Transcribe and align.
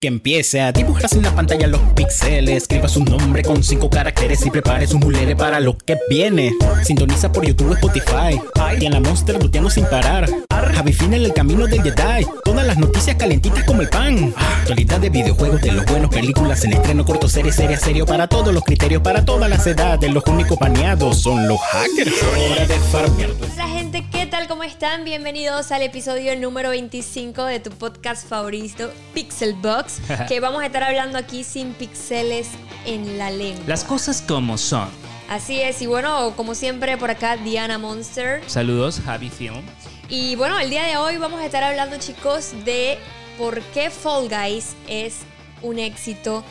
Que 0.00 0.06
empiece 0.06 0.60
a 0.60 0.70
dibujarse 0.70 1.16
en 1.16 1.24
la 1.24 1.34
pantalla 1.34 1.66
los 1.66 1.80
píxeles. 1.96 2.58
Escriba 2.58 2.86
su 2.86 3.02
nombre 3.02 3.42
con 3.42 3.64
cinco 3.64 3.90
caracteres 3.90 4.46
y 4.46 4.50
prepare 4.50 4.86
su 4.86 4.96
mulere 4.96 5.34
para 5.34 5.58
lo 5.58 5.76
que 5.76 5.98
viene. 6.08 6.52
Sintoniza 6.84 7.32
por 7.32 7.44
YouTube 7.44 7.72
Spotify. 7.72 8.40
Y 8.80 8.86
en 8.86 8.92
la 8.92 9.00
Monster 9.00 9.42
luteando 9.42 9.70
sin 9.70 9.86
parar. 9.86 10.28
Javi 10.74 10.92
Fina 10.92 11.16
en 11.16 11.24
el 11.24 11.32
camino 11.32 11.66
del 11.66 11.82
Jedi. 11.82 12.26
Todas 12.44 12.66
las 12.66 12.78
noticias 12.78 13.16
calentitas 13.16 13.64
como 13.64 13.82
el 13.82 13.88
pan. 13.88 14.34
Actualidad 14.36 15.00
de 15.00 15.10
videojuegos, 15.10 15.60
de 15.62 15.72
los 15.72 15.84
buenos, 15.86 16.10
películas 16.10 16.64
en 16.64 16.72
estreno, 16.74 17.04
corto, 17.04 17.28
serie, 17.28 17.52
serie, 17.52 17.76
serio. 17.76 18.06
Para 18.06 18.26
todos 18.26 18.52
los 18.52 18.64
criterios, 18.64 19.02
para 19.02 19.24
todas 19.24 19.48
las 19.48 19.66
edades. 19.66 20.12
Los 20.12 20.24
únicos 20.26 20.58
baneados 20.58 21.22
son 21.22 21.46
los 21.48 21.60
hackers. 21.60 22.14
Hora 22.22 22.66
de 22.66 22.78
farmear. 22.90 23.30
Hola 23.52 23.68
gente, 23.68 24.06
¿qué 24.10 24.26
tal? 24.26 24.48
¿Cómo 24.48 24.62
están? 24.64 25.04
Bienvenidos 25.04 25.72
al 25.72 25.82
episodio 25.82 26.36
número 26.38 26.70
25 26.70 27.44
de 27.44 27.60
tu 27.60 27.70
podcast 27.70 28.28
favorito, 28.28 28.90
Pixel 29.14 29.54
Box, 29.54 30.00
que 30.28 30.40
vamos 30.40 30.62
a 30.62 30.66
estar 30.66 30.82
hablando 30.84 31.18
aquí 31.18 31.44
sin 31.44 31.72
pixeles 31.72 32.48
en 32.86 33.18
la 33.18 33.30
lengua. 33.30 33.64
Las 33.66 33.84
cosas 33.84 34.22
como 34.22 34.58
son. 34.58 34.88
Así 35.28 35.60
es, 35.60 35.82
y 35.82 35.86
bueno, 35.86 36.32
como 36.36 36.54
siempre 36.54 36.96
por 36.96 37.10
acá 37.10 37.36
Diana 37.36 37.76
Monster. 37.76 38.42
Saludos, 38.46 39.02
Javi 39.04 39.28
Film. 39.28 39.62
Y 40.08 40.36
bueno, 40.36 40.58
el 40.58 40.70
día 40.70 40.84
de 40.84 40.96
hoy 40.96 41.18
vamos 41.18 41.40
a 41.40 41.44
estar 41.44 41.62
hablando 41.62 41.98
chicos 41.98 42.52
de 42.64 42.98
por 43.36 43.60
qué 43.60 43.90
Fall 43.90 44.28
Guys 44.28 44.74
es 44.88 45.18
un 45.60 45.78
éxito 45.78 46.42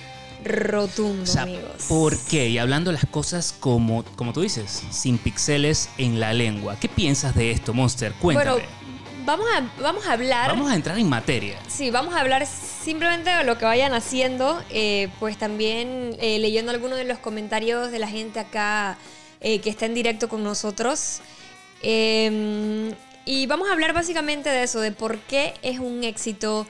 rotundo, 0.45 1.23
O 1.23 1.25
sea, 1.25 1.41
amigos. 1.41 1.85
¿por 1.89 2.15
qué? 2.25 2.49
Y 2.49 2.59
hablando 2.59 2.91
las 2.91 3.07
cosas 3.07 3.55
como, 3.59 4.03
como 4.15 4.31
tú 4.31 4.41
dices, 4.41 4.83
sin 4.91 5.17
pixeles 5.17 5.89
en 5.97 6.19
la 6.19 6.33
lengua. 6.33 6.77
¿Qué 6.79 6.87
piensas 6.87 7.33
de 7.33 7.49
esto, 7.49 7.73
Monster? 7.73 8.13
Cuéntame. 8.13 8.51
Bueno, 8.51 8.67
vamos 9.25 9.47
a, 9.57 9.81
vamos 9.81 10.05
a 10.05 10.13
hablar... 10.13 10.49
Vamos 10.49 10.69
a 10.69 10.75
entrar 10.75 10.99
en 10.99 11.09
materia. 11.09 11.57
Sí, 11.67 11.89
vamos 11.89 12.13
a 12.13 12.19
hablar 12.19 12.45
simplemente 12.45 13.31
de 13.31 13.43
lo 13.43 13.57
que 13.57 13.65
vayan 13.65 13.95
haciendo, 13.95 14.61
eh, 14.69 15.09
pues 15.19 15.35
también 15.35 16.15
eh, 16.19 16.37
leyendo 16.37 16.71
algunos 16.71 16.99
de 16.99 17.05
los 17.05 17.17
comentarios 17.17 17.91
de 17.91 17.97
la 17.97 18.07
gente 18.07 18.39
acá 18.39 18.99
eh, 19.41 19.59
que 19.61 19.71
está 19.71 19.87
en 19.87 19.95
directo 19.95 20.29
con 20.29 20.43
nosotros. 20.43 21.21
Eh, 21.81 22.93
y 23.27 23.45
vamos 23.45 23.67
a 23.67 23.73
hablar 23.73 23.91
básicamente 23.91 24.49
de 24.49 24.63
eso, 24.63 24.79
de 24.79 24.93
por 24.93 25.19
qué 25.19 25.53
es 25.61 25.79
un 25.79 26.05
éxito, 26.05 26.65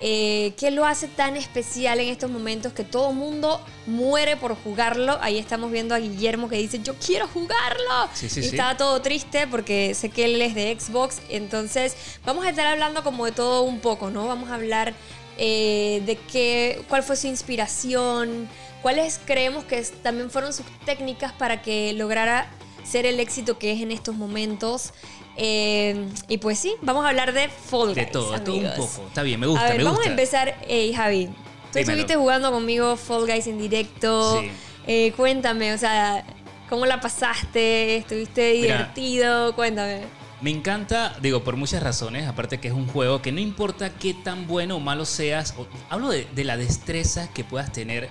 eh, 0.00 0.54
qué 0.58 0.72
lo 0.72 0.84
hace 0.84 1.06
tan 1.06 1.36
especial 1.36 2.00
en 2.00 2.08
estos 2.08 2.28
momentos 2.28 2.72
que 2.72 2.82
todo 2.82 3.12
mundo 3.12 3.64
muere 3.86 4.36
por 4.36 4.56
jugarlo. 4.56 5.18
Ahí 5.20 5.38
estamos 5.38 5.70
viendo 5.70 5.94
a 5.94 5.98
Guillermo 5.98 6.48
que 6.48 6.56
dice, 6.56 6.80
yo 6.80 6.96
quiero 6.96 7.28
jugarlo. 7.28 8.08
Sí, 8.12 8.28
sí, 8.28 8.40
y 8.40 8.42
sí. 8.42 8.48
está 8.48 8.76
todo 8.76 9.00
triste 9.02 9.46
porque 9.46 9.94
sé 9.94 10.08
que 10.08 10.24
él 10.24 10.42
es 10.42 10.56
de 10.56 10.76
Xbox. 10.76 11.20
Entonces 11.28 11.94
vamos 12.26 12.44
a 12.44 12.50
estar 12.50 12.66
hablando 12.66 13.04
como 13.04 13.24
de 13.24 13.32
todo 13.32 13.62
un 13.62 13.78
poco, 13.78 14.10
¿no? 14.10 14.26
Vamos 14.26 14.50
a 14.50 14.54
hablar 14.54 14.94
eh, 15.38 16.02
de 16.06 16.16
qué, 16.16 16.82
cuál 16.88 17.04
fue 17.04 17.14
su 17.14 17.28
inspiración, 17.28 18.48
cuáles 18.82 19.20
creemos 19.24 19.62
que 19.62 19.80
también 20.02 20.28
fueron 20.28 20.52
sus 20.52 20.66
técnicas 20.84 21.32
para 21.32 21.62
que 21.62 21.92
lograra 21.92 22.50
ser 22.82 23.06
el 23.06 23.20
éxito 23.20 23.58
que 23.58 23.72
es 23.72 23.80
en 23.80 23.92
estos 23.92 24.16
momentos. 24.16 24.92
Eh, 25.36 26.08
y 26.28 26.38
pues 26.38 26.58
sí, 26.58 26.74
vamos 26.82 27.04
a 27.04 27.08
hablar 27.08 27.32
de 27.32 27.48
Fall 27.48 27.94
De 27.94 28.02
Guys, 28.02 28.12
todo, 28.12 28.32
de 28.32 28.40
todo 28.40 28.56
un 28.56 28.70
poco. 28.76 29.06
Está 29.08 29.22
bien, 29.22 29.40
me 29.40 29.46
gusta, 29.46 29.64
a 29.64 29.68
ver, 29.70 29.78
me 29.78 29.84
vamos 29.84 29.98
gusta. 29.98 30.10
a 30.10 30.12
empezar. 30.12 30.58
Hey, 30.68 30.92
Javi, 30.94 31.26
tú 31.26 31.32
Dímelo. 31.32 31.80
estuviste 31.80 32.16
jugando 32.16 32.50
conmigo 32.52 32.96
Fall 32.96 33.26
Guys 33.26 33.46
en 33.46 33.58
directo. 33.58 34.40
Sí. 34.40 34.50
Eh, 34.86 35.12
cuéntame, 35.16 35.72
o 35.72 35.78
sea, 35.78 36.24
¿cómo 36.68 36.84
la 36.86 37.00
pasaste? 37.00 37.96
¿Estuviste 37.96 38.52
Mira. 38.60 38.74
divertido? 38.76 39.54
Cuéntame. 39.54 40.02
Me 40.40 40.50
encanta, 40.50 41.14
digo, 41.20 41.44
por 41.44 41.56
muchas 41.56 41.82
razones, 41.82 42.26
aparte 42.26 42.58
que 42.60 42.68
es 42.68 42.74
un 42.74 42.86
juego 42.88 43.20
que 43.20 43.30
no 43.30 43.40
importa 43.40 43.90
qué 43.90 44.14
tan 44.14 44.46
bueno 44.46 44.76
o 44.76 44.80
malo 44.80 45.04
seas, 45.04 45.54
o- 45.58 45.66
hablo 45.90 46.08
de, 46.08 46.26
de 46.34 46.44
la 46.44 46.56
destreza 46.56 47.28
que 47.32 47.44
puedas 47.44 47.70
tener 47.72 48.08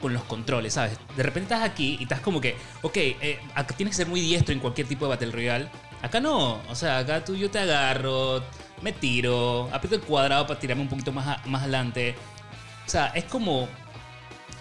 con 0.00 0.12
los 0.12 0.22
controles, 0.22 0.74
¿sabes? 0.74 0.96
De 1.16 1.22
repente 1.24 1.52
estás 1.54 1.68
aquí 1.68 1.96
y 1.98 2.04
estás 2.04 2.20
como 2.20 2.40
que, 2.40 2.54
ok, 2.82 2.96
eh, 2.96 3.38
tienes 3.76 3.96
que 3.96 3.96
ser 3.96 4.06
muy 4.06 4.20
diestro 4.20 4.52
en 4.52 4.60
cualquier 4.60 4.86
tipo 4.86 5.04
de 5.06 5.10
Battle 5.10 5.32
Royale. 5.32 5.68
Acá 6.02 6.20
no, 6.20 6.60
o 6.68 6.74
sea, 6.74 6.98
acá 6.98 7.24
tú 7.24 7.36
yo 7.36 7.50
te 7.50 7.60
agarro, 7.60 8.42
me 8.82 8.92
tiro, 8.92 9.70
aprieto 9.72 9.94
el 9.94 10.02
cuadrado 10.02 10.46
para 10.46 10.58
tirarme 10.58 10.82
un 10.82 10.88
poquito 10.88 11.12
más, 11.12 11.46
más 11.46 11.62
adelante. 11.62 12.16
O 12.84 12.90
sea, 12.90 13.06
es 13.08 13.24
como, 13.24 13.68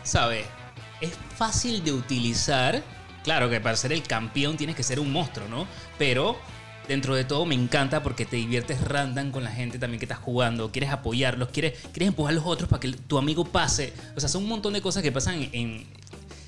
¿sabes? 0.03 0.45
Es 1.01 1.17
fácil 1.35 1.83
de 1.83 1.91
utilizar. 1.91 2.83
Claro 3.23 3.49
que 3.49 3.59
para 3.59 3.75
ser 3.75 3.91
el 3.91 4.03
campeón 4.03 4.55
tienes 4.57 4.75
que 4.75 4.83
ser 4.83 4.99
un 4.99 5.11
monstruo, 5.11 5.47
¿no? 5.47 5.67
Pero 5.97 6.37
dentro 6.87 7.15
de 7.15 7.23
todo 7.23 7.45
me 7.45 7.55
encanta 7.55 8.03
porque 8.03 8.25
te 8.25 8.35
diviertes 8.35 8.81
random 8.81 9.31
con 9.31 9.43
la 9.43 9.51
gente 9.51 9.79
también 9.79 9.99
que 9.99 10.05
estás 10.05 10.19
jugando. 10.19 10.71
Quieres 10.71 10.91
apoyarlos, 10.91 11.49
quieres, 11.49 11.79
quieres 11.91 12.09
empujar 12.09 12.33
a 12.33 12.35
los 12.35 12.45
otros 12.45 12.69
para 12.69 12.79
que 12.79 12.91
tu 12.91 13.17
amigo 13.17 13.45
pase. 13.45 13.93
O 14.15 14.19
sea, 14.19 14.29
son 14.29 14.43
un 14.43 14.49
montón 14.49 14.73
de 14.73 14.81
cosas 14.81 15.01
que 15.01 15.11
pasan 15.11 15.49
en, 15.51 15.85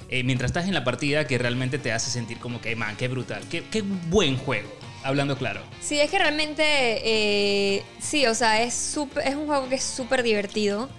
eh, 0.10 0.24
mientras 0.24 0.50
estás 0.50 0.68
en 0.68 0.74
la 0.74 0.84
partida 0.84 1.26
que 1.28 1.38
realmente 1.38 1.78
te 1.78 1.92
hace 1.92 2.10
sentir 2.12 2.38
como 2.40 2.62
que, 2.62 2.76
man, 2.76 2.96
qué 2.98 3.08
brutal, 3.08 3.44
qué, 3.50 3.64
qué 3.72 3.82
buen 3.82 4.38
juego. 4.38 4.70
Hablando 5.04 5.38
claro. 5.38 5.62
Sí, 5.82 6.00
es 6.00 6.10
que 6.10 6.18
realmente, 6.18 6.64
eh, 6.66 7.84
sí, 8.00 8.26
o 8.26 8.34
sea, 8.34 8.62
es, 8.64 8.74
súper- 8.74 9.28
es 9.28 9.36
un 9.36 9.48
juego 9.48 9.68
que 9.68 9.76
es 9.76 9.84
súper 9.84 10.24
divertido. 10.24 10.90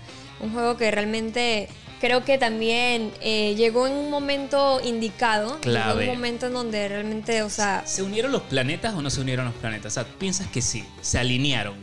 Un 0.40 0.52
juego 0.52 0.76
que 0.76 0.90
realmente 0.90 1.68
creo 2.00 2.22
que 2.22 2.36
también 2.36 3.12
eh, 3.22 3.54
llegó 3.56 3.86
en 3.86 3.94
un 3.94 4.10
momento 4.10 4.80
indicado. 4.84 5.58
Clave. 5.60 6.04
en 6.04 6.10
un 6.10 6.16
momento 6.16 6.48
en 6.48 6.52
donde 6.52 6.86
realmente, 6.88 7.40
o 7.42 7.48
sea, 7.48 7.82
¿Se 7.86 8.02
unieron 8.02 8.30
los 8.30 8.42
planetas 8.42 8.92
o 8.94 9.00
no 9.00 9.08
se 9.08 9.22
unieron 9.22 9.46
los 9.46 9.54
planetas? 9.54 9.92
O 9.96 10.02
sea, 10.02 10.04
piensas 10.18 10.48
que 10.48 10.60
sí, 10.60 10.84
se 11.00 11.18
alinearon. 11.18 11.76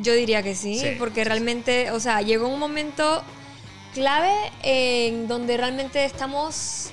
yo 0.00 0.14
diría 0.14 0.42
que 0.42 0.54
sí, 0.54 0.78
Sí. 0.78 0.86
porque 0.98 1.22
realmente, 1.22 1.90
o 1.90 2.00
sea, 2.00 2.22
llegó 2.22 2.48
un 2.48 2.58
momento 2.58 3.22
clave 3.94 4.32
en 4.62 5.28
donde 5.28 5.56
realmente 5.56 6.04
estamos 6.04 6.90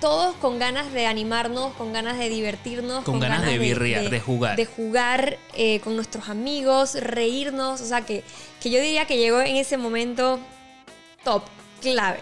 todos 0.00 0.34
con 0.36 0.58
ganas 0.58 0.92
de 0.92 1.06
animarnos, 1.06 1.74
con 1.74 1.92
ganas 1.92 2.18
de 2.18 2.30
divertirnos, 2.30 3.04
Con 3.04 3.20
ganas 3.20 3.44
de 3.44 3.58
birrear, 3.58 4.08
de 4.08 4.20
jugar. 4.20 4.56
de 4.56 4.64
jugar 4.64 5.38
eh, 5.54 5.80
con 5.80 5.94
nuestros 5.94 6.28
amigos, 6.30 6.94
reírnos, 6.94 7.80
o 7.82 7.86
sea 7.86 8.00
que, 8.02 8.24
que 8.62 8.70
yo 8.70 8.80
diría 8.80 9.04
que 9.04 9.18
llegó 9.18 9.40
en 9.42 9.56
ese 9.56 9.76
momento 9.76 10.38
top, 11.22 11.42
clave. 11.82 12.20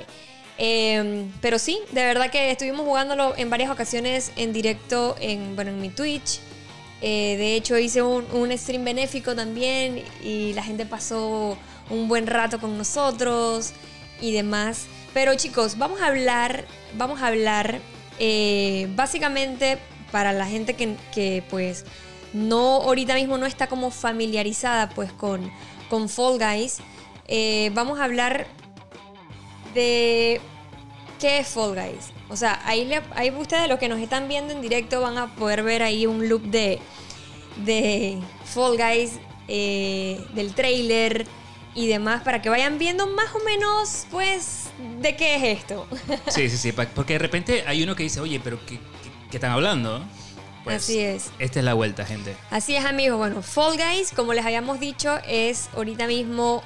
Eh, 0.61 1.27
pero 1.41 1.61
sí, 1.61 1.79
de 1.93 2.05
verdad 2.05 2.31
que 2.31 2.51
estuvimos 2.51 2.85
jugándolo 2.85 3.33
en 3.37 3.49
varias 3.49 3.71
ocasiones 3.71 4.33
en 4.37 4.53
directo 4.53 5.15
en, 5.21 5.55
bueno, 5.55 5.71
en 5.71 5.81
mi 5.81 5.89
Twitch. 5.91 6.41
Eh, 7.01 7.37
de 7.37 7.55
hecho 7.55 7.79
hice 7.79 8.03
un, 8.03 8.25
un 8.33 8.57
stream 8.59 8.85
benéfico 8.85 9.37
también 9.37 10.03
y 10.23 10.53
la 10.55 10.63
gente 10.65 10.85
pasó 10.85 11.57
un 11.91 12.09
buen 12.09 12.27
rato 12.27 12.61
con 12.61 12.77
nosotros 12.77 13.73
y 14.21 14.33
demás. 14.33 14.87
Pero 15.15 15.35
chicos, 15.35 15.79
vamos 15.79 16.01
a 16.01 16.07
hablar, 16.07 16.65
vamos 16.97 17.23
a 17.23 17.29
hablar 17.29 17.81
eh, 18.19 18.89
básicamente 18.95 19.79
para 20.11 20.33
la 20.33 20.47
gente 20.47 20.75
que, 20.75 20.97
que, 21.15 21.43
pues 21.51 21.85
no 22.33 22.83
ahorita 22.83 23.15
mismo 23.15 23.39
no 23.39 23.47
está 23.47 23.69
como 23.69 23.91
familiarizada 23.91 24.89
pues 24.91 25.13
con, 25.13 25.51
con 25.89 26.09
Fall 26.09 26.39
Guys. 26.39 26.79
eh, 27.27 27.71
vamos 27.75 28.01
a 28.01 28.05
hablar 28.05 28.47
de 29.75 30.41
qué 31.21 31.39
es 31.39 31.49
Fall 31.49 31.75
Guys. 31.75 32.13
O 32.31 32.37
sea, 32.37 32.61
ahí, 32.65 32.85
le- 32.85 33.03
ahí 33.15 33.31
ustedes 33.31 33.69
los 33.69 33.79
que 33.79 33.89
nos 33.89 33.99
están 34.01 34.29
viendo 34.29 34.53
en 34.53 34.61
directo 34.61 35.01
van 35.01 35.17
a 35.19 35.35
poder 35.35 35.63
ver 35.63 35.83
ahí 35.83 36.07
un 36.07 36.29
loop 36.29 36.43
de, 36.43 36.79
de 37.65 38.19
Fall 38.45 38.77
Guys, 38.77 39.13
eh, 39.49 40.23
del 40.35 40.53
trailer 40.55 41.27
y 41.75 41.87
demás, 41.87 42.23
para 42.23 42.43
que 42.43 42.49
vayan 42.51 42.79
viendo 42.79 43.07
más 43.07 43.35
o 43.35 43.39
menos, 43.45 44.07
pues, 44.11 44.65
de 45.01 45.17
qué 45.17 45.37
es 45.37 45.59
esto. 45.61 45.87
Sí, 46.29 46.49
sí, 46.51 46.57
sí. 46.59 46.73
Porque 46.73 47.15
de 47.15 47.19
repente 47.19 47.65
hay 47.67 47.83
uno 47.83 47.95
que 47.97 48.03
dice, 48.03 48.21
oye, 48.21 48.41
pero 48.43 48.59
¿qué, 48.67 48.77
qué- 48.77 48.81
qué 49.31 49.37
están 49.39 49.53
hablando? 49.53 50.05
Pues, 50.65 50.83
Así 50.83 50.99
es. 50.99 51.31
Esta 51.39 51.61
es 51.61 51.65
la 51.65 51.73
vuelta, 51.75 52.05
gente. 52.05 52.37
Así 52.51 52.77
es, 52.77 52.85
amigos. 52.85 53.17
Bueno, 53.17 53.41
Fall 53.43 53.77
Guys, 53.79 54.11
como 54.15 54.35
les 54.35 54.45
habíamos 54.45 54.81
dicho, 54.81 55.19
es 55.27 55.71
ahorita 55.75 56.07
mismo 56.07 56.63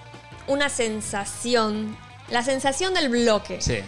una 0.48 0.68
sensación. 0.68 1.96
La 2.32 2.42
sensación 2.42 2.94
del 2.94 3.10
bloque. 3.10 3.60
Sí. 3.60 3.78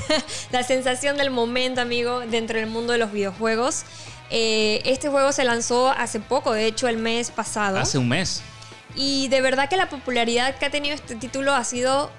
la 0.52 0.62
sensación 0.62 1.16
del 1.16 1.30
momento, 1.30 1.80
amigo, 1.80 2.20
dentro 2.20 2.58
del 2.58 2.68
mundo 2.68 2.92
de 2.92 2.98
los 2.98 3.10
videojuegos. 3.12 3.84
Eh, 4.30 4.82
este 4.84 5.08
juego 5.08 5.32
se 5.32 5.44
lanzó 5.44 5.90
hace 5.90 6.20
poco, 6.20 6.52
de 6.52 6.66
hecho 6.66 6.86
el 6.86 6.98
mes 6.98 7.30
pasado. 7.30 7.78
Hace 7.78 7.98
un 7.98 8.08
mes. 8.08 8.42
Y 8.94 9.28
de 9.28 9.40
verdad 9.40 9.68
que 9.68 9.76
la 9.76 9.88
popularidad 9.88 10.54
que 10.56 10.66
ha 10.66 10.70
tenido 10.70 10.94
este 10.94 11.16
título 11.16 11.54
ha 11.54 11.64
sido 11.64 12.10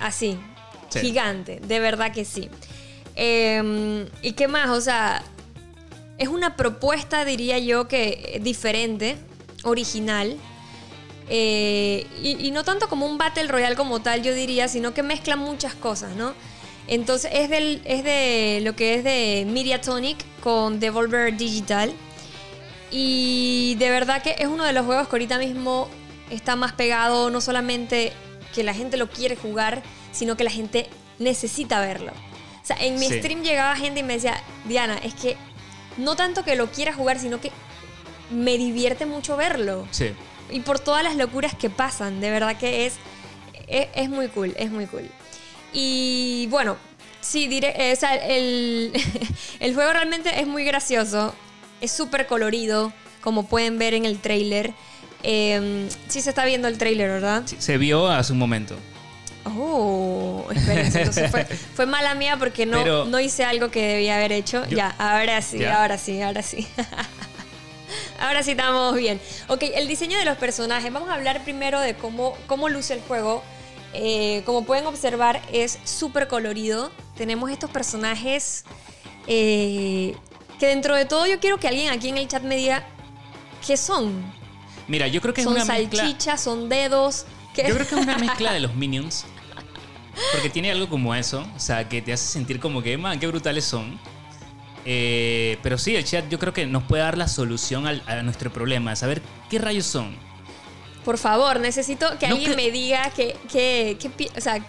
así, 0.00 0.38
Sí. 0.90 1.00
gigante, 1.00 1.58
de 1.60 1.80
verdad 1.80 2.12
que 2.12 2.24
sí. 2.24 2.50
Eh, 3.16 4.06
¿Y 4.22 4.32
qué 4.32 4.46
más? 4.46 4.68
O 4.70 4.80
sea, 4.80 5.22
es 6.18 6.28
una 6.28 6.54
propuesta, 6.56 7.24
diría 7.24 7.58
yo, 7.58 7.88
que 7.88 8.38
diferente, 8.42 9.16
original. 9.62 10.36
Eh, 11.30 12.06
y, 12.22 12.46
y 12.46 12.50
no 12.50 12.64
tanto 12.64 12.88
como 12.88 13.06
un 13.06 13.16
Battle 13.18 13.48
Royale 13.48 13.76
como 13.76 14.00
tal, 14.02 14.22
yo 14.22 14.34
diría, 14.34 14.68
sino 14.68 14.92
que 14.94 15.02
mezcla 15.02 15.36
muchas 15.36 15.74
cosas, 15.74 16.14
¿no? 16.16 16.34
Entonces 16.86 17.30
es, 17.34 17.48
del, 17.48 17.80
es 17.86 18.04
de 18.04 18.60
lo 18.62 18.76
que 18.76 18.94
es 18.94 19.04
de 19.04 19.46
Mediatonic 19.50 20.18
con 20.40 20.80
Devolver 20.80 21.34
Digital. 21.36 21.92
Y 22.90 23.74
de 23.78 23.90
verdad 23.90 24.22
que 24.22 24.36
es 24.38 24.46
uno 24.46 24.64
de 24.64 24.72
los 24.72 24.84
juegos 24.84 25.08
que 25.08 25.14
ahorita 25.16 25.38
mismo 25.38 25.88
está 26.30 26.56
más 26.56 26.72
pegado 26.72 27.30
no 27.30 27.40
solamente 27.40 28.12
que 28.54 28.62
la 28.62 28.74
gente 28.74 28.96
lo 28.96 29.08
quiere 29.10 29.34
jugar, 29.36 29.82
sino 30.12 30.36
que 30.36 30.44
la 30.44 30.50
gente 30.50 30.88
necesita 31.18 31.80
verlo. 31.80 32.12
O 32.62 32.66
sea, 32.66 32.76
en 32.80 32.98
mi 32.98 33.06
Sí. 33.08 33.18
stream 33.18 33.42
llegaba 33.42 33.74
gente 33.76 34.00
y 34.00 34.02
me 34.02 34.14
decía, 34.14 34.40
Diana, 34.66 34.98
es 35.02 35.14
que 35.14 35.36
no 35.96 36.16
tanto 36.16 36.44
que 36.44 36.54
lo 36.54 36.70
quiera 36.70 36.92
jugar, 36.92 37.18
sino 37.18 37.40
que 37.40 37.50
me 38.30 38.56
divierte 38.58 39.06
mucho 39.06 39.36
verlo. 39.36 39.86
Sí. 39.90 40.12
Y 40.50 40.60
por 40.60 40.78
todas 40.78 41.02
las 41.02 41.16
locuras 41.16 41.54
que 41.54 41.70
pasan, 41.70 42.20
de 42.20 42.30
verdad 42.30 42.56
que 42.56 42.86
es, 42.86 42.94
es, 43.68 43.88
es 43.94 44.08
muy 44.08 44.28
cool, 44.28 44.54
es 44.58 44.70
muy 44.70 44.86
cool. 44.86 45.08
Y 45.72 46.46
bueno, 46.50 46.76
sí, 47.20 47.48
diré, 47.48 47.74
eh, 47.76 47.92
o 47.92 47.96
sea, 47.96 48.14
el, 48.14 48.92
el 49.60 49.74
juego 49.74 49.92
realmente 49.92 50.40
es 50.40 50.46
muy 50.46 50.64
gracioso, 50.64 51.34
es 51.80 51.90
súper 51.90 52.26
colorido, 52.26 52.92
como 53.20 53.46
pueden 53.46 53.78
ver 53.78 53.94
en 53.94 54.04
el 54.04 54.18
trailer. 54.20 54.72
Eh, 55.22 55.88
sí 56.08 56.20
se 56.20 56.28
está 56.30 56.44
viendo 56.44 56.68
el 56.68 56.76
trailer, 56.78 57.08
¿verdad? 57.08 57.42
Sí, 57.46 57.56
Se 57.58 57.78
vio 57.78 58.08
hace 58.08 58.32
un 58.32 58.38
momento. 58.38 58.76
Oh, 59.46 60.46
espérense, 60.54 60.98
entonces 61.02 61.30
fue, 61.30 61.44
fue 61.44 61.86
mala 61.86 62.14
mía 62.14 62.36
porque 62.38 62.66
no, 62.66 62.82
Pero- 62.82 63.04
no 63.06 63.18
hice 63.20 63.44
algo 63.44 63.70
que 63.70 63.82
debía 63.86 64.16
haber 64.16 64.32
hecho. 64.32 64.64
Yo- 64.68 64.76
ya, 64.76 64.94
ahora 64.98 65.40
sí, 65.42 65.58
Ya. 65.58 65.80
ahora 65.80 65.96
sí, 65.98 66.20
ahora 66.20 66.42
sí. 66.42 66.66
ahora 68.20 68.42
sí 68.42 68.52
estamos 68.52 68.94
bien. 68.96 69.20
Ok, 69.48 69.64
el 69.74 69.88
diseño 69.88 70.18
de 70.18 70.24
los 70.24 70.36
personajes. 70.38 70.92
Vamos 70.92 71.08
a 71.10 71.14
hablar 71.14 71.42
primero 71.44 71.80
de 71.80 71.94
cómo, 71.94 72.36
cómo 72.46 72.68
luce 72.68 72.94
el 72.94 73.00
juego. 73.00 73.42
Eh, 73.92 74.42
como 74.44 74.64
pueden 74.64 74.86
observar, 74.86 75.40
es 75.52 75.78
súper 75.84 76.26
colorido. 76.28 76.90
Tenemos 77.16 77.50
estos 77.50 77.70
personajes 77.70 78.64
eh, 79.26 80.16
que 80.58 80.66
dentro 80.66 80.96
de 80.96 81.04
todo 81.04 81.26
yo 81.26 81.38
quiero 81.40 81.58
que 81.58 81.68
alguien 81.68 81.90
aquí 81.90 82.08
en 82.08 82.18
el 82.18 82.28
chat 82.28 82.42
me 82.42 82.56
diga 82.56 82.84
qué 83.66 83.76
son. 83.76 84.32
Mira, 84.88 85.06
yo 85.06 85.20
creo 85.20 85.32
que 85.32 85.40
es 85.40 85.44
Son 85.44 85.54
una 85.54 85.64
mezcla. 85.64 86.02
salchichas, 86.02 86.40
son 86.42 86.68
dedos. 86.68 87.24
¿qué? 87.54 87.66
Yo 87.68 87.74
creo 87.74 87.86
que 87.88 87.94
es 87.94 88.00
una 88.00 88.18
mezcla 88.18 88.52
de 88.52 88.60
los 88.60 88.74
Minions. 88.74 89.24
Porque 90.32 90.50
tiene 90.50 90.70
algo 90.70 90.88
como 90.88 91.14
eso. 91.14 91.46
O 91.56 91.60
sea, 91.60 91.88
que 91.88 92.02
te 92.02 92.12
hace 92.12 92.26
sentir 92.26 92.60
como 92.60 92.82
que, 92.82 92.96
man, 92.98 93.18
qué 93.18 93.26
brutales 93.26 93.64
son. 93.64 93.98
Eh, 94.86 95.58
pero 95.62 95.78
sí, 95.78 95.96
el 95.96 96.04
chat 96.04 96.28
yo 96.28 96.38
creo 96.38 96.52
que 96.52 96.66
nos 96.66 96.82
puede 96.84 97.02
dar 97.02 97.16
la 97.16 97.28
solución 97.28 97.86
al- 97.86 98.02
a 98.06 98.22
nuestro 98.22 98.52
problema. 98.52 98.94
Saber 98.96 99.22
qué 99.48 99.58
rayos 99.58 99.86
son. 99.86 100.14
Por 101.04 101.18
favor, 101.18 101.60
necesito 101.60 102.18
que 102.18 102.28
No 102.28 102.34
alguien 102.36 102.56
me 102.56 102.70
diga 102.70 103.10
que, 103.10 103.36
que, 103.50 103.96
o 104.36 104.40
sea, 104.40 104.64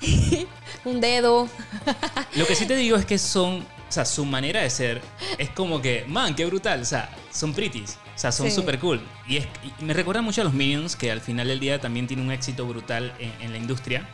un 0.84 1.00
dedo. 1.00 1.48
Lo 2.36 2.46
que 2.46 2.54
sí 2.54 2.66
te 2.66 2.76
digo 2.76 2.96
es 2.96 3.04
que 3.04 3.18
son. 3.18 3.64
O 3.88 3.92
sea, 3.92 4.04
su 4.04 4.26
manera 4.26 4.60
de 4.60 4.68
ser 4.68 5.00
es 5.38 5.48
como 5.50 5.80
que, 5.80 6.04
man, 6.06 6.34
qué 6.34 6.44
brutal. 6.44 6.82
O 6.82 6.84
sea, 6.84 7.08
son 7.32 7.54
pretties. 7.54 7.98
O 8.14 8.18
sea, 8.18 8.32
son 8.32 8.50
Sí. 8.50 8.56
súper 8.56 8.78
cool. 8.78 9.00
Y, 9.26 9.38
es, 9.38 9.46
y 9.80 9.84
me 9.84 9.94
recuerda 9.94 10.20
mucho 10.20 10.42
a 10.42 10.44
los 10.44 10.52
Minions, 10.52 10.94
que 10.94 11.10
al 11.10 11.20
final 11.22 11.48
del 11.48 11.58
día 11.58 11.80
también 11.80 12.06
tienen 12.06 12.26
un 12.26 12.32
éxito 12.32 12.66
brutal 12.66 13.14
en, 13.18 13.32
en 13.40 13.52
la 13.52 13.56
industria. 13.58 14.06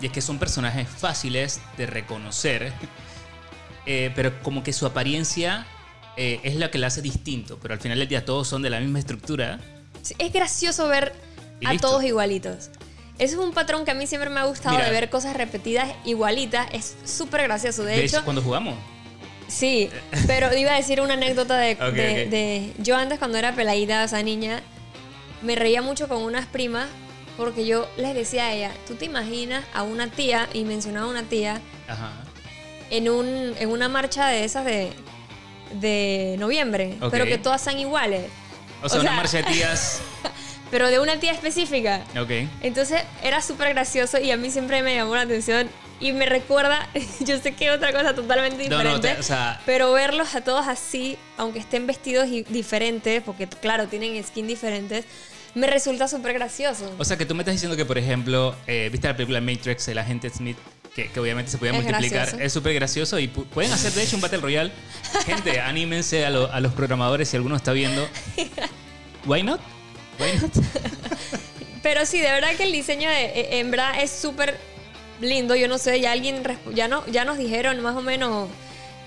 Y 0.00 0.06
es 0.06 0.12
que 0.12 0.22
son 0.22 0.38
personajes 0.38 0.88
fáciles 0.88 1.60
de 1.76 1.86
reconocer. 1.86 2.72
Eh, 3.86 4.12
pero 4.14 4.42
como 4.42 4.62
que 4.62 4.72
su 4.72 4.86
apariencia 4.86 5.66
eh, 6.16 6.40
es 6.42 6.56
la 6.56 6.70
que 6.70 6.78
la 6.78 6.88
hace 6.88 7.02
distinto. 7.02 7.58
Pero 7.60 7.74
al 7.74 7.80
final 7.80 7.98
del 7.98 8.08
día 8.08 8.24
todos 8.24 8.48
son 8.48 8.62
de 8.62 8.70
la 8.70 8.80
misma 8.80 8.98
estructura. 8.98 9.58
Sí, 10.02 10.14
Es 10.18 10.32
gracioso 10.32 10.88
ver 10.88 11.12
a 11.64 11.72
listo. 11.72 11.88
todos 11.88 12.04
igualitos. 12.04 12.70
Eso 13.18 13.38
es 13.38 13.46
un 13.46 13.52
patrón 13.52 13.84
que 13.84 13.90
a 13.90 13.94
mí 13.94 14.06
siempre 14.06 14.30
me 14.30 14.40
ha 14.40 14.44
gustado 14.44 14.74
Mira. 14.76 14.86
de 14.86 14.92
ver 14.92 15.10
cosas 15.10 15.36
repetidas 15.36 15.90
igualitas. 16.06 16.68
Es 16.72 16.96
súper 17.04 17.42
gracioso. 17.42 17.82
De, 17.84 17.92
De 17.96 18.04
hecho, 18.04 18.24
cuando 18.24 18.40
jugamos. 18.42 18.74
sí. 19.48 19.90
Pero 20.26 20.54
iba 20.56 20.72
a 20.72 20.76
decir 20.76 21.00
una 21.02 21.14
anécdota 21.14 21.58
de, 21.58 21.74
de- 21.74 22.72
Yo 22.78 22.96
antes, 22.96 23.18
cuando 23.18 23.36
era 23.36 23.54
peladita, 23.54 24.04
o 24.04 24.08
sea, 24.08 24.22
niña, 24.22 24.62
me 25.42 25.54
reía 25.54 25.82
mucho 25.82 26.08
con 26.08 26.22
unas 26.22 26.46
primas 26.46 26.86
porque 27.36 27.64
yo 27.66 27.88
les 27.96 28.14
decía 28.14 28.46
a 28.46 28.52
ella, 28.52 28.72
¿tú 28.86 28.94
te 28.96 29.04
imaginas 29.06 29.64
a 29.72 29.82
una 29.82 30.08
tía, 30.10 30.48
y 30.52 30.64
mencionaba 30.64 31.06
una 31.08 31.22
tía, 31.22 31.60
Ajá. 31.88 32.12
En, 32.90 33.08
un, 33.08 33.54
en 33.58 33.68
una 33.70 33.88
marcha 33.88 34.26
de 34.28 34.44
esas 34.44 34.64
de, 34.64 34.92
de 35.80 36.36
noviembre, 36.38 36.96
Ok. 37.00 37.10
pero 37.10 37.24
que 37.24 37.38
todas 37.38 37.60
sean 37.60 37.78
iguales. 37.78 38.26
O 38.82 38.88
sea, 38.88 39.00
una 39.00 39.10
sea- 39.10 39.16
marcha 39.16 39.36
de 39.38 39.42
tías. 39.44 40.00
Pero 40.70 40.86
de 40.88 41.00
una 41.00 41.18
tía 41.18 41.32
específica. 41.32 42.04
Ok. 42.16 42.30
Entonces 42.62 43.02
era 43.24 43.42
súper 43.42 43.70
gracioso 43.70 44.20
y 44.20 44.30
a 44.30 44.36
mí 44.36 44.52
siempre 44.52 44.82
me 44.84 44.94
llamó 44.94 45.16
la 45.16 45.22
atención 45.22 45.68
y 45.98 46.12
me 46.12 46.26
recuerda, 46.26 46.88
yo 47.20 47.40
sé 47.40 47.56
que 47.56 47.66
es 47.66 47.72
otra 47.74 47.92
cosa 47.92 48.14
totalmente 48.14 48.68
No, 48.68 48.78
diferente, 48.78 49.08
no, 49.08 49.14
te- 49.16 49.20
o 49.20 49.22
sea- 49.24 49.60
pero 49.66 49.90
verlos 49.92 50.32
a 50.36 50.42
todos 50.42 50.68
así, 50.68 51.18
aunque 51.38 51.58
estén 51.58 51.88
vestidos 51.88 52.28
y- 52.28 52.44
diferentes, 52.44 53.20
porque 53.20 53.48
claro, 53.48 53.88
tienen 53.88 54.22
skin 54.22 54.46
diferentes, 54.46 55.06
me 55.56 55.66
resulta 55.66 56.06
súper 56.06 56.34
gracioso. 56.34 56.88
O 56.98 57.04
sea, 57.04 57.16
que 57.18 57.26
tú 57.26 57.34
me 57.34 57.42
estás 57.42 57.56
diciendo 57.56 57.76
que, 57.76 57.84
por 57.84 57.98
ejemplo, 57.98 58.54
eh, 58.68 58.88
viste 58.92 59.08
la 59.08 59.16
película 59.16 59.40
Matrix, 59.40 59.88
el 59.88 59.98
agente 59.98 60.30
Smith, 60.30 60.56
que, 60.94 61.08
que 61.10 61.20
obviamente 61.20 61.50
se 61.50 61.58
podía 61.58 61.72
Es 61.72 61.76
multiplicar. 61.82 62.18
gracioso. 62.26 62.44
Es 62.44 62.52
súper 62.52 62.74
gracioso 62.74 63.18
y 63.18 63.28
pu- 63.28 63.44
pueden 63.46 63.72
hacer, 63.72 63.92
de 63.92 64.02
hecho, 64.02 64.16
un 64.16 64.22
Battle 64.22 64.38
Royale. 64.38 64.72
Gente, 65.24 65.60
anímense 65.60 66.24
a, 66.26 66.30
lo- 66.30 66.52
a 66.52 66.60
los 66.60 66.72
programadores 66.74 67.28
si 67.28 67.36
alguno 67.36 67.56
está 67.56 67.72
viendo. 67.72 68.06
¿Why 69.26 69.42
not? 69.42 69.60
¿Why 70.18 70.38
not? 70.40 70.52
Pero 71.82 72.04
sí, 72.06 72.18
de 72.18 72.30
verdad 72.30 72.54
que 72.56 72.64
el 72.64 72.72
diseño 72.72 73.08
de 73.08 73.58
en 73.60 73.70
verdad 73.70 74.02
es 74.02 74.10
súper 74.10 74.58
lindo. 75.20 75.54
Yo 75.56 75.66
no 75.68 75.78
sé, 75.78 75.98
ya 76.00 76.12
alguien 76.12 76.42
ya 76.74 76.88
no 76.88 77.06
ya 77.06 77.24
nos 77.24 77.38
dijeron 77.38 77.80
más 77.80 77.96
o 77.96 78.02
menos 78.02 78.48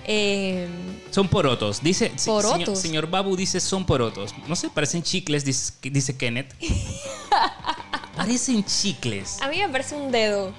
eh, 0.05 0.67
Son 1.11 1.27
porotos. 1.27 1.83
Dice, 1.83 2.11
¿Porotos? 2.25 2.57
Señor, 2.59 2.77
señor 2.77 3.07
Babu 3.09 3.35
dice 3.35 3.59
son 3.59 3.85
porotos. 3.85 4.33
No 4.47 4.55
sé, 4.55 4.69
parecen 4.69 5.03
chicles, 5.03 5.45
dice, 5.45 5.71
dice 5.83 6.17
Kenneth. 6.17 6.53
parecen 8.15 8.63
chicles. 8.65 9.37
a 9.41 9.47
mí 9.49 9.57
me 9.59 9.69
parece 9.69 9.95
un 9.95 10.11
dedo. 10.11 10.51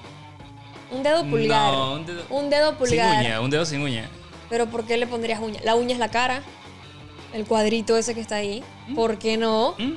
Un 0.95 1.03
dedo 1.03 1.25
pulgar. 1.25 1.73
No, 1.73 1.93
un 1.95 2.07
dedo- 2.07 2.25
Un 2.31 2.51
dedo 2.51 2.75
pulgar. 2.79 3.11
Sin 3.19 3.21
uña, 3.27 3.41
un 3.41 3.51
dedo 3.51 3.65
sin 3.67 3.81
uña. 3.83 4.09
Pero 4.51 4.67
¿por 4.67 4.85
qué 4.85 4.97
le 4.97 5.07
pondrías 5.07 5.41
uña? 5.41 5.61
La 5.65 5.75
uña 5.75 5.93
es 5.93 5.99
la 5.99 6.11
cara. 6.11 6.43
El 7.33 7.45
cuadrito 7.47 7.97
ese 7.97 8.15
que 8.15 8.21
está 8.21 8.37
ahí. 8.37 8.63
¿Por 8.95 9.19
qué 9.19 9.37
no? 9.37 9.75
¿Mm? 9.79 9.93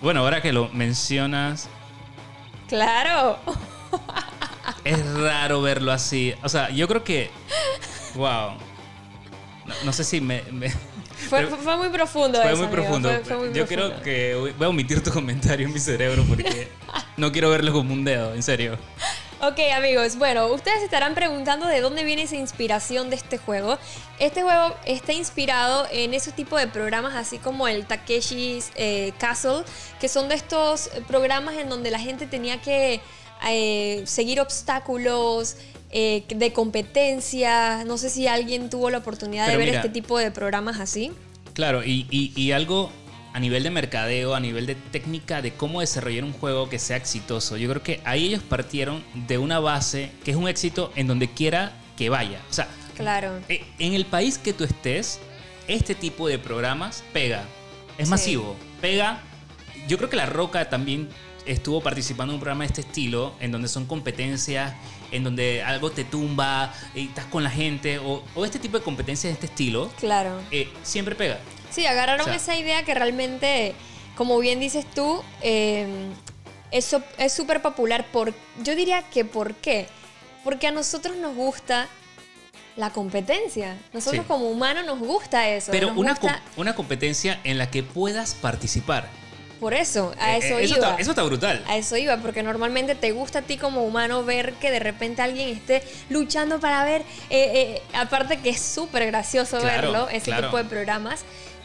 Bueno, 0.00 0.20
ahora 0.20 0.40
que 0.42 0.52
lo 0.52 0.68
mencionas, 0.68 1.68
Claro. 2.68 3.38
Es 4.84 5.04
raro 5.14 5.60
verlo 5.62 5.92
así. 5.92 6.34
O 6.42 6.48
sea, 6.48 6.70
yo 6.70 6.88
creo 6.88 7.04
que. 7.04 7.30
Wow. 8.14 8.52
No, 9.66 9.74
no 9.84 9.92
sé 9.92 10.04
si 10.04 10.20
me. 10.20 10.42
me- 10.50 10.70
Fue, 11.28 11.46
muy 11.76 11.88
profundo 11.90 12.40
fue 12.42 12.52
eso, 12.52 12.62
muy 12.62 12.66
profundo. 12.66 13.08
fue- 13.08 13.24
fue 13.24 13.36
muy 13.36 13.46
yo 13.54 13.64
profundo. 13.66 13.94
creo 14.00 14.02
que 14.02 14.54
voy 14.58 14.66
a 14.66 14.68
omitir 14.68 15.02
tu 15.04 15.12
comentario 15.12 15.66
en 15.68 15.72
mi 15.72 15.78
cerebro 15.78 16.24
porque 16.28 16.68
no 17.16 17.30
quiero 17.30 17.48
verlo 17.50 17.72
como 17.72 17.92
un 17.94 18.04
dedo, 18.04 18.34
en 18.34 18.42
serio. 18.42 18.76
Ok, 19.44 19.58
amigos, 19.74 20.18
bueno, 20.18 20.46
ustedes 20.52 20.84
estarán 20.84 21.16
preguntando 21.16 21.66
de 21.66 21.80
dónde 21.80 22.04
viene 22.04 22.22
esa 22.22 22.36
inspiración 22.36 23.10
de 23.10 23.16
este 23.16 23.38
juego. 23.38 23.76
Este 24.20 24.42
juego 24.42 24.72
está 24.84 25.12
inspirado 25.14 25.84
en 25.90 26.14
ese 26.14 26.30
tipo 26.30 26.56
de 26.56 26.68
programas 26.68 27.16
así 27.16 27.38
como 27.38 27.66
el 27.66 27.84
Takeshi's 27.84 28.70
eh, 28.76 29.12
Castle, 29.18 29.64
que 30.00 30.06
son 30.08 30.28
de 30.28 30.36
estos 30.36 30.90
programas 31.08 31.56
en 31.56 31.68
donde 31.68 31.90
la 31.90 31.98
gente 31.98 32.28
tenía 32.28 32.60
que 32.60 33.00
eh, 33.48 34.02
seguir 34.06 34.40
obstáculos 34.40 35.56
eh, 35.90 36.22
de 36.28 36.52
competencia. 36.52 37.82
No 37.84 37.98
sé 37.98 38.10
si 38.10 38.28
alguien 38.28 38.70
tuvo 38.70 38.90
la 38.90 38.98
oportunidad 38.98 39.46
Pero 39.46 39.58
de 39.58 39.64
ver 39.64 39.68
mira. 39.74 39.80
este 39.80 39.92
tipo 39.92 40.18
de 40.18 40.30
programas 40.30 40.78
así. 40.78 41.10
Claro, 41.52 41.82
y, 41.82 42.06
y- 42.10 42.32
y 42.40 42.52
algo 42.52 42.92
a 43.32 43.40
nivel 43.40 43.62
de 43.62 43.70
mercadeo, 43.70 44.34
a 44.34 44.40
nivel 44.40 44.66
de 44.66 44.74
técnica 44.74 45.40
de 45.42 45.52
cómo 45.52 45.80
desarrollar 45.80 46.24
un 46.24 46.32
juego 46.32 46.68
que 46.68 46.78
sea 46.78 46.96
exitoso. 46.96 47.56
Yo 47.56 47.68
creo 47.70 47.82
que 47.82 48.00
ahí 48.04 48.26
ellos 48.26 48.42
partieron 48.42 49.02
de 49.14 49.38
una 49.38 49.58
base 49.58 50.10
que 50.24 50.32
es 50.32 50.36
un 50.36 50.48
éxito 50.48 50.92
en 50.96 51.06
donde 51.06 51.28
quiera 51.28 51.72
que 51.96 52.08
vaya. 52.10 52.40
O 52.50 52.52
sea, 52.52 52.68
Claro. 52.96 53.40
Eh, 53.48 53.64
En 53.78 53.94
el 53.94 54.04
país 54.04 54.36
que 54.36 54.52
tú 54.52 54.64
estés, 54.64 55.18
este 55.66 55.94
tipo 55.94 56.28
de 56.28 56.38
programas 56.38 57.02
pega. 57.14 57.44
Es 57.96 58.06
Sí. 58.08 58.10
masivo. 58.10 58.54
Pega. 58.82 59.22
Yo 59.88 59.96
creo 59.96 60.10
que 60.10 60.16
La 60.16 60.26
Roca 60.26 60.68
también 60.68 61.08
estuvo 61.46 61.80
participando 61.80 62.32
en 62.32 62.34
un 62.36 62.40
programa 62.40 62.64
de 62.64 62.68
este 62.68 62.80
estilo, 62.82 63.34
en 63.40 63.50
donde 63.50 63.66
son 63.68 63.86
competencias, 63.86 64.74
en 65.10 65.24
donde 65.24 65.62
algo 65.62 65.90
te 65.90 66.04
tumba 66.04 66.72
y 66.94 67.06
estás 67.08 67.24
con 67.26 67.42
la 67.42 67.50
gente, 67.50 67.98
o, 67.98 68.22
o 68.34 68.44
este 68.44 68.58
tipo 68.58 68.78
de 68.78 68.84
competencias 68.84 69.30
de 69.30 69.34
este 69.34 69.46
estilo, 69.46 69.90
Claro. 69.98 70.40
eh, 70.50 70.68
siempre 70.82 71.14
pega. 71.14 71.40
Sí, 71.72 71.86
agarraron 71.86 72.22
O 72.22 72.24
sea- 72.24 72.34
esa 72.36 72.56
idea 72.56 72.82
que 72.84 72.94
realmente, 72.94 73.74
como 74.16 74.38
bien 74.38 74.60
dices 74.60 74.84
tú, 74.94 75.22
eh, 75.40 75.86
eso 76.70 77.02
es 77.18 77.32
súper 77.32 77.62
popular. 77.62 78.06
Por, 78.12 78.34
yo 78.62 78.74
diría 78.76 79.02
que 79.10 79.24
¿por 79.24 79.54
qué? 79.54 79.86
Porque 80.44 80.66
a 80.66 80.70
nosotros 80.70 81.16
nos 81.16 81.34
gusta 81.34 81.88
la 82.76 82.90
competencia. 82.90 83.76
Nosotros 83.92 84.22
Sí. 84.22 84.28
como 84.28 84.48
humanos 84.48 84.84
nos 84.86 84.98
gusta 84.98 85.48
eso. 85.48 85.70
Pero 85.70 85.92
una, 85.94 86.12
gusta- 86.12 86.40
com- 86.54 86.60
una 86.62 86.74
competencia 86.74 87.38
en 87.44 87.58
la 87.58 87.70
que 87.70 87.82
puedas 87.82 88.34
participar. 88.34 89.08
por 89.60 89.74
eso, 89.74 90.12
a 90.18 90.34
Eh, 90.34 90.38
eso 90.38 90.58
eh, 90.58 90.64
iba. 90.64 90.74
Está, 90.74 90.96
eso 90.96 91.10
está 91.10 91.22
brutal. 91.22 91.62
A 91.68 91.76
eso 91.76 91.96
iba, 91.96 92.16
porque 92.16 92.42
normalmente 92.42 92.96
te 92.96 93.12
gusta 93.12 93.38
a 93.38 93.42
ti 93.42 93.58
como 93.58 93.84
humano 93.84 94.24
ver 94.24 94.54
que 94.54 94.72
de 94.72 94.80
repente 94.80 95.22
alguien 95.22 95.50
esté 95.50 95.84
luchando 96.10 96.58
para 96.58 96.82
ver, 96.82 97.02
eh, 97.30 97.76
eh, 97.78 97.82
aparte 97.94 98.38
que 98.40 98.50
es 98.50 98.60
súper 98.60 99.06
gracioso 99.06 99.60
Claro, 99.60 99.92
verlo, 99.92 100.08
ese 100.08 100.24
claro. 100.32 100.48
tipo 100.48 100.56
de 100.56 100.64
programas. 100.64 101.20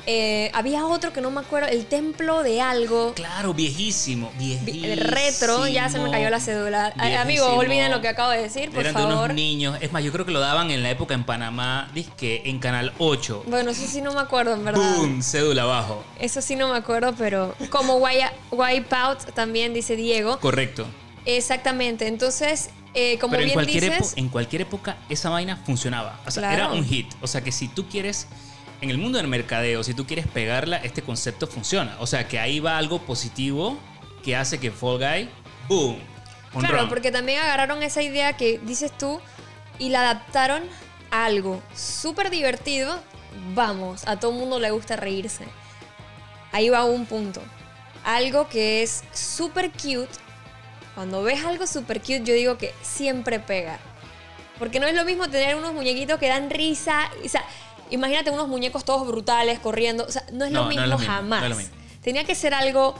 Eh, 0.10 0.50
había 0.54 0.86
otro 0.86 1.12
que 1.12 1.20
no 1.20 1.30
me 1.32 1.42
acuerdo, 1.42 1.68
el 1.68 1.86
templo 1.86 2.42
de 2.42 2.62
algo. 2.62 3.14
Claro, 3.14 3.54
viejísimo, 3.54 4.32
viejísimo. 4.40 4.86
El 4.86 5.00
retro, 5.02 5.68
ya 5.68 5.90
se 5.90 6.00
me 6.00 6.10
cayó 6.10 6.30
la 6.30 6.40
cédula. 6.40 6.94
Amigo, 7.20 7.46
olviden 7.48 7.92
lo 7.92 8.00
que 8.00 8.08
acabo 8.08 8.32
de 8.32 8.42
decir, 8.44 8.70
por 8.72 8.80
Eran 8.80 8.94
de 8.96 9.02
favor. 9.02 9.24
unos 9.26 9.36
niños. 9.36 9.78
Es 9.82 9.92
más, 9.92 10.02
yo 10.06 10.14
creo 10.14 10.26
que 10.26 10.32
lo 10.32 10.40
daban 10.40 10.72
en 10.72 10.82
la 10.82 10.90
época 10.92 11.14
en 11.14 11.26
Panamá, 11.26 11.92
que 12.16 12.42
en 12.46 12.60
Canal 12.60 12.94
8. 13.00 13.44
Bueno, 13.48 13.72
eso 13.72 13.86
sí 13.86 14.00
no 14.02 14.14
me 14.14 14.22
acuerdo, 14.22 14.54
en 14.54 14.64
verdad. 14.64 14.96
¡Boom! 14.96 15.22
Cédula 15.22 15.64
abajo. 15.64 16.02
Eso 16.20 16.42
sí 16.42 16.56
no 16.56 16.70
me 16.70 16.78
acuerdo, 16.78 17.14
pero 17.18 17.54
como 17.70 18.00
Wipe- 18.00 18.32
Wipeout 18.52 19.34
también 19.34 19.74
dice 19.74 19.98
Diego. 19.98 20.40
Correcto. 20.40 20.88
Exactamente. 21.26 22.08
Entonces, 22.08 22.70
eh, 22.94 23.18
como 23.20 23.32
Pero 23.32 23.42
en 23.44 23.48
bien 23.48 23.54
cualquier, 23.56 23.84
dices, 23.92 24.14
en 24.16 24.30
cualquier 24.30 24.62
época 24.62 24.96
esa 25.10 25.30
vaina 25.30 25.58
funcionaba. 25.66 26.20
O 26.26 26.32
sea, 26.32 26.44
Claro. 26.44 26.56
era 26.56 26.72
un 26.72 26.86
hit. 26.86 27.08
O 27.22 27.28
sea, 27.28 27.42
que 27.44 27.52
si 27.52 27.68
tú 27.68 27.88
quieres, 27.90 28.28
en 28.82 28.90
el 28.90 28.98
mundo 28.98 29.18
del 29.18 29.28
mercadeo, 29.28 29.84
si 29.84 29.94
tú 29.94 30.06
quieres 30.06 30.28
pegarla, 30.28 30.78
este 30.78 31.02
concepto 31.02 31.48
funciona. 31.48 31.96
O 32.00 32.08
sea, 32.08 32.28
que 32.28 32.40
ahí 32.40 32.60
va 32.60 32.78
algo 32.78 33.00
positivo 33.00 33.78
que 34.24 34.36
hace 34.36 34.60
que 34.60 34.72
Fall 34.72 34.98
Guy, 34.98 35.30
¡boom! 35.68 36.00
Claro, 36.60 36.82
run. 36.82 36.90
porque 36.90 37.12
también 37.12 37.40
agarraron 37.40 37.84
esa 37.84 38.02
idea 38.02 38.34
que 38.34 38.60
dices 38.60 38.92
tú 38.98 39.20
y 39.80 39.90
la 39.90 40.02
adaptaron 40.02 40.64
a 41.12 41.26
algo 41.26 41.62
súper 41.76 42.30
divertido. 42.30 43.00
Vamos, 43.54 44.08
a 44.08 44.20
todo 44.20 44.32
mundo 44.32 44.60
le 44.60 44.72
gusta 44.72 44.96
reírse. 44.96 45.46
Ahí 46.52 46.70
va 46.70 46.86
un 46.86 47.06
punto. 47.06 47.42
Algo 48.04 48.48
que 48.48 48.84
es 48.84 49.04
súper 49.14 49.72
cute. 49.72 50.10
Cuando 50.96 51.22
ves 51.22 51.44
algo 51.46 51.68
súper 51.68 52.00
cute, 52.00 52.24
yo 52.24 52.34
digo 52.34 52.58
que 52.58 52.74
siempre 52.82 53.40
pega. 53.40 53.80
Porque 54.58 54.80
no 54.80 54.88
es 54.88 54.96
lo 54.96 55.06
mismo 55.06 55.30
tener 55.30 55.56
unos 55.56 55.74
muñequitos 55.74 56.18
que 56.18 56.28
dan 56.28 56.50
risa. 56.50 57.12
O 57.24 57.30
sea, 57.30 57.44
imagínate 57.92 58.30
unos 58.32 58.48
muñecos 58.48 58.86
todos 58.86 59.08
brutales 59.08 59.60
corriendo. 59.60 60.06
O 60.06 60.12
sea, 60.12 60.24
no 60.32 60.46
es, 60.46 60.52
No, 60.52 60.60
lo, 60.60 60.64
no 60.66 60.70
mismo 60.70 60.84
es 60.84 60.90
lo 60.90 60.98
mismo, 61.00 61.14
jamás. 61.14 61.40
no 61.42 61.46
es 61.46 61.50
lo 61.52 61.56
mismo. 61.58 61.76
Tenía 62.02 62.24
que 62.24 62.36
ser 62.36 62.54
algo 62.54 62.96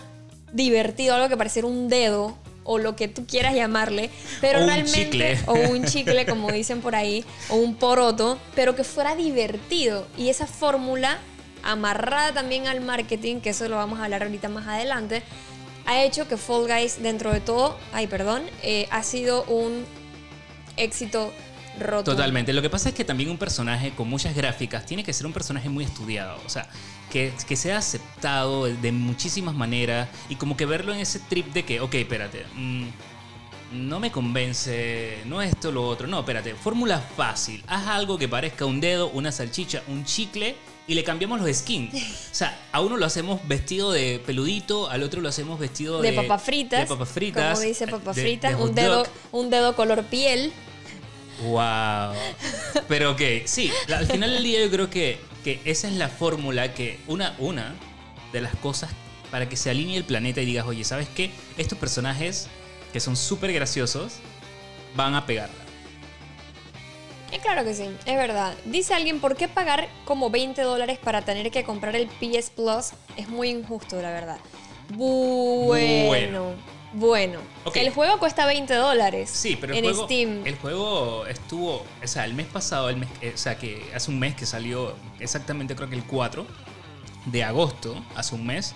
divertido, 0.54 1.16
algo 1.16 1.30
que 1.30 1.38
pareciera 1.38 1.68
un 1.68 1.88
dedo 1.90 2.38
o 2.64 2.78
lo 2.80 2.96
que 2.98 3.08
tú 3.08 3.26
quieras 3.26 3.54
llamarle, 3.56 4.10
pero 4.42 4.60
O 4.60 4.62
un 4.64 4.68
realmente 4.68 5.36
chicle. 5.38 5.40
o 5.48 5.54
un 5.54 5.86
chicle 5.86 6.26
como 6.26 6.52
dicen 6.52 6.82
por 6.82 6.96
ahí, 6.96 7.24
o 7.50 7.56
un 7.56 7.76
poroto, 7.76 8.38
pero 8.56 8.76
que 8.76 8.84
fuera 8.84 9.16
divertido 9.16 10.06
y 10.18 10.28
esa 10.28 10.48
fórmula 10.48 11.18
amarrada 11.64 12.34
también 12.34 12.68
al 12.68 12.82
marketing, 12.82 13.40
que 13.40 13.52
eso 13.52 13.70
lo 13.70 13.78
vamos 13.78 14.00
a 14.00 14.04
hablar 14.06 14.24
ahorita 14.24 14.50
más 14.50 14.68
adelante, 14.68 15.24
ha 15.86 16.04
hecho 16.04 16.28
que 16.28 16.36
Fall 16.36 16.68
Guys 16.68 17.02
dentro 17.02 17.32
de 17.32 17.40
todo, 17.40 17.78
ay 17.94 18.08
perdón, 18.08 18.44
eh, 18.64 18.88
ha 18.92 19.02
sido 19.04 19.44
un 19.46 19.86
éxito 20.76 21.32
Totalmente. 22.04 22.54
Lo 22.54 22.62
que 22.62 22.70
pasa 22.70 22.90
es 22.90 22.96
que 22.96 23.06
también 23.06 23.30
un 23.30 23.38
personaje 23.38 23.92
con 23.92 24.10
muchas 24.10 24.36
gráficas 24.36 24.86
tiene 24.86 25.04
que 25.04 25.14
ser 25.14 25.26
un 25.26 25.34
personaje 25.34 25.70
muy 25.70 25.84
estudiado. 25.84 26.40
O 26.46 26.50
sea, 26.50 26.68
que, 27.12 27.34
que 27.48 27.56
sea 27.56 27.78
aceptado 27.78 28.66
de, 28.66 28.92
muchísimas 28.92 29.56
maneras 29.56 30.10
y 30.30 30.36
como 30.36 30.58
que 30.58 30.66
verlo 30.66 30.94
en 30.94 31.00
ese 31.00 31.20
trip 31.20 31.48
de 31.54 31.64
que, 31.64 31.80
ok, 31.80 31.94
espérate, 31.96 32.46
mm, 32.56 32.86
no 33.74 34.00
me 34.00 34.12
convence, 34.12 35.18
no 35.26 35.42
esto, 35.42 35.72
lo 35.72 35.88
otro. 35.88 36.08
No, 36.08 36.20
espérate, 36.20 36.56
fórmula 36.56 37.00
fácil. 37.00 37.64
Haz 37.68 37.88
algo 37.88 38.18
que 38.18 38.28
parezca 38.28 38.66
un 38.66 38.80
dedo, 38.80 39.10
una 39.10 39.32
salchicha, 39.32 39.84
un 39.88 40.06
chicle 40.06 40.56
y 40.88 40.94
le 40.94 41.04
cambiamos 41.04 41.40
los 41.42 41.56
skins. 41.56 41.94
O 42.32 42.36
sea, 42.38 42.56
a 42.72 42.82
uno 42.82 42.98
lo 42.98 43.06
hacemos 43.06 43.46
vestido 43.48 43.92
de 43.92 44.22
peludito, 44.24 44.90
al 44.90 45.02
otro 45.02 45.22
lo 45.22 45.30
hacemos 45.30 45.60
vestido 45.60 46.02
de... 46.02 46.12
de 46.12 46.16
papas 46.16 46.44
fritas, 46.44 46.82
De 46.82 46.86
papas 46.86 47.10
fritas. 47.10 47.58
como 47.58 47.68
dice 47.68 47.88
papas 47.88 48.16
fritas, 48.16 48.56
de 48.56 48.64
un 48.64 48.76
dedo, 48.76 49.08
un 49.32 49.50
dedo 49.50 49.76
color 49.76 50.04
piel. 50.04 50.54
Wow. 51.44 52.14
Pero 52.88 53.12
ok, 53.12 53.22
sí, 53.46 53.72
al 53.94 54.08
final 54.08 54.32
del 54.32 54.44
día 54.44 54.64
yo 54.64 54.72
creo 54.72 54.90
que, 54.90 55.20
que 55.44 55.60
esa 55.66 55.88
es 55.88 55.94
la 55.94 56.10
fórmula 56.10 56.74
que 56.74 57.00
una, 57.08 57.36
una 57.40 57.76
de 58.32 58.42
las 58.42 58.56
cosas 58.56 58.90
para 59.32 59.48
que 59.50 59.56
se 59.56 59.70
alinee 59.70 59.98
el 59.98 60.04
planeta 60.04 60.42
y 60.42 60.46
digas, 60.46 60.66
oye, 60.66 60.84
¿sabes 60.84 61.08
qué? 61.10 61.32
Estos 61.58 61.78
personajes 61.78 62.48
que 62.94 63.00
son 63.00 63.16
súper 63.16 63.54
graciosos 63.54 64.20
van 64.96 65.14
a 65.16 65.26
pegarla. 65.26 65.56
Eh, 67.32 67.40
claro 67.40 67.66
que 67.66 67.74
sí, 67.74 67.84
es 67.84 68.16
verdad. 68.16 68.56
Dice 68.66 68.94
alguien, 68.94 69.20
¿por 69.20 69.36
qué 69.36 69.48
pagar 69.48 69.90
como 70.06 70.30
20 70.30 70.62
dólares 70.62 70.98
para 70.98 71.24
tener 71.24 71.52
que 71.52 71.64
comprar 71.64 71.96
el 71.96 72.08
PS 72.08 72.52
Plus? 72.52 72.92
Es 73.18 73.28
muy 73.28 73.50
injusto, 73.50 74.02
la 74.02 74.12
verdad. 74.12 74.38
Bueno, 74.90 76.08
Bueno. 76.08 76.77
Bueno. 76.94 77.40
El 77.74 77.90
juego 77.92 78.18
cuesta 78.18 78.46
20 78.46 78.74
dólares 78.74 79.30
Sí, 79.30 79.58
pero 79.60 79.74
el 79.74 79.80
en 79.80 79.86
juego, 79.86 80.06
Steam. 80.06 80.48
el 80.48 80.56
juego 80.56 81.26
estuvo, 81.28 81.86
o 82.04 82.08
sea, 82.08 82.26
el 82.26 82.34
mes 82.34 82.48
pasado, 82.48 82.90
el 82.90 82.98
mes, 82.98 83.10
eh, 83.22 83.32
o 83.34 83.38
sea, 83.38 83.58
que 83.58 83.92
hace 83.94 84.10
un 84.10 84.20
mes 84.20 84.36
que 84.36 84.46
salió, 84.46 84.96
exactamente 85.20 85.76
creo 85.76 85.90
que 85.90 85.96
el 85.96 86.04
4 86.04 86.46
de 87.26 87.44
agosto, 87.44 88.02
hace 88.16 88.36
un 88.36 88.46
mes, 88.46 88.74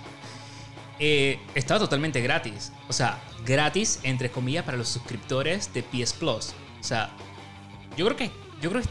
eh, 0.99 1.39
estaba 1.55 1.79
totalmente 1.79 2.21
gratis. 2.21 2.71
O 2.87 2.93
sea, 2.93 3.19
gratis, 3.45 3.99
entre 4.03 4.29
comillas, 4.29 4.65
para 4.65 4.77
los 4.77 4.89
suscriptores 4.89 5.73
de 5.73 5.81
PS 5.81 6.13
Plus. 6.13 6.53
O 6.79 6.83
sea, 6.83 7.09
yo 7.97 8.05
creo 8.05 8.17
que, 8.17 8.31
yo 8.61 8.69
creo 8.69 8.81
que 8.81 8.89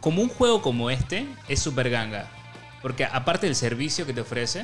como 0.00 0.22
un 0.22 0.28
juego 0.28 0.62
como 0.62 0.88
este, 0.90 1.26
es 1.48 1.60
super 1.60 1.90
ganga. 1.90 2.30
Porque 2.80 3.04
aparte 3.04 3.46
del 3.46 3.56
servicio 3.56 4.06
que 4.06 4.12
te 4.12 4.20
ofrece, 4.20 4.62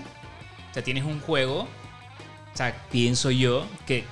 o 0.70 0.74
sea, 0.74 0.82
tienes 0.82 1.04
un 1.04 1.20
juego, 1.20 1.66
o 2.52 2.56
sea, 2.56 2.87
pienso 2.90 3.30
yo, 3.30 3.66
que 3.87 4.04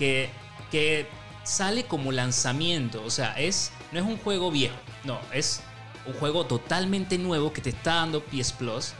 que, 0.00 0.30
que 0.70 1.06
sale 1.44 1.84
como 1.84 2.10
lanzamiento. 2.10 3.04
O 3.04 3.10
sea, 3.10 3.38
es, 3.38 3.70
no 3.92 4.00
es 4.00 4.06
un 4.06 4.16
juego 4.16 4.50
viejo. 4.50 4.74
No, 5.04 5.20
es 5.32 5.60
un 6.06 6.14
juego 6.14 6.46
totalmente 6.46 7.18
nuevo 7.18 7.52
que 7.52 7.60
te 7.60 7.70
está 7.70 7.96
dando 7.96 8.24
PS 8.24 8.52
Plus 8.54 8.94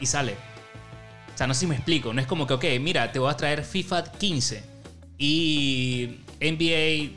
y 0.00 0.06
sale. 0.06 0.36
O 1.32 1.38
sea, 1.38 1.46
no 1.46 1.54
sé 1.54 1.60
si 1.60 1.66
me 1.68 1.76
explico. 1.76 2.12
No 2.12 2.20
es 2.20 2.26
como 2.26 2.46
que, 2.46 2.54
ok, 2.54 2.64
mira, 2.80 3.12
te 3.12 3.20
voy 3.20 3.30
a 3.30 3.36
traer 3.36 3.64
FIFA 3.64 4.12
15 4.12 4.64
y 5.16 6.18
NBA 6.40 7.12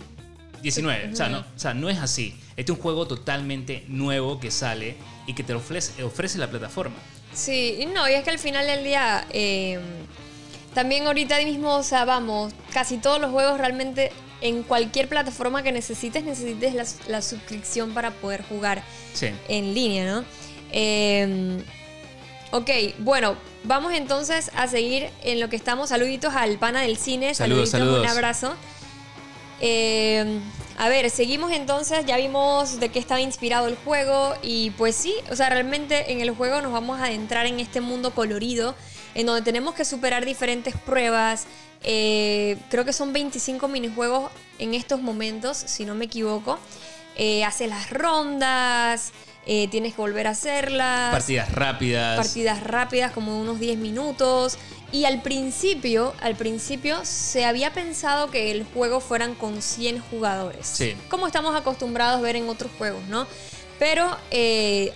19. 0.62 1.12
O 1.12 1.16
sea, 1.16 1.30
no, 1.30 1.40
o 1.40 1.60
sea, 1.60 1.74
no 1.74 1.90
es 1.90 1.98
así. 1.98 2.40
Este 2.56 2.72
es 2.72 2.78
un 2.78 2.82
juego 2.82 3.08
totalmente 3.08 3.86
nuevo 3.88 4.40
que 4.40 4.52
sale 4.52 4.96
y 5.26 5.34
que 5.34 5.44
te 5.44 5.54
ofrece, 5.56 6.04
ofrece 6.04 6.38
la 6.38 6.50
plataforma. 6.50 6.96
Sí, 7.36 7.88
no, 7.94 8.10
y 8.10 8.14
es 8.14 8.24
que 8.24 8.32
al 8.32 8.40
final 8.40 8.66
del 8.66 8.84
día, 8.84 9.28
eh, 9.30 9.80
también 10.74 11.06
ahorita 11.06 11.38
mismo, 11.40 11.76
o 11.76 11.84
sea, 11.84 12.06
vamos, 12.06 12.54
casi 12.74 12.98
todos 12.98 13.20
los 13.20 13.32
juegos 13.32 13.58
realmente 13.58 14.12
en 14.42 14.64
cualquier 14.64 15.08
plataforma 15.10 15.62
que 15.64 15.72
necesites, 15.72 16.24
necesites 16.24 16.74
la, 16.74 16.86
la 17.08 17.22
suscripción 17.22 17.94
para 17.94 18.12
poder 18.12 18.44
jugar 18.44 18.84
Sí. 19.14 19.28
en 19.48 19.74
línea, 19.74 20.06
¿no? 20.06 20.26
Eh, 20.72 21.58
ok, 22.52 22.70
bueno, 23.00 23.36
vamos 23.64 23.94
entonces 23.94 24.52
a 24.56 24.68
seguir 24.68 25.10
en 25.24 25.40
lo 25.40 25.50
que 25.50 25.56
estamos. 25.56 25.90
Saluditos 25.90 26.34
al 26.36 26.58
pana 26.58 26.82
del 26.82 26.98
cine, 26.98 27.34
Saludos, 27.34 27.70
saluditos, 27.70 28.02
un 28.02 28.08
abrazo. 28.08 28.56
Eh, 29.62 30.40
a 30.78 30.90
ver, 30.90 31.10
seguimos 31.10 31.52
entonces, 31.52 32.06
ya 32.06 32.18
vimos 32.18 32.80
de 32.80 32.90
qué 32.90 33.00
estaba 33.00 33.22
inspirado 33.22 33.68
el 33.68 33.78
juego 33.78 34.34
y 34.42 34.72
pues 34.72 34.96
sí, 34.96 35.16
o 35.32 35.36
sea, 35.36 35.50
realmente 35.50 36.12
en 36.12 36.20
el 36.20 36.32
juego 36.32 36.62
nos 36.62 36.74
vamos 36.74 37.00
a 37.00 37.06
adentrar 37.06 37.46
en 37.46 37.62
este 37.62 37.80
mundo 37.80 38.14
colorido, 38.14 38.76
en 39.14 39.26
donde 39.26 39.42
tenemos 39.42 39.74
que 39.74 39.86
superar 39.86 40.26
diferentes 40.26 40.76
pruebas. 40.76 41.46
Eh, 41.82 42.58
creo 42.70 42.84
que 42.84 42.92
son 42.92 43.14
25 43.14 43.70
minijuegos 43.70 44.32
en 44.60 44.74
estos 44.74 45.02
momentos, 45.02 45.56
si 45.56 45.86
no 45.86 45.96
me 45.96 46.06
equivoco. 46.06 46.60
Eh, 47.16 47.46
hace 47.46 47.68
las 47.68 47.90
rondas, 47.92 49.14
eh, 49.46 49.68
tienes 49.70 49.94
que 49.94 50.02
volver 50.02 50.28
a 50.28 50.32
hacerlas 50.32 51.12
Partidas 51.12 51.52
rápidas. 51.52 52.18
partidas 52.18 52.64
rápidas 52.64 53.12
como 53.12 53.40
unos 53.40 53.60
10 53.60 53.78
minutos 53.78 54.58
y 54.92 55.06
al 55.06 55.22
principio 55.22 56.14
al 56.22 56.36
principio 56.36 57.00
se 57.04 57.46
había 57.46 57.72
pensado 57.74 58.32
que 58.32 58.52
el 58.52 58.64
juego 58.64 59.00
fueran 59.00 59.36
con 59.36 59.62
100 59.62 60.00
jugadores 60.00 60.66
Sí. 60.68 60.96
como 61.10 61.28
estamos 61.28 61.56
acostumbrados 61.56 62.20
a 62.20 62.22
ver 62.22 62.36
en 62.36 62.50
otros 62.50 62.72
juegos 62.78 63.04
no 63.08 63.28
pero 63.78 64.16
eh, 64.32 64.94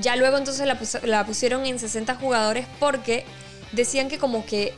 ya 0.00 0.16
luego 0.16 0.36
entonces 0.38 0.66
la, 0.66 0.78
pus- 0.78 1.02
la 1.04 1.24
pusieron 1.26 1.64
en 1.66 1.78
60 1.78 2.14
jugadores 2.16 2.66
porque 2.80 3.24
decían 3.72 4.08
que 4.08 4.18
como 4.18 4.44
que 4.44 4.74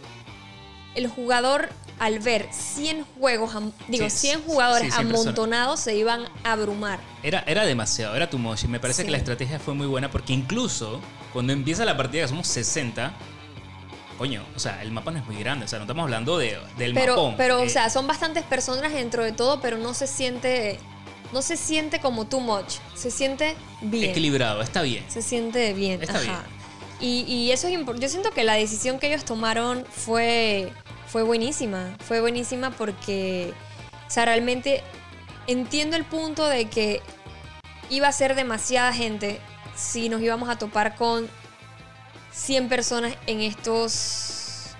el 0.95 1.07
jugador 1.09 1.71
al 2.05 2.19
ver 2.19 2.49
100 2.51 3.05
juegos 3.19 3.53
digo 3.87 4.11
Sí, 4.11 4.17
100 4.29 4.43
jugadores 4.43 4.89
sí, 4.89 4.93
100 4.93 5.09
personas. 5.09 5.23
amontonados 5.27 5.81
se 5.81 5.95
iban 5.95 6.25
a 6.43 6.53
abrumar 6.53 6.99
Era, 7.23 7.45
era 7.47 7.65
demasiado, 7.65 8.17
era 8.17 8.29
too 8.29 8.39
much. 8.39 8.65
Y 8.65 8.69
me 8.69 8.81
parece 8.81 9.03
Sí. 9.03 9.07
que 9.07 9.13
la 9.13 9.19
estrategia 9.19 9.59
fue 9.61 9.75
muy 9.75 9.87
buena 9.87 10.11
porque 10.11 10.33
incluso 10.33 11.01
cuando 11.33 11.53
empieza 11.53 11.85
la 11.85 11.97
partida, 11.97 12.23
que 12.23 12.29
somos 12.29 12.49
60, 12.49 13.13
coño, 14.19 14.43
o 14.55 14.59
sea, 14.59 14.83
el 14.83 14.91
mapa 14.93 15.11
no 15.13 15.19
es 15.19 15.27
muy 15.27 15.37
grande. 15.37 15.65
O 15.65 15.69
sea, 15.69 15.79
no 15.79 15.85
estamos 15.85 16.03
hablando 16.03 16.39
de, 16.39 16.59
del 16.77 16.93
pero, 16.95 17.13
mapón. 17.17 17.35
pero 17.37 17.61
o 17.61 17.65
Eh, 17.65 17.69
sea, 17.71 17.89
son 17.91 18.07
bastantes 18.07 18.43
personas 18.45 18.93
dentro 18.93 19.25
de 19.25 19.33
todo, 19.33 19.61
pero 19.61 19.79
no 19.79 19.95
se 19.95 20.07
siente, 20.07 20.79
no 21.33 21.41
se 21.41 21.57
siente 21.57 22.01
como 22.01 22.27
too 22.27 22.41
much. 22.41 22.75
Se 22.95 23.11
siente 23.11 23.57
bien. 23.81 24.11
equilibrado, 24.11 24.61
está 24.61 24.83
bien. 24.83 25.05
Se 25.09 25.23
siente 25.23 25.73
bien. 25.73 26.03
Está 26.03 26.19
ajá. 26.19 26.45
Y, 27.01 27.23
y 27.27 27.51
eso 27.51 27.67
es 27.69 27.75
importante. 27.75 28.07
Yo 28.07 28.11
siento 28.11 28.31
que 28.33 28.45
la 28.45 28.55
decisión 28.55 28.99
que 28.99 29.09
ellos 29.09 29.25
tomaron 29.25 29.85
fue, 29.91 30.73
fue 31.13 31.23
buenísima. 31.23 31.95
Fue 32.07 32.23
buenísima 32.23 32.71
porque, 32.71 33.53
o 34.07 34.11
sea, 34.11 34.25
realmente 34.25 34.83
entiendo 35.47 35.97
el 35.97 36.05
punto 36.05 36.47
de 36.49 36.65
que 36.71 37.03
iba 37.91 38.09
a 38.09 38.13
ser 38.13 38.35
demasiada 38.35 38.95
gente 38.95 39.39
si 39.77 40.09
nos 40.09 40.23
íbamos 40.23 40.49
a 40.49 40.57
topar 40.57 40.95
con 40.97 41.29
100 42.33 42.69
personas 42.71 43.15
en 43.27 43.41
estos 43.43 44.71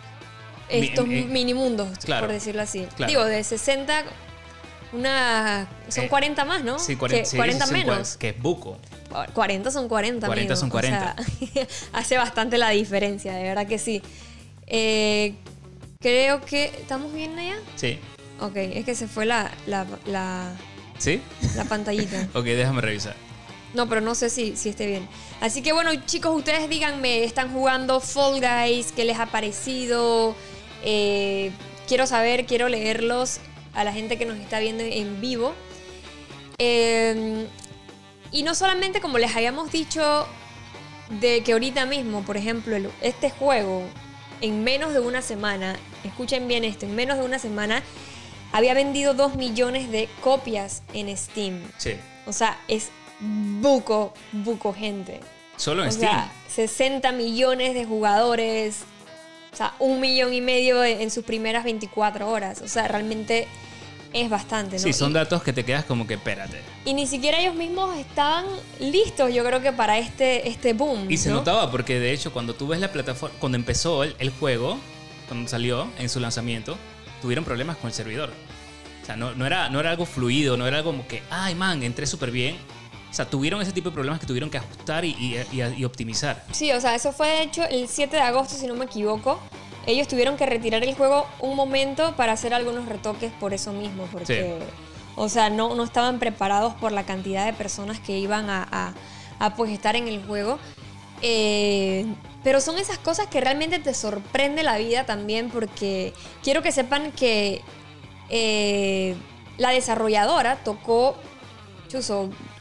estos 0.71 1.05
en- 1.05 1.13
en- 1.13 1.33
mini 1.33 1.53
mundos, 1.53 1.99
claro, 2.03 2.27
por 2.27 2.33
decirlo 2.35 2.63
así. 2.63 2.87
claro. 2.97 3.11
Digo, 3.11 3.25
de 3.27 3.45
60 3.45 4.05
una 4.95 5.69
son 5.89 6.05
Eh, 6.05 6.09
40 6.09 6.45
más, 6.47 6.65
¿no? 6.65 6.79
Sí, 6.79 6.95
Que 6.95 6.99
40, 6.99 7.29
sí, 7.31 7.37
40 7.37 7.67
son 7.67 7.75
cua- 7.75 7.79
menos. 7.79 8.17
Que 8.17 8.31
es 8.31 8.41
buco. 8.41 8.79
40 9.35 9.71
son 9.71 9.89
40. 9.89 10.27
40 10.27 10.55
amigo. 10.55 10.71
son 10.71 10.79
O 10.79 10.81
sea, 10.83 11.15
hace 11.93 12.17
bastante 12.17 12.57
la 12.57 12.71
diferencia, 12.71 13.35
de 13.35 13.43
verdad 13.43 13.67
que 13.67 13.79
sí. 13.79 14.01
Eh, 14.67 15.35
creo 16.03 16.41
que. 16.41 16.65
¿Estamos 16.65 17.13
bien 17.13 17.39
allá? 17.39 17.57
Sí. 17.77 17.99
Ok, 18.41 18.57
es 18.57 18.85
que 18.85 18.95
se 18.95 19.07
fue 19.07 19.25
la, 19.25 19.51
la, 19.67 19.87
la, 20.07 20.53
¿Sí? 20.99 21.21
la 21.55 21.65
pantallita. 21.65 22.29
Ok, 22.35 22.45
déjame 22.45 22.81
revisar. 22.81 23.15
No, 23.75 23.89
pero 23.89 24.03
no 24.03 24.15
sé 24.15 24.29
si, 24.29 24.57
si 24.57 24.69
esté 24.69 24.87
bien. 24.87 25.09
Así 25.41 25.63
que 25.63 25.73
bueno, 25.73 25.91
chicos, 26.05 26.37
ustedes 26.37 26.69
díganme, 26.69 27.25
¿están 27.25 27.53
jugando 27.53 28.01
Fall 28.01 28.41
Guys? 28.41 28.93
¿Qué 28.93 29.05
les 29.05 29.19
ha 29.19 29.27
parecido? 29.27 30.37
Eh, 30.85 31.53
quiero 31.89 32.07
saber, 32.07 32.45
quiero 32.45 32.69
leerlos 32.69 33.41
a 33.73 33.85
la 33.85 33.93
gente 33.93 34.19
que 34.19 34.27
nos 34.27 34.39
está 34.39 34.59
viendo 34.59 34.85
en 34.85 35.21
vivo. 35.23 35.55
Eh, 36.59 37.47
y 38.31 38.43
no 38.43 38.55
solamente 38.55 39.01
como 39.01 39.19
les 39.19 39.35
habíamos 39.35 39.71
dicho 39.73 40.27
de 41.21 41.43
que 41.43 41.53
ahorita 41.53 41.87
mismo, 41.87 42.23
por 42.23 42.37
ejemplo, 42.37 42.77
este 43.01 43.31
juego 43.31 43.83
en 44.41 44.65
menos 44.65 44.93
de 44.93 45.01
una 45.01 45.23
semana, 45.23 45.77
escuchen 46.05 46.49
bien 46.49 46.65
esto, 46.65 46.87
en 46.87 46.95
menos 46.95 47.19
de 47.19 47.25
una 47.25 47.39
semana 47.39 47.83
había 48.53 48.75
vendido 48.75 49.15
2 49.15 49.37
millones 49.37 49.91
de 49.91 50.09
copias 50.21 50.83
en 50.93 51.15
Steam. 51.17 51.61
Sí. 51.79 51.95
O 52.27 52.33
sea, 52.33 52.59
es 52.69 52.91
buco, 53.21 54.13
buco 54.33 54.75
gente. 54.75 55.21
Solo 55.57 55.83
en 55.83 55.89
o 55.89 55.93
Steam. 55.93 56.11
sea, 56.13 56.33
60 56.49 57.13
millones 57.13 57.75
de 57.75 57.85
jugadores. 57.85 58.85
O 59.53 59.57
sea, 59.57 59.75
un 59.79 60.01
millón 60.01 60.33
y 60.33 60.41
medio 60.41 60.85
en 60.85 61.11
sus 61.11 61.25
primeras 61.25 61.65
24 61.65 62.29
horas. 62.29 62.61
O 62.63 62.69
sea, 62.69 62.89
realmente 62.89 63.49
es 64.13 64.29
bastante, 64.29 64.77
¿no? 64.77 64.83
sí, 64.83 64.93
son 64.93 65.13
y, 65.13 65.15
datos 65.15 65.43
que 65.43 65.55
te 65.55 65.65
quedas 65.65 65.85
como 65.85 66.07
que 66.07 66.15
espérate. 66.15 66.61
y 66.85 66.93
ni 66.93 67.07
siquiera 67.07 67.41
ellos 67.41 67.55
mismos 67.55 67.97
estaban 67.97 68.45
listos, 68.79 69.33
yo 69.33 69.43
creo 69.43 69.63
que 69.63 69.73
para 69.73 69.99
este, 69.99 70.49
este 70.49 70.75
boom. 70.75 71.11
Y 71.11 71.17
se 71.17 71.31
¿no? 71.31 71.37
notaba 71.37 71.71
porque 71.71 71.99
de 71.99 72.13
hecho 72.13 72.31
cuando 72.31 72.55
tú 72.55 72.67
ves 72.67 72.79
la 72.81 72.93
plataforma, 72.93 73.35
cuando 73.39 73.57
empezó 73.57 74.05
el, 74.05 74.15
el 74.19 74.31
juego, 74.31 74.79
cuando 75.33 75.49
salió 75.49 75.89
en 75.99 76.09
su 76.11 76.21
lanzamiento, 76.21 76.77
tuvieron 77.23 77.45
problemas 77.45 77.77
con 77.79 77.89
el 77.89 77.95
servidor. 77.95 78.31
O 79.03 79.07
sea, 79.07 79.17
no, 79.17 79.35
no, 79.35 79.47
era, 79.47 79.69
no 79.71 79.81
era 79.81 79.91
algo 79.91 80.05
fluido, 80.05 80.57
no 80.59 80.67
era 80.67 80.77
algo 80.79 80.91
como 80.91 81.07
que, 81.09 81.23
ay 81.31 81.55
man, 81.55 81.83
entré 81.83 82.07
súper 82.07 82.31
bien. 82.31 82.57
O 83.11 83.15
sea, 83.15 83.25
tuvieron 83.29 83.61
ese 83.63 83.73
tipo 83.73 83.89
de 83.91 83.95
problemas 83.95 84.21
que 84.21 84.27
tuvieron 84.27 84.49
que 84.51 84.59
ajustar 84.59 85.05
y, 85.05 85.11
y- 85.11 85.37
y- 85.53 85.75
y 85.79 85.85
optimizar. 85.85 86.45
Sí, 86.53 86.71
o 86.73 86.81
sea, 86.81 86.95
eso 86.95 87.13
fue 87.13 87.29
de 87.29 87.43
hecho 87.43 87.63
el 87.65 87.89
7 87.89 88.17
de 88.17 88.23
agosto, 88.23 88.55
si 88.55 88.67
no 88.67 88.75
me 88.75 88.85
equivoco. 88.85 89.41
Ellos 89.87 90.07
tuvieron 90.07 90.37
que 90.37 90.47
retirar 90.47 90.85
el 90.85 90.95
juego 90.95 91.27
un 91.41 91.57
momento 91.57 92.15
para 92.15 92.33
hacer 92.33 92.55
algunos 92.55 92.87
retoques 92.87 93.33
por 93.33 93.53
eso 93.55 93.73
mismo, 93.73 94.07
porque, 94.13 94.59
o 95.17 95.29
sea, 95.29 95.51
no, 95.51 95.75
no 95.75 95.83
estaban 95.85 96.19
preparados 96.19 96.75
por 96.75 96.93
la 96.93 97.05
cantidad 97.05 97.45
de 97.47 97.53
personas 97.55 97.99
que 98.01 98.19
iban 98.19 98.49
a, 98.51 98.67
a- 98.71 98.95
a, 99.41 99.55
pues 99.57 99.73
estar 99.73 99.97
en 99.97 100.09
el 100.09 100.23
juego. 100.25 100.59
Eh, 101.23 102.07
pero 102.45 102.61
son 102.61 102.79
esas 102.79 102.99
cosas 102.99 103.27
que 103.29 103.41
realmente 103.41 103.79
te 103.79 103.95
sorprende 103.95 104.63
la 104.63 104.79
vida 104.79 105.05
también, 105.07 105.51
porque 105.51 106.13
quiero 106.43 106.63
que 106.63 106.73
sepan 106.73 107.13
que 107.13 107.63
eh, 108.31 109.15
la 109.59 109.71
desarrolladora 109.71 110.57
tocó 110.57 111.17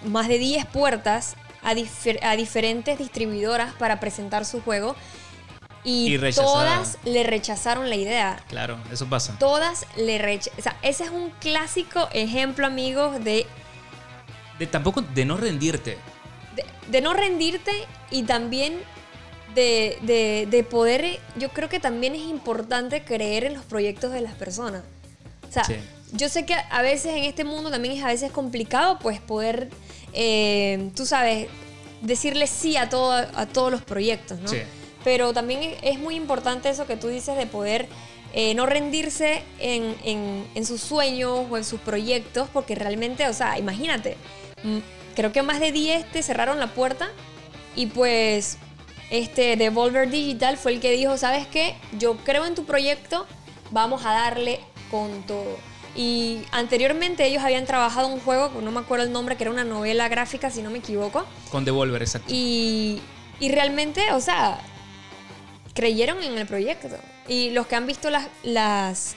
más 0.06 0.28
de 0.28 0.38
10 0.38 0.66
puertas 0.66 1.36
a, 1.64 1.74
difer- 1.74 2.20
a 2.22 2.36
diferentes 2.36 2.98
distribuidoras 3.00 3.74
para 3.76 4.00
presentar 4.00 4.46
su 4.46 4.62
juego 4.62 4.96
y, 5.84 6.18
todas 6.36 6.98
le 7.06 7.24
rechazaron 7.24 7.90
la 7.90 7.96
idea. 7.96 8.44
Claro, 8.50 8.78
eso 8.92 9.08
pasa. 9.08 9.36
Todas 9.40 9.86
le 9.96 10.18
rechazaron. 10.18 10.60
O 10.60 10.64
sea, 10.64 10.78
ese 10.82 11.06
es 11.06 11.10
un 11.10 11.30
clásico 11.40 12.10
ejemplo, 12.14 12.68
amigos, 12.68 13.24
de, 13.24 13.48
De, 14.60 14.68
tampoco 14.68 15.01
de 15.01 15.25
no 15.25 15.38
rendirte. 15.38 15.98
de, 16.55 16.66
de 16.90 17.01
no 17.01 17.14
rendirte 17.14 17.72
y 18.12 18.24
también 18.24 18.79
de, 19.55 19.98
de- 20.01 20.48
de 20.50 20.64
poder. 20.64 21.20
Yo 21.37 21.50
creo 21.50 21.70
que 21.70 21.79
también 21.79 22.16
es 22.16 22.22
importante 22.22 23.03
creer 23.03 23.44
en 23.46 23.53
los 23.53 23.66
proyectos 23.66 24.11
de 24.14 24.22
las 24.22 24.33
personas. 24.35 24.83
O 25.50 25.51
sea, 25.51 25.64
Sí. 25.66 25.75
yo 26.14 26.29
sé 26.29 26.46
que 26.46 26.53
a 26.53 26.81
veces 26.81 27.14
en 27.16 27.24
este 27.25 27.44
mundo 27.44 27.70
también 27.72 27.98
es 27.98 28.03
a 28.03 28.07
veces 28.07 28.31
complicado, 28.31 29.00
pues 29.00 29.20
poder, 29.20 29.70
eh, 30.14 30.90
tú 30.96 31.05
sabes, 31.05 31.48
decirle 32.01 32.48
sí 32.48 32.77
a, 32.77 32.90
todo, 32.90 33.11
a 33.11 33.46
todos 33.46 33.72
los 33.72 33.81
proyectos, 33.81 34.40
¿no? 34.40 34.48
Sí. 34.48 34.57
Pero 35.03 35.33
también 35.33 35.75
es 35.81 36.00
muy 36.00 36.16
importante 36.16 36.70
eso 36.70 36.85
que 36.85 36.96
tú 36.98 37.07
dices 37.07 37.35
de 37.37 37.46
poder 37.48 37.87
eh, 38.33 38.53
no 38.55 38.66
rendirse 38.66 39.44
en, 39.59 39.94
en- 40.05 40.48
en 40.55 40.66
sus 40.66 40.79
sueños 40.79 41.46
o 41.50 41.57
en 41.57 41.66
sus 41.66 41.81
proyectos, 41.81 42.48
porque 42.53 42.75
realmente, 42.75 43.27
o 43.27 43.33
sea, 43.33 43.59
imagínate, 43.59 44.16
mm, 44.64 44.77
creo 45.16 45.33
que 45.33 45.42
más 45.42 45.59
de 45.59 45.74
10 45.74 46.09
te 46.11 46.24
cerraron 46.24 46.57
la 46.57 46.68
puerta 46.68 47.09
y 47.75 47.87
pues 47.87 48.57
este 49.12 49.58
Devolver 49.58 50.10
Digital 50.10 50.58
fue 50.58 50.72
el 50.74 50.80
que 50.80 50.92
dijo, 50.92 51.18
¿sabes 51.18 51.46
qué? 51.46 51.76
Yo 52.00 52.18
creo 52.18 52.46
en 52.46 52.56
tu 52.56 52.64
proyecto, 52.66 53.28
vamos 53.70 54.06
a 54.06 54.14
darle 54.14 54.62
con 54.90 55.22
todo. 55.28 55.58
Y 55.96 56.44
anteriormente 56.52 57.26
ellos 57.28 57.44
habían 57.44 57.66
trabajado 57.66 58.08
un 58.08 58.22
juego, 58.22 58.50
no 58.62 58.72
me 58.72 58.80
acuerdo 58.80 59.06
el 59.06 59.12
nombre, 59.12 59.36
que 59.36 59.44
era 59.44 59.52
una 59.52 59.66
novela 59.66 60.08
gráfica, 60.08 60.50
si 60.50 60.62
no 60.62 60.72
me 60.72 60.78
equivoco. 60.78 61.26
Con 61.52 61.66
Devolver, 61.66 62.02
exacto. 62.02 62.34
Y, 62.34 63.02
y 63.42 63.52
realmente, 63.52 64.14
o 64.14 64.22
sea, 64.22 64.62
creyeron 65.74 66.24
en 66.24 66.38
el 66.38 66.48
proyecto. 66.48 66.88
Y 67.28 67.50
los 67.50 67.68
que 67.68 67.76
han 67.76 67.88
visto 67.88 68.10
las, 68.10 68.28
las, 68.44 69.16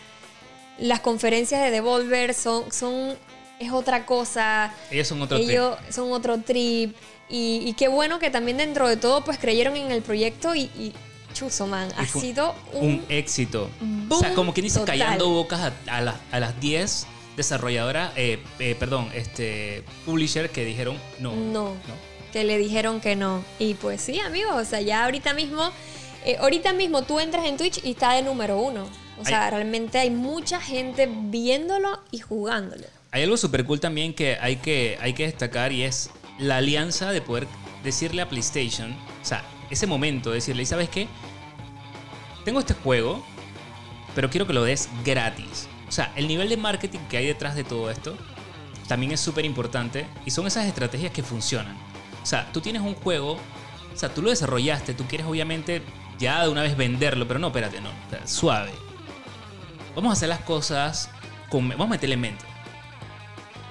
las 0.79 0.99
conferencias 0.99 1.63
de 1.63 1.71
Devolver 1.71 2.35
son, 2.35 2.73
son, 2.73 3.17
es 3.61 3.71
otra 3.71 4.05
cosa. 4.05 4.75
Ellos 4.91 5.07
son 5.07 5.23
otro 5.23 5.37
trip. 5.37 5.51
Ellos 5.51 5.77
son 5.91 6.13
otro 6.13 6.41
trip. 6.41 6.97
Y, 7.29 7.63
y 7.65 7.73
qué 7.75 7.89
bueno 7.89 8.19
que 8.19 8.31
también 8.31 8.57
dentro 8.59 8.89
de 8.89 8.97
todo, 8.97 9.25
pues 9.25 9.39
creyeron 9.39 9.77
en 9.77 9.91
el 9.93 10.03
proyecto 10.03 10.55
y, 10.55 10.63
y 10.79 10.93
chuzo, 11.33 11.67
man. 11.67 11.89
Y 11.99 12.03
Ha 12.03 12.07
sido 12.07 12.55
un 12.73 12.87
un... 12.87 13.05
éxito. 13.09 13.71
o 14.09 14.19
sea, 14.19 14.35
como 14.35 14.53
quien 14.53 14.65
dice, 14.65 14.81
total. 14.81 14.99
callando 14.99 15.29
bocas 15.31 15.61
a, 15.61 15.97
a 15.97 16.01
las- 16.01 16.17
a 16.31 16.41
las 16.41 16.61
10 16.61 17.07
desarrolladoras, 17.37 18.13
eh, 18.17 18.39
eh, 18.61 18.77
perdón, 18.79 19.09
este, 19.15 19.83
publisher 20.05 20.51
que 20.51 20.65
dijeron 20.65 20.97
no. 21.19 21.35
No. 21.35 21.73
que 22.33 22.45
le 22.45 22.59
dijeron 22.59 23.01
que 23.01 23.17
no. 23.17 23.45
Y 23.59 23.75
pues 23.75 24.01
sí, 24.01 24.21
amigos, 24.21 24.53
o 24.55 24.65
sea, 24.65 24.81
ya 24.81 25.05
ahorita 25.05 25.35
mismo, 25.35 25.71
eh, 26.25 26.37
ahorita 26.39 26.73
mismo 26.73 27.03
tú 27.03 27.19
entras 27.21 27.45
en 27.47 27.57
Twitch 27.57 27.81
y 27.85 27.91
está 27.93 28.13
de 28.13 28.23
número 28.23 28.59
uno. 28.61 28.87
O 29.21 29.25
sea, 29.25 29.49
realmente 29.51 29.99
hay 29.99 30.11
mucha 30.11 30.61
gente 30.61 31.09
viéndolo 31.09 32.01
y 32.11 32.19
jugándolo. 32.19 32.85
Hay 33.13 33.23
algo 33.23 33.37
súper 33.37 33.65
cool 33.65 33.79
también 33.79 34.13
que 34.13 34.37
hay, 34.41 34.57
que 34.57 34.99
hay 35.01 35.13
que 35.13 35.25
destacar 35.25 35.71
y 35.73 35.85
es 35.85 36.11
la 36.39 36.59
alianza 36.59 37.13
de 37.13 37.21
poder 37.21 37.47
decirle 37.83 38.23
a 38.23 38.29
PlayStation, 38.29 38.93
o 38.93 39.25
sea, 39.25 39.45
ese 39.71 39.87
momento, 39.87 40.31
decirle, 40.31 40.63
¿y 40.63 40.67
sabes 40.67 40.89
qué? 40.89 41.09
Tengo 42.45 42.61
este 42.61 42.75
juego, 42.75 43.25
pero 44.15 44.31
quiero 44.31 44.47
que 44.47 44.53
lo 44.53 44.65
des 44.65 44.89
gratis. 45.05 45.69
O 45.89 45.93
sea, 45.93 46.13
el 46.17 46.29
nivel 46.29 46.49
de 46.49 46.57
marketing 46.57 47.01
que 47.09 47.17
hay 47.17 47.27
detrás 47.27 47.55
de 47.55 47.65
todo 47.65 47.91
esto 47.91 48.17
también 48.89 49.13
es 49.13 49.21
súper 49.21 49.45
importante 49.45 50.07
y 50.27 50.31
son 50.31 50.47
esas 50.47 50.67
estrategias 50.67 51.13
que 51.13 51.23
funcionan. 51.23 51.77
O 52.23 52.27
sea, 52.27 52.51
tú 52.53 52.61
tienes 52.61 52.83
un 52.83 52.95
juego, 52.95 53.35
o 53.35 53.97
sea, 53.97 54.13
tú 54.13 54.23
lo 54.23 54.31
desarrollaste, 54.31 54.95
tú 54.95 55.05
quieres 55.05 55.27
obviamente 55.27 55.83
ya 56.19 56.43
de 56.43 56.49
una 56.49 56.63
vez 56.63 56.77
venderlo, 56.77 57.27
pero 57.27 57.39
no, 57.39 57.49
espérate, 57.49 57.81
no, 57.81 57.91
suave. 58.25 58.73
Vamos 59.95 60.11
a 60.11 60.13
hacer 60.15 60.29
las 60.29 60.41
cosas, 60.41 61.11
con, 61.51 61.69
vamos 61.69 61.87
a 61.87 61.91
meterle 61.91 62.17
mente. 62.17 62.45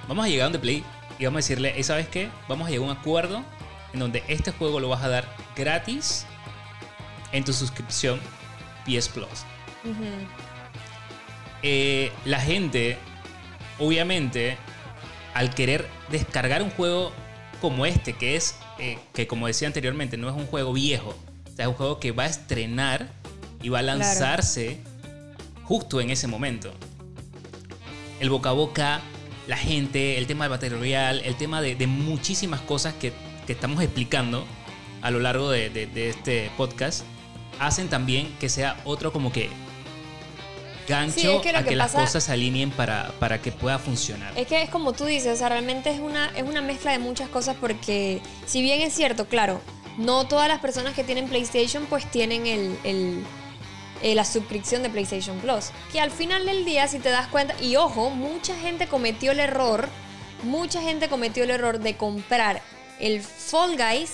Vamos 0.08 0.24
a 0.24 0.28
llegar 0.28 0.42
a 0.42 0.46
donde 0.46 0.58
Play 0.58 0.84
y 1.18 1.24
vamos 1.24 1.38
a 1.38 1.42
decirle, 1.42 1.72
"Hey, 1.76 1.82
¿sabes 1.84 2.08
qué? 2.08 2.28
Vamos 2.48 2.66
a 2.66 2.70
llegar 2.70 2.88
a 2.88 2.92
un 2.92 2.96
acuerdo 2.98 3.44
en 3.92 4.00
donde 4.00 4.22
este 4.28 4.50
juego 4.50 4.80
lo 4.80 4.88
vas 4.88 5.02
a 5.02 5.08
dar 5.08 5.28
gratis 5.56 6.26
en 7.32 7.44
tu 7.44 7.52
suscripción 7.52 8.20
PS 8.84 9.08
Plus. 9.10 9.44
Eh, 11.62 12.12
la 12.24 12.40
gente, 12.40 12.98
obviamente, 13.78 14.56
al 15.34 15.54
querer 15.54 15.88
descargar 16.10 16.62
un 16.62 16.70
juego 16.70 17.12
como 17.60 17.86
este, 17.86 18.12
que 18.14 18.36
es, 18.36 18.56
eh, 18.78 18.98
que 19.14 19.26
como 19.26 19.46
decía 19.46 19.68
anteriormente, 19.68 20.16
no 20.16 20.28
es 20.28 20.34
un 20.34 20.46
juego 20.46 20.72
viejo, 20.72 21.10
o 21.10 21.56
sea, 21.56 21.64
es 21.64 21.68
un 21.68 21.74
juego 21.74 21.98
que 22.00 22.12
va 22.12 22.24
a 22.24 22.26
estrenar 22.26 23.08
y 23.62 23.68
va 23.70 23.78
a 23.78 23.82
Claro. 23.82 23.98
lanzarse 24.00 24.80
justo 25.64 26.00
en 26.00 26.10
ese 26.10 26.26
momento. 26.26 26.72
El 28.20 28.28
boca 28.30 28.50
a 28.50 28.52
boca, 28.52 29.00
la 29.46 29.56
gente, 29.56 30.16
el 30.18 30.26
tema 30.26 30.44
del 30.44 30.50
Battle 30.52 30.70
Royale, 30.70 31.26
el 31.26 31.34
tema 31.36 31.60
de, 31.60 31.74
de 31.74 31.86
muchísimas 31.86 32.60
cosas 32.62 32.94
que, 32.94 33.12
que 33.46 33.52
estamos 33.52 33.82
explicando 33.82 34.44
a 35.02 35.10
lo 35.10 35.20
largo 35.20 35.50
de, 35.50 35.68
de- 35.70 35.86
de 35.86 36.08
este 36.10 36.50
podcast, 36.56 37.02
hacen 37.58 37.88
también 37.88 38.34
que 38.40 38.48
sea 38.48 38.80
otro 38.84 39.12
como 39.12 39.30
que 39.32 39.50
gancho 40.88 41.18
Sí, 41.20 41.26
es 41.28 41.40
que 41.42 41.52
lo 41.52 41.58
a 41.58 41.62
que 41.62 41.70
que 41.70 41.76
las 41.76 41.92
pasa- 41.92 42.04
cosas 42.04 42.24
se 42.24 42.32
alineen 42.32 42.70
para, 42.70 43.12
para 43.18 43.40
que 43.40 43.52
pueda 43.52 43.78
funcionar. 43.78 44.32
Es 44.36 44.46
que 44.46 44.62
es 44.62 44.70
como 44.70 44.92
tú 44.92 45.04
dices, 45.06 45.34
o 45.34 45.36
sea, 45.36 45.48
realmente 45.48 45.90
es 45.90 46.00
una, 46.00 46.26
es 46.36 46.42
una 46.42 46.60
mezcla 46.62 46.92
de 46.92 46.98
muchas 46.98 47.28
cosas 47.28 47.56
porque 47.60 48.20
si 48.46 48.60
bien 48.62 48.80
es 48.82 48.92
cierto, 48.94 49.26
claro, 49.26 49.60
no 49.98 50.26
todas 50.26 50.48
las 50.48 50.60
personas 50.60 50.94
que 50.94 51.04
tienen 51.04 51.28
PlayStation 51.28 51.86
pues 51.88 52.10
tienen 52.10 52.46
el, 52.46 52.76
el- 52.84 53.22
eh, 54.04 54.14
la 54.14 54.24
suscripción 54.24 54.82
de 54.84 54.90
PlayStation 54.90 55.38
Plus. 55.40 55.70
Que 55.90 55.98
al 56.00 56.10
final 56.12 56.46
del 56.46 56.64
día, 56.64 56.86
si 56.86 56.98
te 57.00 57.08
das 57.08 57.26
cuenta, 57.28 57.54
y 57.60 57.74
ojo, 57.76 58.10
mucha 58.10 58.54
gente 58.56 58.86
cometió 58.86 59.32
el 59.32 59.40
error, 59.40 59.88
mucha 60.42 60.80
gente 60.82 61.08
cometió 61.08 61.42
el 61.44 61.50
error 61.50 61.80
de 61.80 61.96
comprar 61.96 62.60
el 63.00 63.22
Fall 63.22 63.76
Guys 63.76 64.12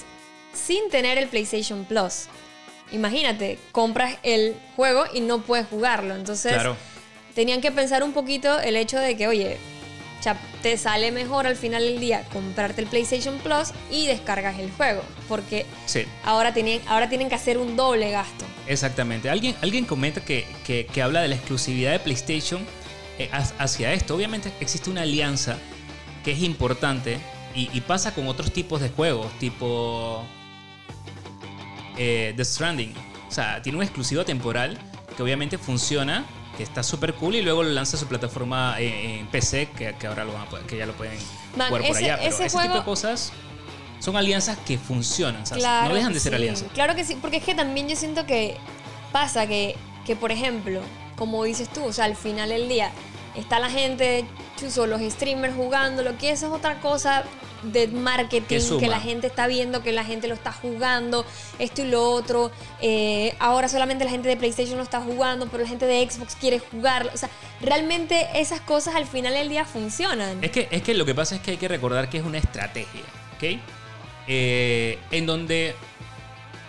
sin 0.54 0.88
tener 0.90 1.18
el 1.18 1.28
PlayStation 1.28 1.84
Plus. 1.84 2.26
Imagínate, 2.92 3.58
compras 3.72 4.16
el 4.22 4.56
juego 4.76 5.04
y 5.12 5.20
no 5.20 5.42
puedes 5.42 5.66
jugarlo. 5.66 6.14
Entonces, 6.14 6.52
Claro. 6.54 6.76
tenían 7.34 7.60
que 7.60 7.70
pensar 7.70 8.02
un 8.02 8.12
poquito 8.12 8.58
el 8.60 8.76
hecho 8.76 8.98
de 8.98 9.16
que, 9.16 9.26
oye, 9.28 9.58
cha- 10.20 10.36
te 10.62 10.76
sale 10.76 11.10
mejor 11.12 11.46
al 11.46 11.56
final 11.56 11.82
del 11.82 11.98
día 12.00 12.24
comprarte 12.32 12.80
el 12.82 12.86
PlayStation 12.86 13.38
Plus 13.38 13.70
y 13.90 14.06
descargas 14.06 14.58
el 14.58 14.70
juego. 14.72 15.02
Porque 15.28 15.66
Sí. 15.86 16.04
ahora 16.24 16.52
tienen, 16.54 16.80
ahora 16.86 17.08
tienen 17.08 17.28
que 17.28 17.34
hacer 17.34 17.58
un 17.58 17.76
doble 17.76 18.10
gasto. 18.10 18.44
Exactamente. 18.66 19.30
Alguien, 19.30 19.56
alguien 19.62 19.84
comenta 19.84 20.20
que, 20.24 20.46
que- 20.64 20.86
que 20.86 21.02
habla 21.02 21.22
de 21.22 21.28
la 21.28 21.34
exclusividad 21.36 21.92
de 21.92 21.98
PlayStation 22.00 22.64
eh, 23.18 23.28
ha- 23.32 23.62
hacia 23.62 23.92
esto. 23.92 24.14
Obviamente 24.14 24.52
existe 24.60 24.88
una 24.90 25.02
alianza 25.02 25.58
que 26.24 26.32
es 26.32 26.40
importante 26.42 27.18
y, 27.54 27.68
y 27.72 27.80
pasa 27.82 28.14
con 28.14 28.28
otros 28.28 28.52
tipos 28.52 28.80
de 28.80 28.88
juegos, 28.90 29.26
tipo 29.38 30.24
eh, 31.98 32.32
The 32.36 32.44
Stranding. 32.44 32.94
O 33.28 33.30
sea, 33.32 33.60
tiene 33.62 33.78
un 33.78 33.84
exclusivo 33.84 34.24
temporal 34.24 34.78
que 35.16 35.22
obviamente 35.22 35.58
funciona, 35.58 36.24
que 36.60 36.64
está 36.64 36.82
súper 36.82 37.14
cool 37.14 37.36
y 37.36 37.40
luego 37.40 37.62
lo 37.62 37.70
lanza 37.70 37.96
a 37.96 38.00
su 38.00 38.06
plataforma 38.06 38.78
eh, 38.78 39.18
en 39.20 39.26
PC, 39.28 39.70
que, 39.70 39.94
que 39.98 40.06
ahora 40.06 40.26
lo 40.26 40.34
van 40.34 40.42
a 40.42 40.50
poder- 40.50 40.66
que 40.66 40.76
ya 40.76 40.84
lo 40.84 40.92
pueden 40.92 41.18
Man, 41.56 41.68
jugar 41.68 41.82
por 41.86 41.90
ese- 41.96 42.04
allá. 42.04 42.16
Pero 42.18 42.28
ese 42.34 42.44
ese, 42.44 42.58
tipo 42.58 42.74
de 42.74 42.84
cosas 42.84 43.32
son 43.98 44.14
alianzas 44.14 44.58
que 44.58 44.76
funcionan, 44.76 45.46
¿sabes? 45.46 45.64
Claro 45.64 45.88
no 45.88 45.94
dejan 45.94 46.12
de 46.12 46.20
ser 46.20 46.32
sí, 46.32 46.36
alianzas. 46.36 46.68
Claro 46.74 46.94
que 46.94 47.04
sí, 47.04 47.16
porque 47.18 47.38
es 47.38 47.44
que 47.44 47.54
también 47.54 47.88
yo 47.88 47.96
siento 47.96 48.26
que 48.26 48.58
pasa 49.10 49.46
que, 49.46 49.74
que, 50.04 50.16
por 50.16 50.32
ejemplo, 50.32 50.82
como 51.16 51.44
dices 51.44 51.70
tú, 51.70 51.82
o 51.82 51.94
sea, 51.94 52.04
al 52.04 52.14
final 52.14 52.50
del 52.50 52.68
día 52.68 52.90
está 53.34 53.58
la 53.58 53.70
gente, 53.70 54.24
chuzo, 54.58 54.86
los 54.86 55.00
streamers 55.00 55.54
jugando, 55.54 56.02
lo 56.02 56.16
que 56.18 56.30
eso 56.30 56.46
es 56.46 56.52
otra 56.52 56.80
cosa 56.80 57.24
de 57.62 57.88
marketing 57.88 58.78
Que 58.78 58.88
la 58.88 59.00
gente 59.00 59.26
está 59.26 59.46
viendo, 59.46 59.82
que 59.82 59.92
la 59.92 60.04
gente 60.04 60.28
lo 60.28 60.34
está 60.34 60.52
jugando, 60.52 61.24
esto 61.58 61.82
y 61.82 61.88
lo 61.88 62.10
otro. 62.10 62.50
Eh, 62.80 63.34
ahora 63.38 63.68
solamente 63.68 64.04
la 64.04 64.10
gente 64.10 64.28
de 64.28 64.36
PlayStation 64.36 64.76
lo 64.76 64.82
está 64.82 65.00
jugando, 65.00 65.46
pero 65.48 65.62
la 65.62 65.68
gente 65.68 65.86
de 65.86 66.08
Xbox 66.08 66.36
quiere 66.36 66.58
jugarlo. 66.58 67.10
O 67.12 67.16
sea, 67.16 67.28
realmente 67.60 68.28
esas 68.34 68.60
cosas 68.60 68.94
al 68.94 69.06
final 69.06 69.34
del 69.34 69.48
día 69.48 69.64
funcionan. 69.64 70.42
Es 70.42 70.50
que, 70.50 70.68
es 70.70 70.82
que 70.82 70.94
lo 70.94 71.04
que 71.04 71.14
pasa 71.14 71.36
es 71.36 71.42
que 71.42 71.52
hay 71.52 71.56
que 71.56 71.68
recordar 71.68 72.08
que 72.08 72.18
es 72.18 72.24
una 72.24 72.38
estrategia, 72.38 73.02
¿ok? 73.36 73.60
Eh, 74.26 74.98
en 75.10 75.26
donde, 75.26 75.74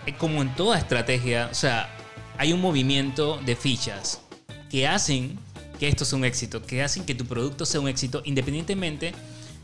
eh, 0.06 0.14
como 0.18 0.42
en 0.42 0.54
toda 0.56 0.78
estrategia, 0.78 1.48
o 1.52 1.56
sea, 1.56 1.90
hay 2.38 2.54
un 2.54 2.62
movimiento 2.62 3.40
de 3.46 3.56
fichas 3.56 4.22
que 4.70 4.88
hacen 4.88 5.38
que 5.82 5.88
esto 5.88 6.06
sea 6.06 6.20
un 6.20 6.26
éxito, 6.26 6.62
que 6.62 6.84
hacen 6.84 7.06
que 7.06 7.16
tu 7.16 7.26
producto 7.26 7.66
sea 7.66 7.82
un 7.82 7.88
éxito, 7.88 8.22
independientemente 8.24 9.14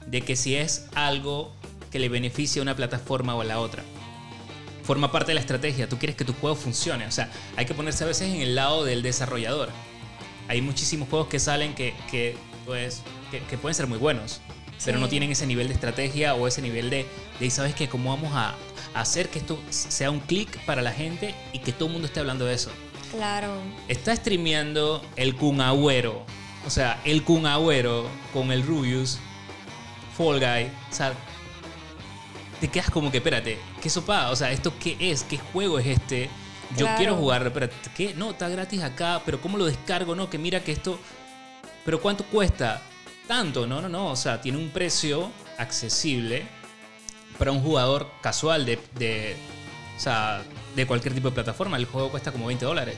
de 0.07 0.21
que 0.21 0.35
si 0.35 0.55
es 0.55 0.87
algo 0.95 1.53
que 1.91 1.99
le 1.99 2.09
beneficie 2.09 2.59
a 2.59 2.63
una 2.63 2.75
plataforma 2.75 3.35
o 3.35 3.41
a 3.41 3.43
la 3.43 3.59
otra. 3.59 3.83
Forma 4.81 5.11
parte 5.11 5.27
de 5.27 5.35
la 5.35 5.41
estrategia, 5.41 5.87
tú 5.87 5.99
quieres 5.99 6.15
que 6.15 6.25
tu 6.25 6.33
juego 6.33 6.55
funcione, 6.55 7.05
o 7.05 7.11
sea, 7.11 7.29
hay 7.55 7.67
que 7.67 7.75
ponerse 7.75 8.03
a 8.03 8.07
veces 8.07 8.33
en 8.33 8.41
el 8.41 8.55
lado 8.55 8.83
del 8.83 9.03
desarrollador. 9.03 9.69
Hay 10.47 10.59
muchísimos 10.59 11.07
juegos 11.07 11.27
que 11.27 11.37
salen 11.37 11.75
que, 11.75 11.93
que, 12.09 12.35
pues, 12.65 13.03
que, 13.29 13.39
que 13.41 13.57
pueden 13.59 13.75
ser 13.75 13.85
muy 13.85 13.99
buenos, 13.99 14.41
pero 14.83 14.97
no 14.97 15.09
tienen 15.09 15.29
ese 15.29 15.45
nivel 15.45 15.67
de 15.67 15.75
estrategia 15.75 16.33
o 16.33 16.47
ese 16.47 16.63
nivel 16.63 16.89
de, 16.89 17.05
de 17.39 17.49
¿sabes 17.51 17.75
qué? 17.75 17.87
¿Cómo 17.89 18.09
vamos 18.09 18.33
a 18.33 18.55
hacer 18.95 19.29
que 19.29 19.37
esto 19.37 19.59
sea 19.69 20.09
un 20.09 20.21
clic 20.21 20.65
para 20.65 20.81
la 20.81 20.93
gente 20.93 21.35
y 21.53 21.59
que 21.59 21.73
todo 21.73 21.89
el 21.89 21.93
mundo 21.93 22.07
esté 22.07 22.21
hablando 22.21 22.45
de 22.45 22.55
eso? 22.55 22.71
Claro. 23.11 23.53
Está 23.87 24.15
streameando 24.15 25.03
el 25.15 25.35
Kun 25.35 25.61
Agüero, 25.61 26.25
o 26.65 26.69
sea, 26.69 26.99
el 27.05 27.23
Kun 27.23 27.45
Agüero 27.45 28.07
con 28.33 28.51
el 28.51 28.63
Rubius, 28.65 29.17
Fall 30.17 30.39
Guy, 30.39 30.71
o 30.91 30.93
sea, 30.93 31.13
te 32.59 32.67
quedas 32.67 32.89
como 32.89 33.11
que, 33.11 33.17
espérate, 33.17 33.57
¿qué 33.81 33.89
sopa? 33.89 34.29
O 34.29 34.35
sea, 34.35 34.51
¿esto 34.51 34.73
qué 34.79 34.97
es? 34.99 35.23
¿Qué 35.23 35.37
juego 35.37 35.79
es 35.79 35.85
este? 35.87 36.29
Yo 36.71 36.79
Claro. 36.85 36.97
quiero 36.97 37.15
jugarlo, 37.15 37.47
espérate, 37.47 37.75
¿qué? 37.95 38.13
No, 38.15 38.31
está 38.31 38.49
gratis 38.49 38.81
acá, 38.81 39.21
pero 39.25 39.39
¿cómo 39.39 39.57
lo 39.57 39.65
descargo? 39.65 40.15
No, 40.15 40.29
que 40.29 40.37
mira 40.37 40.59
que 40.63 40.73
esto... 40.73 40.99
¿Pero 41.85 42.01
cuánto 42.01 42.25
cuesta? 42.25 42.81
Tanto, 43.27 43.65
no, 43.65 43.81
no, 43.81 43.87
no, 43.87 44.07
o 44.11 44.15
sea, 44.17 44.41
tiene 44.41 44.57
un 44.57 44.69
precio 44.71 45.31
accesible 45.57 46.45
para 47.37 47.51
un 47.51 47.61
jugador 47.61 48.11
casual 48.21 48.65
de, 48.65 48.79
de, 48.95 49.37
o 49.95 49.99
sea, 49.99 50.43
de 50.77 50.87
cualquier 50.87 51.13
tipo 51.13 51.29
de 51.29 51.35
plataforma. 51.35 51.75
El 51.75 51.85
juego 51.85 52.09
cuesta 52.09 52.31
como 52.31 52.45
20 52.45 52.63
dólares. 52.63 52.95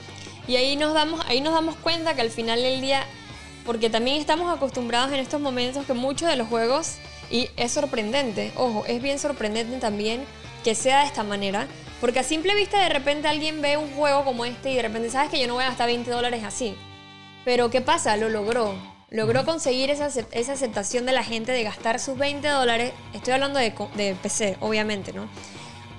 Y 0.48 0.58
ahí 0.58 0.76
nos 0.76 0.94
damos, 0.94 1.22
ahí 1.28 1.42
nos 1.42 1.54
damos 1.54 1.76
cuenta 1.78 2.14
que 2.14 2.22
al 2.22 2.30
final 2.30 2.62
del 2.62 2.82
día, 2.82 3.04
porque 3.66 3.90
también 3.90 4.18
estamos 4.18 4.56
acostumbrados 4.56 5.12
en 5.12 5.20
estos 5.20 5.40
momentos 5.40 5.86
que 5.86 5.94
muchos 5.94 6.28
de 6.28 6.36
los 6.36 6.48
juegos, 6.48 6.96
y 7.32 7.50
es 7.56 7.72
sorprendente, 7.72 8.52
ojo, 8.56 8.84
es 8.86 9.02
bien 9.02 9.18
sorprendente 9.18 9.78
también 9.78 10.24
que 10.64 10.76
sea 10.76 11.02
de 11.02 11.06
esta 11.06 11.24
manera, 11.24 11.68
porque 12.02 12.20
a 12.20 12.24
simple 12.24 12.54
vista 12.56 12.82
de 12.82 12.90
repente 12.90 13.28
alguien 13.28 13.62
ve 13.62 13.78
un 13.78 13.92
juego 13.94 14.26
como 14.26 14.46
este 14.46 14.72
y 14.72 14.76
de 14.76 14.82
repente 14.82 15.10
sabes 15.10 15.30
que 15.30 15.40
yo 15.40 15.48
no 15.48 15.54
voy 15.54 15.64
a 15.64 15.68
gastar 15.68 15.88
20 15.88 16.10
dólares 16.12 16.44
así. 16.44 16.76
Pero 17.46 17.70
¿qué 17.70 17.82
pasa? 17.82 18.18
Lo 18.18 18.30
logró. 18.30 18.74
Logró 19.10 19.46
conseguir 19.46 19.90
esa, 19.90 20.08
esa 20.08 20.54
aceptación 20.54 21.06
de 21.06 21.14
la 21.14 21.24
gente 21.24 21.52
de 21.52 21.64
gastar 21.64 22.00
sus 22.00 22.18
20 22.18 22.48
dólares. 22.48 22.94
Estoy 23.14 23.34
hablando 23.34 23.58
de, 23.60 23.74
de 23.96 24.16
PC, 24.22 24.58
obviamente, 24.60 25.14
¿no? 25.14 25.28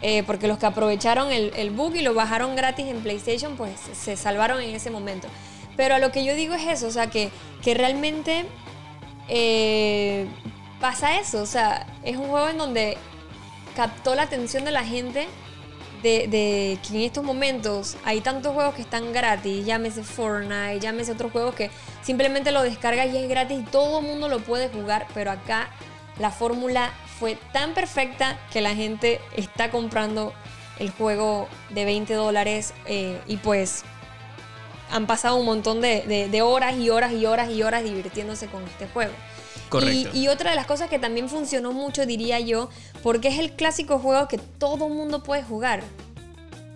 Eh, 0.02 0.22
porque 0.26 0.48
los 0.48 0.58
que 0.58 0.66
aprovecharon 0.66 1.30
el, 1.30 1.52
el 1.56 1.70
bug 1.70 1.94
y 1.94 2.00
lo 2.00 2.14
bajaron 2.14 2.56
gratis 2.56 2.86
en 2.86 3.02
PlayStation, 3.02 3.56
pues 3.56 3.72
se 3.92 4.16
salvaron 4.16 4.60
en 4.62 4.74
ese 4.74 4.90
momento. 4.90 5.28
Pero 5.76 5.94
a 5.94 5.98
lo 5.98 6.10
que 6.10 6.24
yo 6.24 6.34
digo 6.34 6.54
es 6.54 6.66
eso, 6.66 6.88
o 6.88 6.90
sea, 6.90 7.08
que, 7.08 7.30
realmente 7.64 8.44
eh, 9.28 10.26
pasa 10.80 11.18
eso, 11.18 11.42
o 11.42 11.46
sea, 11.46 11.86
es 12.02 12.16
un 12.16 12.28
juego 12.28 12.48
en 12.48 12.58
donde 12.58 12.98
captó 13.76 14.14
la 14.14 14.22
atención 14.22 14.64
de 14.64 14.72
la 14.72 14.84
gente 14.84 15.26
de, 16.02 16.28
de 16.28 16.78
que 16.86 16.96
en 16.96 17.02
estos 17.02 17.24
momentos 17.24 17.96
hay 18.04 18.20
tantos 18.20 18.54
juegos 18.54 18.74
que 18.74 18.82
están 18.82 19.12
gratis, 19.12 19.64
llámese 19.64 20.02
Fortnite, 20.02 20.80
llámese 20.80 21.12
otros 21.12 21.32
juegos 21.32 21.54
que 21.54 21.70
simplemente 22.02 22.52
lo 22.52 22.62
descargas 22.62 23.12
y 23.12 23.18
es 23.18 23.28
gratis 23.28 23.60
y 23.60 23.62
todo 23.62 24.00
el 24.00 24.06
mundo 24.06 24.28
lo 24.28 24.40
puede 24.40 24.68
jugar, 24.68 25.06
pero 25.14 25.30
acá 25.30 25.68
la 26.18 26.30
fórmula 26.30 26.92
fue 27.20 27.36
tan 27.52 27.74
perfecta 27.74 28.36
que 28.52 28.60
la 28.62 28.74
gente 28.74 29.20
está 29.36 29.70
comprando 29.70 30.32
el 30.80 30.90
juego 30.90 31.46
de 31.68 31.84
20 31.84 32.14
dólares 32.14 32.72
eh, 32.86 33.20
y 33.28 33.36
pues 33.36 33.84
han 34.90 35.06
pasado 35.06 35.36
un 35.36 35.44
montón 35.46 35.80
de, 35.80 36.00
de- 36.02 36.28
de 36.28 36.42
horas 36.42 36.76
y 36.76 36.90
horas 36.90 37.12
y 37.12 37.26
horas 37.26 37.50
y 37.50 37.62
horas 37.62 37.84
divirtiéndose 37.84 38.46
con 38.48 38.64
este 38.64 38.88
juego. 38.88 39.12
Correcto. 39.68 40.10
Y, 40.14 40.22
y 40.24 40.28
otra 40.28 40.50
de 40.50 40.56
las 40.56 40.66
cosas 40.66 40.88
que 40.90 40.98
también 40.98 41.28
funcionó 41.28 41.70
mucho, 41.72 42.06
diría 42.06 42.40
yo, 42.40 42.70
porque 43.04 43.28
es 43.28 43.38
el 43.38 43.52
clásico 43.52 43.98
juego 44.00 44.26
que 44.26 44.38
todo 44.38 44.88
mundo 44.88 45.22
puede 45.22 45.44
jugar. 45.44 45.82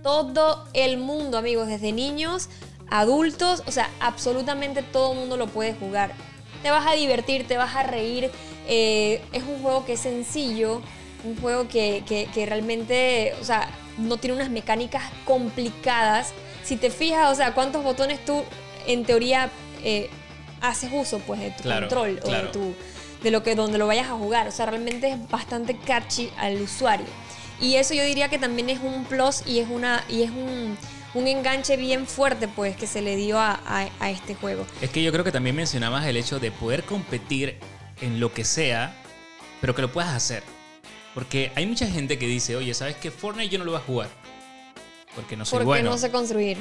Todo 0.03 0.69
el 0.75 0.99
mundo, 0.99 1.39
amigos, 1.39 1.67
desde 1.67 1.91
niños, 1.93 2.51
adultos, 2.91 3.63
o 3.67 3.73
sea, 3.73 3.89
absolutamente 4.01 4.83
todo 4.83 5.13
el 5.15 5.19
mundo 5.21 5.37
lo 5.37 5.47
puede 5.47 5.73
jugar. 5.75 6.13
Te 6.63 6.71
vas 6.71 6.87
a 6.87 6.93
divertir, 6.93 7.49
te 7.49 7.57
vas 7.57 7.75
a 7.75 7.83
reír. 7.83 8.31
Eh, 8.69 9.21
es 9.33 9.43
un 9.43 9.61
juego 9.63 9.85
que 9.87 9.95
es 9.95 10.01
sencillo, 10.01 10.81
un 11.25 11.37
juego 11.41 11.69
que, 11.69 12.03
que- 12.07 12.29
que 12.33 12.47
realmente, 12.47 13.33
o 13.41 13.45
sea, 13.45 13.69
no 13.99 14.17
tiene 14.19 14.37
unas 14.37 14.51
mecánicas 14.51 15.03
complicadas. 15.25 16.33
Si 16.65 16.77
te 16.77 16.91
fijas, 16.91 17.31
o 17.31 17.35
sea, 17.35 17.53
cuántos 17.55 17.85
botones 17.85 18.25
tú, 18.25 18.43
en 18.87 19.05
teoría, 19.05 19.51
eh, 19.83 20.09
haces 20.61 20.91
uso, 20.93 21.19
pues, 21.21 21.41
de 21.41 21.51
tu 21.51 21.63
Claro, 21.63 21.89
control 21.89 22.21
o 22.25 22.31
de 22.31 22.43
tu 22.49 22.75
de 23.23 23.31
lo 23.31 23.43
que 23.43 23.55
donde 23.55 23.79
lo 23.79 23.87
vayas 23.87 24.09
a 24.09 24.13
jugar. 24.17 24.49
O 24.49 24.51
sea, 24.51 24.67
realmente 24.67 25.09
es 25.11 25.31
bastante 25.31 25.75
catchy 25.79 26.31
al 26.37 26.61
usuario. 26.61 27.07
Y 27.59 27.77
eso 27.77 27.95
yo 27.95 28.05
diría 28.05 28.29
que 28.29 28.39
también 28.39 28.69
es 28.69 28.81
un 28.83 29.05
plus 29.07 29.43
y 29.47 29.61
es 29.61 29.69
una 29.71 30.05
y 30.11 30.23
es 30.25 30.31
un, 30.31 30.77
un 31.15 31.27
enganche 31.27 31.79
bien 31.79 32.07
fuerte 32.07 32.49
pues 32.49 32.77
que 32.77 32.87
se 32.87 33.01
le 33.01 33.17
dio 33.17 33.39
a, 33.39 33.53
a- 33.67 33.89
a 33.99 34.11
este 34.11 34.35
juego. 34.35 34.67
Es 34.83 34.91
que 34.91 35.03
yo 35.03 35.11
creo 35.11 35.25
que 35.25 35.33
también 35.33 35.57
mencionabas 35.57 36.05
el 36.05 36.19
hecho 36.19 36.39
de 36.39 36.51
poder 36.51 36.83
competir 36.83 37.59
en 38.01 38.21
lo 38.21 38.33
que 38.33 38.45
sea, 38.45 38.95
pero 39.61 39.75
que 39.75 39.83
lo 39.83 39.93
puedas 39.93 40.13
hacer. 40.15 40.43
Porque 41.15 41.53
hay 41.55 41.67
mucha 41.67 41.87
gente 41.87 42.19
que 42.19 42.27
dice, 42.27 42.57
oye, 42.57 42.75
¿sabes 42.75 42.97
qué? 42.97 43.11
Fortnite 43.11 43.49
yo 43.49 43.59
no 43.59 43.65
lo 43.65 43.73
voy 43.73 43.81
a 43.81 43.85
jugar. 43.85 44.09
Porque 45.15 45.37
no 45.37 45.45
soy 45.45 45.59
Porque 45.59 45.67
bueno. 45.67 45.91
no 45.91 45.99
sé 45.99 46.11
construir. 46.11 46.59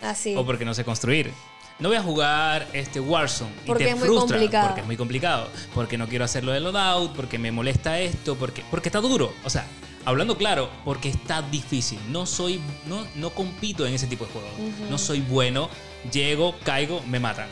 Así. 0.00 0.34
O 0.36 0.46
porque 0.46 0.64
no 0.64 0.74
sé 0.74 0.84
construir. 0.84 1.32
No 1.78 1.88
voy 1.88 1.98
a 1.98 2.02
jugar 2.02 2.66
este 2.72 3.00
Warzone. 3.00 3.52
Porque 3.66 3.82
y 3.84 3.86
te 3.86 3.92
es 3.92 3.98
muy 3.98 4.08
frustra. 4.08 4.36
complicado. 4.36 4.66
Porque 4.68 4.80
es 4.80 4.86
muy 4.86 4.96
complicado. 4.96 5.48
Porque 5.74 5.98
no 5.98 6.08
quiero 6.08 6.24
hacerlo 6.24 6.52
de 6.52 6.60
loadout. 6.60 7.14
Porque 7.14 7.38
me 7.38 7.50
molesta 7.50 7.98
esto. 7.98 8.36
Porque, 8.36 8.62
porque 8.70 8.88
está 8.88 9.00
duro. 9.00 9.34
O 9.44 9.50
sea, 9.50 9.66
hablando 10.04 10.38
claro, 10.38 10.70
porque 10.84 11.08
está 11.08 11.42
difícil. 11.42 11.98
No 12.08 12.24
soy. 12.26 12.60
No, 12.86 13.06
no 13.16 13.30
compito 13.30 13.86
en 13.86 13.94
ese 13.94 14.06
tipo 14.06 14.24
de 14.24 14.32
juegos. 14.32 14.50
No 14.88 14.98
soy 14.98 15.20
bueno. 15.20 15.68
llego, 16.12 16.54
caigo, 16.64 17.02
me 17.08 17.18
matan. 17.18 17.48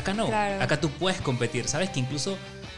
Acá 0.00 0.12
no. 0.14 0.26
Claro. 0.26 0.62
Acá 0.62 0.80
tú 0.80 0.90
puedes 0.90 1.20
competir. 1.20 1.68
Sabes 1.68 1.90
que 1.90 2.00
incluso 2.00 2.36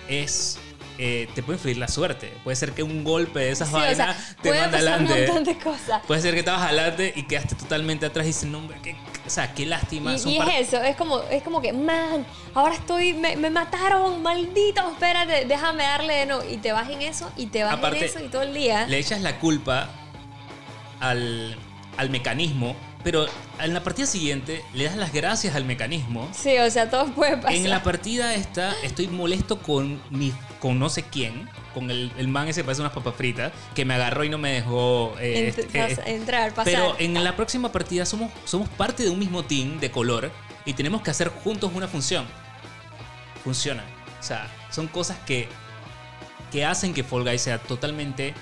es. 0.08 0.58
eh, 0.98 1.26
te 1.34 1.42
puede 1.42 1.56
influir 1.56 1.78
la 1.78 1.88
suerte. 1.88 2.32
Puede 2.44 2.54
ser 2.54 2.72
que 2.72 2.82
un 2.82 3.02
golpe 3.02 3.40
de 3.40 3.50
esas 3.50 3.68
Sí, 3.70 3.74
o 3.74 3.78
vainas 3.78 3.96
sea, 3.96 4.36
te 4.42 4.50
manda 4.50 4.66
un 4.68 4.74
adelante. 4.74 5.26
montón 5.26 5.44
de 5.44 5.58
cosas. 5.58 6.02
Puede 6.06 6.20
ser 6.20 6.34
que 6.34 6.40
estabas 6.40 6.62
adelante 6.62 7.12
y 7.16 7.22
quedaste 7.24 7.54
totalmente 7.54 8.04
atrás 8.06 8.24
y 8.24 8.28
dices, 8.28 8.44
no, 8.44 8.58
hombre, 8.58 8.76
qué, 8.82 8.94
o 9.26 9.30
sea, 9.30 9.54
qué 9.54 9.64
lástima. 9.66 10.12
Y, 10.12 10.36
es 10.38 10.68
eso, 10.68 10.82
es 10.82 10.94
como, 10.96 11.20
es 11.30 11.42
como 11.42 11.60
que, 11.62 11.72
man, 11.72 12.26
ahora 12.54 12.74
estoy, 12.74 13.14
me, 13.14 13.36
me 13.36 13.48
mataron, 13.50 14.22
maldito, 14.22 14.86
espérate, 14.92 15.46
déjame 15.46 15.82
darle 15.84 16.14
de 16.14 16.26
nuevo. 16.26 16.42
Y 16.48 16.58
te 16.58 16.72
vas 16.72 16.88
en 16.90 17.00
eso, 17.02 17.32
y 17.38 17.46
te 17.46 17.64
vas 17.64 17.72
Aparte, 17.74 17.98
en 17.98 18.04
eso, 18.04 18.20
y 18.20 18.28
todo 18.28 18.42
el 18.42 18.52
día. 18.52 18.86
le 18.86 18.98
echas 18.98 19.22
la 19.22 19.38
culpa 19.40 19.88
al, 21.00 21.56
al 21.96 22.10
mecanismo, 22.10 22.76
pero 23.04 23.26
en 23.60 23.74
la 23.74 23.82
partida 23.82 24.06
siguiente 24.06 24.62
le 24.74 24.84
das 24.84 24.96
las 24.96 25.12
gracias 25.12 25.54
al 25.56 25.64
mecanismo. 25.64 26.28
Sí, 26.32 26.56
o 26.58 26.70
sea, 26.70 26.88
todo 26.90 27.06
puede 27.12 27.36
pasar. 27.36 27.52
En 27.54 27.68
la 27.68 27.82
partida 27.82 28.34
esta 28.34 28.74
estoy 28.82 29.08
molesto 29.08 29.58
con 29.60 30.00
mi 30.10 30.32
con 30.60 30.78
no 30.78 30.88
sé 30.88 31.02
quién, 31.02 31.48
con 31.74 31.90
el, 31.90 32.12
el 32.16 32.28
man 32.28 32.46
ese 32.48 32.60
que 32.60 32.64
parece 32.64 32.82
unas 32.82 32.92
papas 32.92 33.14
fritas, 33.16 33.52
que 33.74 33.84
me 33.84 33.94
agarró 33.94 34.22
y 34.24 34.28
no 34.28 34.38
me 34.38 34.52
dejó 34.52 35.14
eh, 35.18 35.52
Ent- 35.52 35.58
este, 35.58 35.68
pas- 35.78 35.98
eh, 36.06 36.14
entrar, 36.14 36.54
pasar. 36.54 36.72
Pero 36.72 36.94
en 37.00 37.22
la 37.24 37.34
próxima 37.34 37.72
partida 37.72 38.06
somos, 38.06 38.30
somos 38.44 38.68
parte 38.68 39.02
de 39.02 39.10
un 39.10 39.18
mismo 39.18 39.44
team 39.44 39.80
de 39.80 39.90
color 39.90 40.30
y 40.64 40.74
tenemos 40.74 41.02
que 41.02 41.10
hacer 41.10 41.28
juntos 41.28 41.72
una 41.74 41.88
función. 41.88 42.24
Funciona. 43.42 43.82
O 44.20 44.22
sea, 44.22 44.48
son 44.70 44.86
cosas 44.86 45.18
que, 45.26 45.48
que 46.52 46.64
hacen 46.64 46.94
que 46.94 47.02
Fall 47.02 47.24
Guys 47.24 47.42
sea 47.42 47.58
totalmente 47.58 48.34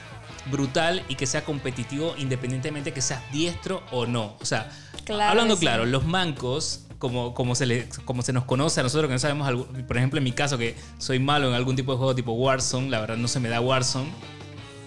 brutal 0.46 1.04
y 1.08 1.14
que 1.16 1.26
sea 1.26 1.44
competitivo 1.44 2.14
independientemente 2.18 2.92
que 2.92 3.00
seas 3.00 3.20
diestro 3.32 3.82
o 3.90 4.06
no. 4.06 4.36
O 4.40 4.44
sea, 4.44 4.70
Claro 5.04 5.30
hablando 5.30 5.54
sí. 5.56 5.60
claro, 5.62 5.84
los 5.86 6.04
mancos, 6.06 6.86
como, 6.98 7.34
como, 7.34 7.54
se 7.54 7.66
le, 7.66 7.88
como 8.04 8.22
se 8.22 8.32
nos 8.32 8.44
conoce 8.44 8.80
a 8.80 8.82
nosotros 8.82 9.08
que 9.08 9.14
no 9.14 9.18
sabemos, 9.18 9.48
algo- 9.48 9.66
por 9.86 9.96
ejemplo 9.96 10.18
en 10.18 10.24
mi 10.24 10.32
caso 10.32 10.56
que 10.58 10.76
soy 10.98 11.18
malo 11.18 11.48
en 11.48 11.54
algún 11.54 11.76
tipo 11.76 11.92
de 11.92 11.98
juego 11.98 12.14
tipo 12.14 12.32
Warzone, 12.32 12.90
la 12.90 13.00
verdad 13.00 13.16
no 13.16 13.26
se 13.28 13.40
me 13.40 13.48
da 13.48 13.60
Warzone, 13.60 14.08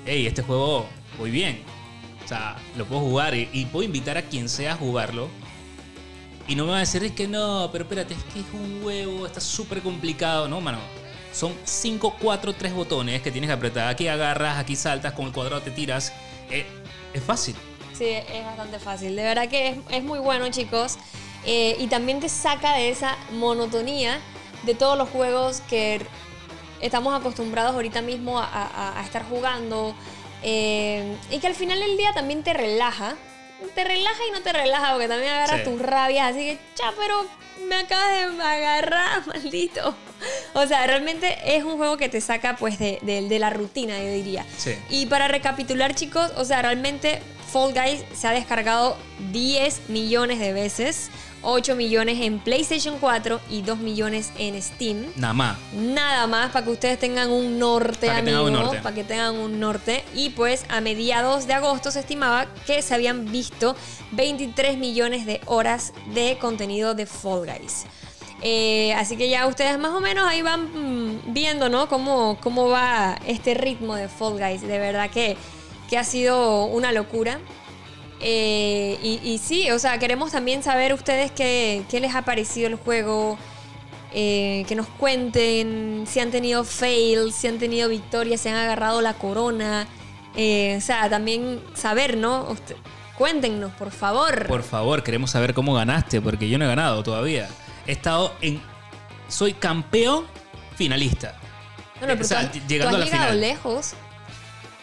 hey, 0.06 0.26
este 0.28 0.42
juego 0.44 0.86
muy 1.20 1.32
bien. 1.32 1.62
O 2.24 2.28
sea, 2.28 2.56
lo 2.78 2.86
puedo 2.86 3.02
jugar 3.02 3.36
y, 3.36 3.50
y 3.52 3.66
puedo 3.66 3.84
invitar 3.86 4.18
a 4.18 4.22
quien 4.24 4.48
sea 4.48 4.74
a 4.74 4.76
jugarlo. 4.78 5.28
Y 6.48 6.56
no 6.56 6.66
me 6.66 6.72
va 6.72 6.78
a 6.78 6.80
decir, 6.82 7.04
es 7.04 7.12
que 7.14 7.28
no, 7.28 7.70
pero 7.72 7.84
espérate, 7.86 8.14
es 8.14 8.24
que 8.34 8.40
es 8.42 8.46
un 8.54 8.82
huevo, 8.84 9.26
está 9.26 9.40
súper 9.42 9.82
complicado. 9.82 10.48
No, 10.48 10.60
mano. 10.62 10.80
Son 11.34 11.54
5, 11.66 12.16
4, 12.22 12.54
3 12.54 12.74
botones 12.74 13.22
que 13.22 13.32
tienes 13.32 13.48
que 13.50 13.54
apretar. 13.54 13.88
Aquí 13.90 14.08
agarras, 14.08 14.58
aquí 14.60 14.76
saltas, 14.76 15.14
con 15.14 15.26
el 15.26 15.34
cuadrado 15.34 15.62
te 15.62 15.72
tiras. 15.72 16.14
Eh, 16.50 16.66
es 17.14 17.24
fácil. 17.24 17.56
Sí, 17.98 18.06
es 18.06 18.46
bastante 18.46 18.80
fácil. 18.80 19.16
De 19.16 19.24
verdad 19.24 19.48
que 19.50 19.70
es, 19.70 19.78
es 19.90 20.04
muy 20.04 20.20
bueno, 20.20 20.48
chicos. 20.50 20.98
Eh, 21.46 21.76
y 21.80 21.88
también 21.88 22.20
te 22.20 22.30
saca 22.30 22.76
de 22.76 22.90
esa 22.90 23.18
monotonía 23.32 24.20
de 24.64 24.76
todos 24.76 24.98
los 24.98 25.10
juegos 25.10 25.62
que 25.70 26.06
estamos 26.82 27.20
acostumbrados 27.20 27.74
ahorita 27.76 28.02
mismo 28.02 28.40
a, 28.40 28.46
a- 28.46 29.00
a 29.00 29.04
estar 29.04 29.24
jugando. 29.28 29.96
Eh, 30.44 31.16
y 31.32 31.40
que 31.40 31.48
al 31.48 31.56
final 31.56 31.80
del 31.80 31.98
día 31.98 32.14
también 32.14 32.44
te 32.44 32.54
relaja. 32.54 33.16
Te 33.76 33.84
relaja 33.84 34.20
y 34.30 34.32
no 34.32 34.42
te 34.42 34.54
relaja, 34.54 34.92
porque 34.92 35.08
también 35.08 35.32
agarra 35.32 35.58
Sí. 35.60 35.64
tus 35.64 35.82
rabias. 35.82 36.32
Así 36.32 36.40
que, 36.46 36.58
cha, 36.76 36.94
pero 36.98 37.26
me 37.68 37.76
acabas 37.76 38.36
de 38.38 38.44
agarrar, 38.44 39.26
maldito. 39.28 39.96
O 40.54 40.66
sea, 40.68 40.86
realmente 40.88 41.36
es 41.56 41.64
un 41.64 41.78
juego 41.78 41.98
que 41.98 42.10
te 42.10 42.22
saca 42.22 42.56
pues 42.58 42.78
de, 42.80 43.00
de- 43.02 43.28
de 43.28 43.40
la 43.40 43.50
rutina, 43.50 43.98
yo 44.00 44.10
diría. 44.12 44.46
Sí. 44.58 44.76
Y 44.90 45.06
para 45.08 45.28
recapitular, 45.28 45.96
chicos, 45.96 46.32
o 46.38 46.46
sea, 46.46 46.62
realmente 46.62 47.22
Fall 47.52 47.74
Guys 47.74 48.04
se 48.16 48.28
ha 48.28 48.32
descargado 48.32 48.98
10 49.32 49.90
millones 49.90 50.40
de 50.40 50.54
veces, 50.54 51.10
8 51.44 51.76
millones 51.76 52.20
en 52.22 52.40
PlayStation 52.40 52.98
4 53.00 53.40
y 53.50 53.62
2 53.64 53.78
millones 53.80 54.32
en 54.38 54.60
Steam. 54.62 55.06
Nada 55.18 55.34
más. 55.34 55.58
Nada 55.74 56.26
más 56.26 56.52
para 56.52 56.66
que 56.66 56.72
ustedes 56.72 56.98
tengan 57.00 57.32
un 57.32 57.60
norte, 57.60 58.08
Para 58.08 58.20
que 58.22 58.26
tengan 58.26 58.42
un 58.42 58.48
amigos, 58.48 58.66
norte. 58.66 58.82
para 58.82 58.96
que 58.96 59.04
tengan 59.04 59.36
un 59.36 59.60
norte. 59.60 60.04
Y 60.16 60.30
pues 60.32 60.66
a 60.70 60.82
mediados 60.82 61.46
de 61.46 61.54
agosto 61.54 61.92
se 61.92 62.00
estimaba 62.00 62.48
que 62.66 62.82
se 62.82 62.94
habían 62.96 63.32
visto 63.32 63.76
23 64.12 64.78
millones 64.78 65.26
de 65.26 65.42
horas 65.46 65.94
de 66.14 66.38
contenido 66.40 66.94
de 66.96 67.06
Fall 67.06 67.46
Guys. 67.46 67.86
Eh, 68.46 68.94
así 68.96 69.16
que 69.16 69.30
ya 69.30 69.48
ustedes 69.48 69.80
más 69.80 69.92
o 69.94 70.02
menos 70.02 70.28
ahí 70.28 70.42
van 70.42 70.64
mm, 70.66 71.34
viendo, 71.34 71.70
¿no? 71.70 71.88
Cómo, 71.88 72.38
cómo 72.42 72.68
va 72.68 73.18
este 73.26 73.54
ritmo 73.54 73.96
de 73.96 74.10
Fall 74.10 74.34
Guys. 74.38 74.62
De 74.62 74.80
verdad 74.80 75.10
que, 75.10 75.38
que 75.90 75.98
ha 75.98 76.04
sido 76.04 76.66
una 76.66 76.92
locura. 76.92 77.40
Eh, 78.20 78.98
y, 79.02 79.38
sí, 79.38 79.70
o 79.72 79.80
sea, 79.80 79.98
queremos 80.00 80.32
también 80.32 80.64
saber 80.64 80.94
ustedes 80.94 81.32
qué, 81.32 81.84
qué 81.90 82.00
les 82.00 82.16
ha 82.16 82.22
parecido 82.24 82.68
el 82.68 82.76
juego. 82.76 83.38
eh, 84.16 84.64
que 84.68 84.76
nos 84.76 84.88
cuenten 84.88 86.04
si 86.08 86.20
han 86.20 86.30
tenido 86.30 86.64
fails, 86.64 87.34
si 87.34 87.48
han 87.48 87.58
tenido 87.58 87.90
victorias, 87.90 88.42
si 88.42 88.50
han 88.50 88.56
agarrado 88.56 89.02
la 89.02 89.14
corona. 89.16 89.88
Eh, 90.36 90.76
o 90.78 90.82
sea, 90.82 91.10
también 91.10 91.60
saber, 91.74 92.16
¿no? 92.18 92.44
Usted- 92.52 92.76
cuéntenos, 93.18 93.72
por 93.74 93.90
favor. 93.92 94.48
Por 94.48 94.62
favor, 94.64 95.02
queremos 95.04 95.32
saber 95.32 95.54
cómo 95.56 95.74
ganaste, 95.74 96.22
porque 96.22 96.48
yo 96.48 96.58
no 96.60 96.66
he 96.66 96.68
ganado 96.68 97.02
todavía. 97.04 97.50
He 97.88 97.92
estado 97.94 98.34
en. 98.42 98.62
Soy 99.28 99.54
campeón 99.54 100.26
finalista. 100.76 101.36
Bueno, 102.00 102.14
pero 102.16 102.22
o 102.22 102.28
sea, 102.28 102.52
tú 102.52 102.60
llegando 102.68 102.98
tú 102.98 103.02
a 103.02 103.06
has 103.06 103.10
la 103.10 103.18
llegado 103.18 103.34
final. 103.34 103.42
lejos. 103.42 103.94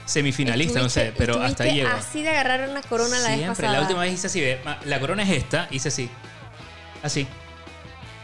Semifinalista, 0.06 0.80
no 0.80 0.88
sé, 0.88 1.12
pero 1.16 1.40
hasta 1.40 1.64
ahí 1.64 1.74
llego. 1.76 1.88
así 1.90 2.22
de 2.22 2.30
agarrar 2.30 2.68
una 2.68 2.82
corona 2.82 3.16
la 3.18 3.28
vez 3.28 3.38
Siempre, 3.38 3.48
pasada. 3.48 3.72
la 3.74 3.80
última 3.82 4.00
vez 4.00 4.14
hice 4.14 4.26
así, 4.26 4.40
ve, 4.40 4.60
la 4.84 4.98
corona 4.98 5.22
es 5.22 5.30
esta, 5.30 5.68
hice 5.70 5.88
así. 5.88 6.10
Así. 7.02 7.28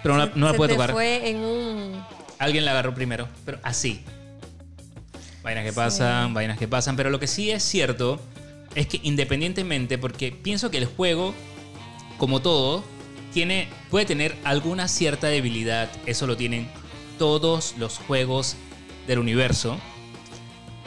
Pero 0.02 0.16
no, 0.16 0.26
la- 0.26 0.32
Se- 0.32 0.38
no 0.38 0.52
te 0.52 0.68
tocar. 0.74 0.90
fue 0.92 1.28
en 1.28 1.36
un... 1.38 2.04
Alguien 2.40 2.64
la 2.64 2.72
agarró 2.72 2.92
primero, 2.94 3.28
pero 3.44 3.58
así. 3.62 4.04
Vainas 5.44 5.64
que 5.64 5.72
pasan, 5.72 6.34
vainas 6.34 6.58
que 6.58 6.66
pasan. 6.66 6.96
Pero 6.96 7.08
lo 7.10 7.20
que 7.20 7.28
sí 7.28 7.52
es 7.52 7.62
cierto 7.62 8.20
es 8.74 8.88
que 8.88 8.98
independientemente, 9.04 9.96
porque 9.96 10.32
pienso 10.32 10.70
que 10.72 10.78
el 10.78 10.86
juego, 10.86 11.34
como 12.18 12.42
todo, 12.42 12.82
tiene, 13.37 13.68
puede 13.90 14.07
tener 14.07 14.35
alguna 14.44 14.88
cierta 14.88 15.27
debilidad. 15.27 15.90
Eso 16.07 16.27
lo 16.27 16.38
tienen 16.38 16.70
todos 17.18 17.75
los 17.77 17.99
juegos 17.99 18.57
del 19.07 19.18
universo. 19.18 19.77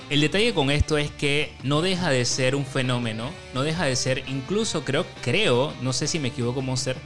El 0.09 0.21
detalle 0.21 0.55
con 0.55 0.71
esto 0.71 0.97
es 0.97 1.11
que 1.11 1.53
no 1.61 1.83
deja 1.83 2.09
de 2.09 2.25
ser 2.25 2.55
un 2.55 2.65
fenómeno, 2.65 3.29
no 3.53 3.61
deja 3.61 3.85
de 3.85 3.95
ser, 3.95 4.23
incluso 4.27 4.83
creo, 4.83 5.05
creo, 5.21 5.75
no 5.83 5.93
sé 5.93 6.07
si 6.07 6.17
me 6.17 6.29
equivoco, 6.29 6.63
Monster, 6.63 6.97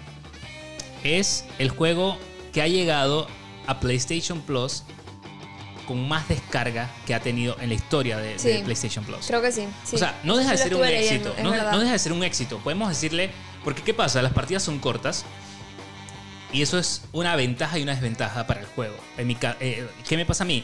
es 1.03 1.43
el 1.59 1.67
juego 1.67 2.17
que 2.53 2.61
ha 2.61 2.67
llegado 2.69 3.27
a 3.67 3.81
PlayStation 3.81 4.39
Plus 4.39 4.83
con 5.85 6.07
más 6.07 6.29
descarga 6.29 6.89
que 7.05 7.15
ha 7.15 7.19
tenido 7.19 7.57
en 7.59 7.67
la 7.67 7.75
historia 7.75 8.17
de. 8.17 8.61
PlayStation 8.63 9.03
Plus. 9.03 9.27
Creo 9.27 9.41
que 9.41 9.51
sí. 9.51 9.67
sí. 9.83 9.97
O 9.97 9.99
sea, 9.99 10.17
no 10.23 10.37
deja 10.37 10.51
de 10.51 10.57
lo 10.57 10.63
ser 10.63 10.75
un 10.75 10.81
leyendo, 10.83 11.31
éxito. 11.31 11.43
no 11.43 11.79
deja 11.81 11.91
de 11.91 11.99
ser 11.99 12.13
un 12.13 12.23
éxito. 12.23 12.59
Podemos 12.59 12.87
decirle. 12.87 13.31
Porque, 13.63 13.81
¿qué 13.81 13.93
pasa? 13.93 14.21
Las 14.21 14.33
partidas 14.33 14.63
son 14.63 14.79
cortas. 14.79 15.25
Y 16.51 16.61
eso 16.61 16.77
es 16.77 17.01
una 17.13 17.35
ventaja 17.35 17.79
y 17.79 17.83
una 17.83 17.93
desventaja 17.93 18.45
para 18.45 18.59
el 18.59 18.67
juego. 18.67 18.95
En 19.17 19.27
mi 19.27 19.37
eh, 19.59 19.87
¿Qué 20.07 20.17
me 20.17 20.25
pasa 20.25 20.43
a 20.43 20.47
mí? 20.47 20.63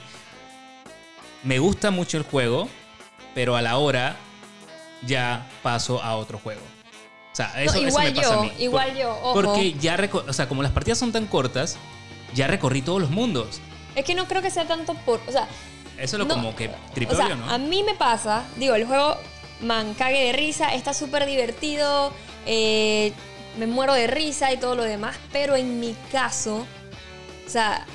Me 1.43 1.57
gusta 1.57 1.89
mucho 1.89 2.17
el 2.17 2.23
juego, 2.23 2.69
pero 3.33 3.55
a 3.55 3.61
la 3.61 3.77
hora 3.77 4.15
ya 5.05 5.47
paso 5.63 6.03
a 6.03 6.15
otro 6.15 6.37
juego. 6.37 6.61
O 7.31 7.35
sea, 7.35 7.51
No, 7.55 7.61
eso, 7.61 7.75
eso 7.75 7.87
igual 7.87 8.05
me 8.05 8.11
pasa 8.21 8.33
yo, 8.33 8.39
a 8.39 8.43
mí. 8.43 8.51
igual 8.59 8.87
Por- 8.89 8.97
yo, 8.97 9.11
ojo. 9.11 9.33
Porque 9.33 9.73
ya, 9.79 9.97
o 10.27 10.33
sea, 10.33 10.47
como 10.47 10.61
las 10.61 10.71
partidas 10.73 10.97
son 10.99 11.11
tan 11.11 11.25
cortas, 11.25 11.77
ya 12.35 12.45
recorrí 12.47 12.81
todos 12.81 13.01
los 13.01 13.09
mundos. 13.09 13.59
Es 13.95 14.05
que 14.05 14.13
no 14.13 14.27
creo 14.27 14.41
que 14.41 14.51
sea 14.51 14.67
tanto 14.67 14.93
por... 14.93 15.19
O 15.27 15.31
sea, 15.31 15.47
Eso 15.97 16.15
es 16.17 16.19
lo 16.19 16.25
No, 16.25 16.35
como 16.35 16.55
que 16.55 16.67
o 16.67 16.71
tripeo 16.93 17.17
sea, 17.17 17.35
¿no? 17.35 17.49
a 17.49 17.57
mí 17.57 17.81
me 17.83 17.95
pasa, 17.95 18.43
digo, 18.57 18.75
el 18.75 18.85
juego 18.85 19.17
man 19.61 19.93
cague 19.95 20.25
de 20.25 20.33
risa, 20.33 20.73
está 20.73 20.93
súper 20.93 21.25
divertido, 21.25 22.13
eh, 22.45 23.13
me 23.57 23.67
muero 23.67 23.93
de 23.93 24.07
risa 24.07 24.51
y 24.53 24.57
todo 24.57 24.75
lo 24.75 24.83
demás, 24.83 25.15
pero 25.31 25.55
en 25.55 25.79
mi 25.79 25.95
caso, 26.11 26.65
o 27.45 27.49
sea, 27.49 27.85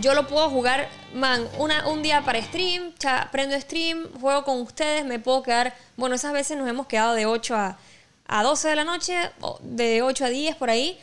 yo 0.00 0.14
lo 0.14 0.26
puedo 0.26 0.50
jugar, 0.50 0.88
man, 1.14 1.48
una, 1.58 1.88
un 1.88 2.02
día 2.02 2.22
para 2.22 2.42
stream, 2.42 2.94
cha, 2.98 3.28
prendo 3.32 3.58
stream, 3.60 4.06
juego 4.20 4.44
con 4.44 4.60
ustedes, 4.60 5.04
me 5.04 5.18
puedo 5.18 5.42
quedar, 5.42 5.74
bueno, 5.96 6.14
esas 6.14 6.32
veces 6.32 6.58
nos 6.58 6.68
hemos 6.68 6.86
quedado 6.86 7.14
de 7.14 7.26
8 7.26 7.54
a, 7.54 7.78
a 8.26 8.42
12 8.42 8.68
de 8.68 8.76
la 8.76 8.84
noche, 8.84 9.16
de 9.62 10.02
8 10.02 10.24
a 10.24 10.28
10 10.28 10.56
por 10.56 10.70
ahí. 10.70 10.98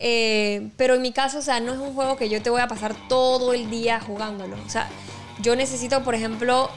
Eh, 0.00 0.70
pero 0.76 0.94
en 0.94 1.02
mi 1.02 1.12
caso, 1.12 1.38
o 1.38 1.42
sea, 1.42 1.58
no 1.58 1.72
es 1.72 1.78
un 1.78 1.92
juego 1.94 2.16
que 2.16 2.28
yo 2.28 2.40
te 2.40 2.50
voy 2.50 2.60
a 2.60 2.68
pasar 2.68 2.94
todo 3.08 3.52
el 3.52 3.68
día 3.68 4.00
jugándolo. 4.00 4.56
O 4.64 4.70
sea, 4.70 4.88
yo 5.40 5.56
necesito, 5.56 6.04
por 6.04 6.14
ejemplo, 6.14 6.70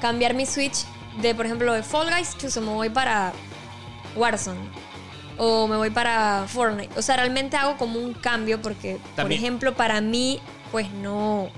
cambiar 0.00 0.34
mi 0.34 0.46
Switch 0.46 0.84
de, 1.20 1.34
por 1.34 1.46
ejemplo, 1.46 1.72
de 1.72 1.82
Fall 1.82 2.10
Guys, 2.10 2.36
chuzo, 2.38 2.60
me 2.60 2.72
voy 2.72 2.88
para 2.88 3.32
Warzone. 4.16 4.60
O 5.42 5.66
me 5.66 5.76
voy 5.76 5.88
para 5.88 6.44
Fortnite. 6.46 6.98
O 6.98 7.02
sea, 7.02 7.16
realmente 7.16 7.56
hago 7.56 7.78
como 7.78 7.98
un 7.98 8.12
cambio 8.12 8.60
porque, 8.60 8.98
por 9.16 9.32
ejemplo, 9.32 9.74
para 9.74 10.02
mí, 10.02 10.38
pues 10.70 10.90
no. 10.90 11.48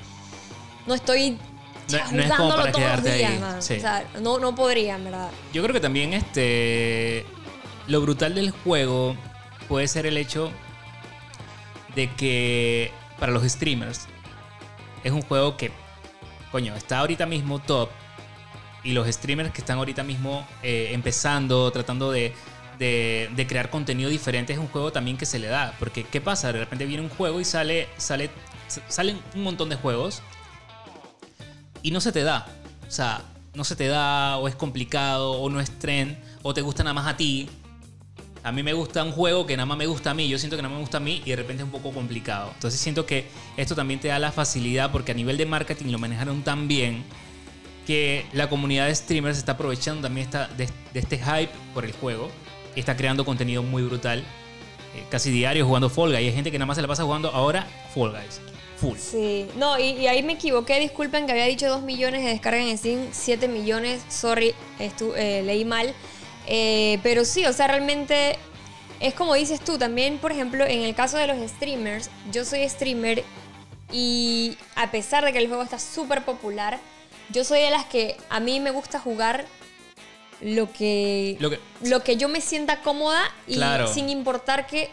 No 0.87 0.95
estoy 0.95 1.37
No- 1.91 2.21
es 2.21 2.33
como 2.33 2.51
para 2.55 2.71
todos 2.71 2.91
los 2.93 3.03
días, 3.03 3.43
ahí, 3.43 3.61
sí. 3.61 3.75
O 3.75 3.81
sea, 3.81 4.05
no, 4.21 4.39
no 4.39 4.55
podría, 4.55 4.95
en 4.95 5.05
verdad. 5.05 5.31
Yo 5.53 5.63
creo 5.65 5.75
que 5.75 5.81
también 5.81 6.13
este 6.15 7.27
lo 7.89 8.01
brutal 8.01 8.37
del 8.37 8.53
juego 8.53 9.17
puede 9.67 9.89
ser 9.89 10.07
el 10.07 10.17
hecho 10.17 10.53
de 11.97 12.09
que 12.15 12.93
para 13.19 13.33
los 13.33 13.43
streamers 13.43 14.07
es 15.03 15.11
un 15.11 15.23
juego 15.23 15.57
que, 15.57 15.73
coño, 16.53 16.77
está 16.77 17.01
ahorita 17.01 17.27
mismo 17.27 17.59
top. 17.59 17.89
Y 18.85 18.93
los 18.93 19.09
streamers 19.09 19.51
que 19.51 19.61
están 19.61 19.79
ahorita 19.79 20.05
mismo 20.05 20.47
eh, 20.63 20.91
empezando, 20.93 21.69
tratando 21.73 22.13
de, 22.13 22.33
de- 22.79 23.47
crear 23.49 23.71
contenido 23.71 24.09
diferente, 24.11 24.53
es 24.53 24.59
un 24.59 24.69
juego 24.69 24.93
también 24.93 25.17
que 25.17 25.27
se 25.27 25.39
le 25.39 25.49
da. 25.49 25.75
Porque, 25.79 26.05
¿qué 26.05 26.21
pasa? 26.21 26.53
De 26.53 26.59
repente 26.61 26.87
viene 26.87 27.03
un 27.03 27.11
juego 27.11 27.41
y 27.41 27.45
sale, 27.45 27.89
sale, 27.97 28.31
salen 28.89 29.21
un 29.35 29.43
montón 29.43 29.69
de 29.69 29.77
juegos 29.77 30.23
y 31.83 31.91
no 31.91 32.01
se 32.01 32.13
te 32.13 32.23
da. 32.23 32.47
O 32.87 32.91
sea, 32.91 33.23
no 33.55 33.65
se 33.65 33.77
te 33.77 33.87
da, 33.89 34.39
o 34.39 34.49
es 34.49 34.55
complicado, 34.55 35.33
o 35.33 35.51
no 35.51 35.61
es 35.61 35.71
trend, 35.79 36.17
o 36.43 36.55
te 36.55 36.61
gusta 36.63 36.83
nada 36.83 36.95
más 36.95 37.07
a 37.07 37.17
ti. 37.17 37.49
A 38.45 38.51
mí 38.51 38.63
me 38.65 38.73
gusta 38.73 39.05
un 39.05 39.13
juego 39.13 39.47
que 39.47 39.57
nada 39.57 39.67
más 39.67 39.79
me 39.79 39.87
gusta 39.87 40.11
a 40.11 40.15
mí. 40.15 40.29
Yo 40.29 40.37
siento 40.39 40.57
que 40.57 40.63
nada 40.63 40.71
más 40.71 40.79
me 40.79 40.83
gusta 40.83 40.97
a 40.97 41.01
mí 41.01 41.23
y 41.25 41.31
de 41.31 41.37
repente 41.37 41.63
es 41.63 41.67
un 41.67 41.71
poco 41.71 41.93
complicado. 41.93 42.51
Entonces 42.55 42.81
siento 42.81 43.07
que 43.07 43.29
esto 43.57 43.77
también 43.77 44.01
te 44.01 44.09
da 44.09 44.19
la 44.19 44.33
facilidad 44.33 44.91
porque 44.91 45.13
a 45.13 45.15
nivel 45.15 45.37
de 45.37 45.47
marketing 45.47 45.93
lo 45.93 45.99
manejaron 45.99 46.43
tan 46.43 46.67
bien 46.67 47.05
que 47.87 48.27
la 48.33 48.49
comunidad 48.49 48.87
de 48.87 48.95
streamers 48.95 49.39
está 49.39 49.53
aprovechando 49.53 50.03
también 50.03 50.27
esta, 50.27 50.49
de 50.49 50.69
este 50.95 51.19
hype 51.19 51.51
por 51.73 51.85
el 51.85 51.93
juego. 51.93 52.31
Está 52.77 52.97
creando 52.97 53.25
contenido 53.25 53.63
muy 53.63 53.83
brutal. 53.83 54.25
eh, 54.95 55.05
casi 55.09 55.31
diario 55.31 55.67
jugando 55.67 55.89
Fall 55.89 56.11
Guys. 56.11 56.19
Hay 56.19 56.33
gente 56.33 56.51
que 56.51 56.59
nada 56.59 56.67
más 56.67 56.77
se 56.77 56.83
la 56.83 56.89
pasa 56.89 57.03
jugando 57.05 57.31
ahora 57.31 57.67
Fall 57.95 58.11
Guys. 58.13 58.41
Full. 58.77 58.99
Sí, 58.99 59.47
no, 59.57 59.79
y, 59.79 59.91
y 59.93 60.07
ahí 60.09 60.23
me 60.25 60.33
equivoqué, 60.33 60.81
disculpen 60.81 61.25
que 61.27 61.33
había 61.33 61.45
dicho 61.47 61.69
2 61.69 61.83
millones 61.83 62.25
de 62.25 62.31
descargas 62.31 62.63
en 62.67 62.77
Steam, 62.77 63.09
7 63.13 63.47
millones, 63.47 64.03
sorry, 64.09 64.55
estu- 64.81 65.15
eh, 65.17 65.43
leí 65.45 65.65
mal. 65.65 65.95
Eh, 66.49 66.99
pero 67.05 67.25
sí, 67.25 67.47
o 67.47 67.53
sea, 67.53 67.69
realmente 67.69 68.37
es 68.99 69.15
como 69.15 69.35
dices 69.35 69.61
tú, 69.61 69.79
también, 69.79 70.19
por 70.19 70.33
ejemplo, 70.33 70.65
en 70.67 70.83
el 70.83 70.95
caso 70.97 71.17
de 71.17 71.29
los 71.29 71.37
streamers, 71.51 72.11
yo 72.33 72.45
soy 72.45 72.69
streamer 72.69 73.23
y 73.93 74.57
a 74.75 74.91
pesar 74.91 75.25
de 75.25 75.33
que 75.33 75.39
el 75.39 75.47
juego 75.49 75.63
está 75.63 75.79
súper 75.79 76.25
popular, 76.25 76.81
yo 77.31 77.45
soy 77.45 77.61
de 77.61 77.71
las 77.71 77.85
que 77.87 78.17
a 78.31 78.41
mí 78.41 78.59
me 78.59 78.73
gusta 78.73 78.99
jugar 78.99 79.47
lo 80.43 80.71
que, 80.73 81.37
Lo 81.41 81.51
que- 81.51 81.61
lo 81.85 82.03
que 82.03 82.17
yo 82.17 82.29
me 82.29 82.41
sienta 82.41 82.81
cómoda 82.83 83.23
y 83.47 83.55
Claro. 83.55 83.87
sin 83.93 84.09
importar 84.09 84.67
que 84.67 84.91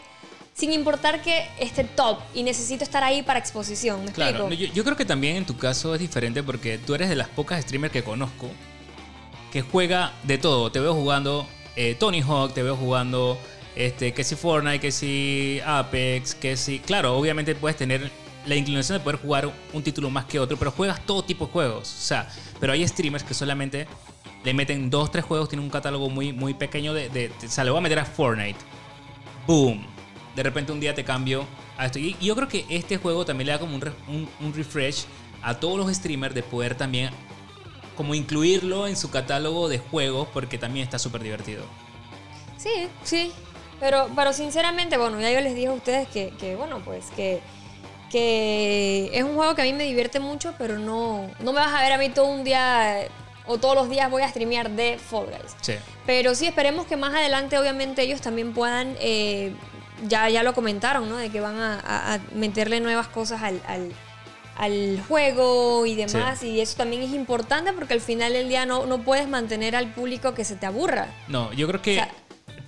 sin 0.54 0.72
importar 0.74 1.22
que 1.22 1.48
esté 1.58 1.84
top 1.84 2.18
y 2.34 2.42
necesito 2.42 2.84
estar 2.84 3.02
ahí 3.02 3.22
para 3.22 3.38
exposición, 3.38 4.04
¿me 4.04 4.12
Claro, 4.12 4.46
explico? 4.48 4.74
yo 4.74 4.84
creo 4.84 4.94
que 4.96 5.06
también 5.06 5.36
en 5.36 5.46
tu 5.46 5.56
caso 5.56 5.94
es 5.94 6.00
diferente 6.00 6.42
porque 6.42 6.76
tú 6.76 6.94
eres 6.94 7.08
de 7.08 7.16
las 7.16 7.28
pocas 7.28 7.62
streamers 7.62 7.90
que 7.92 8.02
conozco 8.04 8.48
que 9.52 9.62
juega 9.62 10.12
de 10.24 10.36
todo. 10.38 10.70
Te 10.70 10.78
veo 10.80 10.94
jugando 10.94 11.46
eh, 11.76 11.96
Tony 11.98 12.20
Hawk, 12.20 12.52
te 12.52 12.62
veo 12.62 12.76
jugando 12.76 13.38
este, 13.74 14.12
que 14.12 14.22
si 14.22 14.34
Fortnite, 14.36 14.80
que 14.80 14.92
si 14.92 15.60
Apex, 15.64 16.34
que 16.34 16.56
si... 16.58 16.78
Claro, 16.80 17.16
obviamente 17.16 17.54
puedes 17.54 17.78
tener 17.78 18.10
la 18.44 18.54
inclinación 18.56 18.98
de 18.98 19.04
poder 19.04 19.18
jugar 19.20 19.50
un 19.72 19.82
título 19.82 20.10
más 20.10 20.26
que 20.26 20.38
otro, 20.38 20.58
pero 20.58 20.72
juegas 20.72 21.00
todo 21.06 21.22
tipo 21.24 21.46
de 21.46 21.52
juegos. 21.52 21.88
O 21.88 22.02
sea, 22.02 22.28
pero 22.58 22.72
hay 22.74 22.86
streamers 22.86 23.24
que 23.24 23.32
solamente 23.32 23.86
le 24.44 24.54
meten 24.54 24.88
dos, 24.90 25.10
tres 25.10 25.24
juegos, 25.24 25.48
tienen 25.48 25.64
un 25.64 25.70
catálogo 25.70 26.08
muy, 26.08 26.32
muy 26.32 26.54
pequeño 26.54 26.94
de, 26.94 27.08
de, 27.10 27.30
O 27.44 27.48
sea, 27.48 27.64
le 27.64 27.70
voy 27.70 27.78
a 27.78 27.82
meter 27.82 27.98
a 27.98 28.04
Fortnite. 28.04 28.58
Boom. 29.46 29.86
De 30.34 30.42
repente 30.42 30.72
un 30.72 30.80
día 30.80 30.94
te 30.94 31.04
cambio 31.04 31.44
a 31.76 31.86
esto. 31.86 31.98
Y 31.98 32.16
yo 32.20 32.34
creo 32.36 32.48
que 32.48 32.64
este 32.68 32.96
juego 32.96 33.24
también 33.24 33.46
le 33.46 33.52
da 33.52 33.58
como 33.58 33.74
un, 33.76 33.82
un- 34.08 34.28
un 34.40 34.54
refresh 34.54 35.04
a 35.42 35.54
todos 35.54 35.78
los 35.78 35.94
streamers 35.94 36.34
de 36.34 36.42
poder 36.42 36.74
también 36.74 37.10
como 37.96 38.14
incluirlo 38.14 38.86
en 38.86 38.96
su 38.96 39.10
catálogo 39.10 39.68
de 39.68 39.78
juegos 39.78 40.28
porque 40.32 40.56
también 40.56 40.84
está 40.84 40.98
súper 40.98 41.22
divertido. 41.22 41.64
Sí, 42.56 42.70
sí. 43.02 43.32
Pero, 43.78 44.08
pero 44.14 44.32
sinceramente, 44.32 44.96
bueno, 44.98 45.20
ya 45.20 45.30
yo 45.32 45.40
les 45.40 45.54
dije 45.54 45.66
a 45.68 45.72
ustedes 45.72 46.08
que, 46.08 46.30
que, 46.38 46.54
bueno, 46.56 46.80
pues 46.84 47.06
que, 47.16 47.40
que 48.10 49.10
es 49.12 49.22
un 49.24 49.34
juego 49.34 49.54
que 49.54 49.62
a 49.62 49.64
mí 49.64 49.72
me 49.72 49.84
divierte 49.84 50.20
mucho, 50.20 50.54
pero 50.58 50.78
no, 50.78 51.30
no 51.40 51.52
me 51.52 51.60
vas 51.60 51.72
a 51.72 51.80
ver 51.82 51.92
a 51.92 51.98
mí 51.98 52.08
todo 52.10 52.26
un 52.26 52.44
día 52.44 53.06
o 53.50 53.58
todos 53.58 53.74
los 53.74 53.90
días 53.90 54.10
voy 54.10 54.22
a 54.22 54.28
streamear 54.28 54.70
de 54.70 54.98
Fall 54.98 55.26
Guys. 55.26 55.54
Sí. 55.60 55.74
Pero 56.06 56.34
sí, 56.34 56.46
esperemos 56.46 56.86
que 56.86 56.96
más 56.96 57.12
adelante, 57.14 57.58
obviamente, 57.58 58.02
ellos 58.02 58.20
también 58.20 58.52
puedan, 58.54 58.96
eh, 59.00 59.52
ya, 60.08 60.28
ya 60.28 60.42
lo 60.42 60.54
comentaron, 60.54 61.08
¿no? 61.08 61.16
De 61.16 61.30
que 61.30 61.40
van 61.40 61.58
a, 61.58 61.80
a- 61.80 62.14
a 62.14 62.20
meterle 62.34 62.80
nuevas 62.80 63.08
cosas 63.08 63.42
al, 63.42 63.60
al- 63.66 63.92
al 64.56 65.02
juego 65.08 65.86
y 65.86 65.94
demás. 65.94 66.42
Y 66.42 66.60
eso 66.60 66.76
también 66.76 67.02
es 67.02 67.12
importante 67.14 67.72
porque 67.72 67.94
al 67.94 68.00
final 68.00 68.32
del 68.34 68.48
día 68.48 68.66
no, 68.66 68.86
no 68.86 68.98
puedes 69.02 69.26
mantener 69.28 69.74
al 69.74 69.92
público 69.92 70.34
que 70.34 70.44
se 70.44 70.54
te 70.56 70.66
aburra. 70.66 71.08
No, 71.28 71.52
yo 71.54 71.66
creo 71.66 71.80
que 71.82 71.92
O 71.92 71.94
sea- 71.94 72.10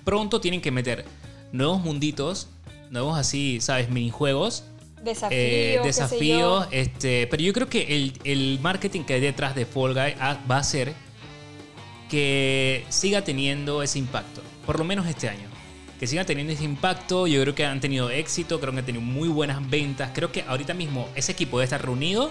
pronto 0.03 0.41
tienen 0.41 0.59
que 0.61 0.71
meter 0.71 1.05
nuevos 1.51 1.81
munditos, 1.81 2.47
nuevos 2.89 3.17
así, 3.17 3.61
¿sabes? 3.61 3.89
Minijuegos. 3.89 4.63
Desafíos, 5.03 5.31
eh, 5.41 5.79
qué 5.83 5.91
sé 5.93 5.99
yo. 6.01 6.05
desafíos, 6.05 6.67
este, 6.71 7.27
pero 7.27 7.43
yo 7.43 7.51
creo 7.53 7.67
que 7.69 7.95
el, 7.95 8.13
el 8.23 8.59
marketing 8.61 9.01
que 9.03 9.15
hay 9.15 9.21
detrás 9.21 9.53
de 9.55 9.65
Fall 9.65 9.93
Guy 9.93 10.15
ha- 10.19 10.39
va 10.49 10.57
a 10.57 10.63
ser 10.63 10.93
que 12.09 12.85
siga 12.89 13.23
teniendo 13.23 13.83
ese 13.83 13.99
impacto, 13.99 14.41
por 14.65 14.77
lo 14.79 14.85
menos 14.85 15.05
este 15.07 15.29
año. 15.29 15.49
Que 15.99 16.07
siga 16.07 16.25
teniendo 16.25 16.51
ese 16.53 16.63
impacto, 16.65 17.27
yo 17.27 17.41
creo 17.41 17.55
que 17.55 17.65
han 17.65 17.79
tenido 17.79 18.09
éxito, 18.09 18.59
creo 18.59 18.73
que 18.73 18.79
han 18.79 18.85
tenido 18.85 19.03
muy 19.03 19.29
buenas 19.29 19.67
ventas, 19.69 20.11
creo 20.13 20.31
que 20.31 20.41
ahorita 20.43 20.73
mismo 20.73 21.07
ese 21.15 21.31
equipo 21.31 21.57
debe 21.57 21.65
estar 21.65 21.81
reunido, 21.83 22.29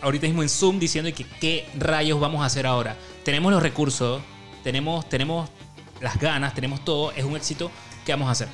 ahorita 0.00 0.26
mismo 0.26 0.42
en 0.42 0.48
Zoom 0.48 0.78
diciendo 0.78 1.10
que 1.14 1.24
qué 1.40 1.66
rayos 1.78 2.20
vamos 2.20 2.42
a 2.42 2.46
hacer 2.46 2.66
ahora. 2.66 2.96
Tenemos 3.24 3.52
los 3.52 3.62
recursos, 3.62 4.22
tenemos, 4.62 5.08
tenemos 5.08 5.48
las 6.00 6.18
ganas, 6.18 6.54
tenemos 6.54 6.84
todo, 6.84 7.12
es 7.12 7.24
un 7.24 7.36
éxito, 7.36 7.70
¿qué 8.04 8.12
vamos 8.12 8.28
a 8.28 8.32
hacer? 8.32 8.48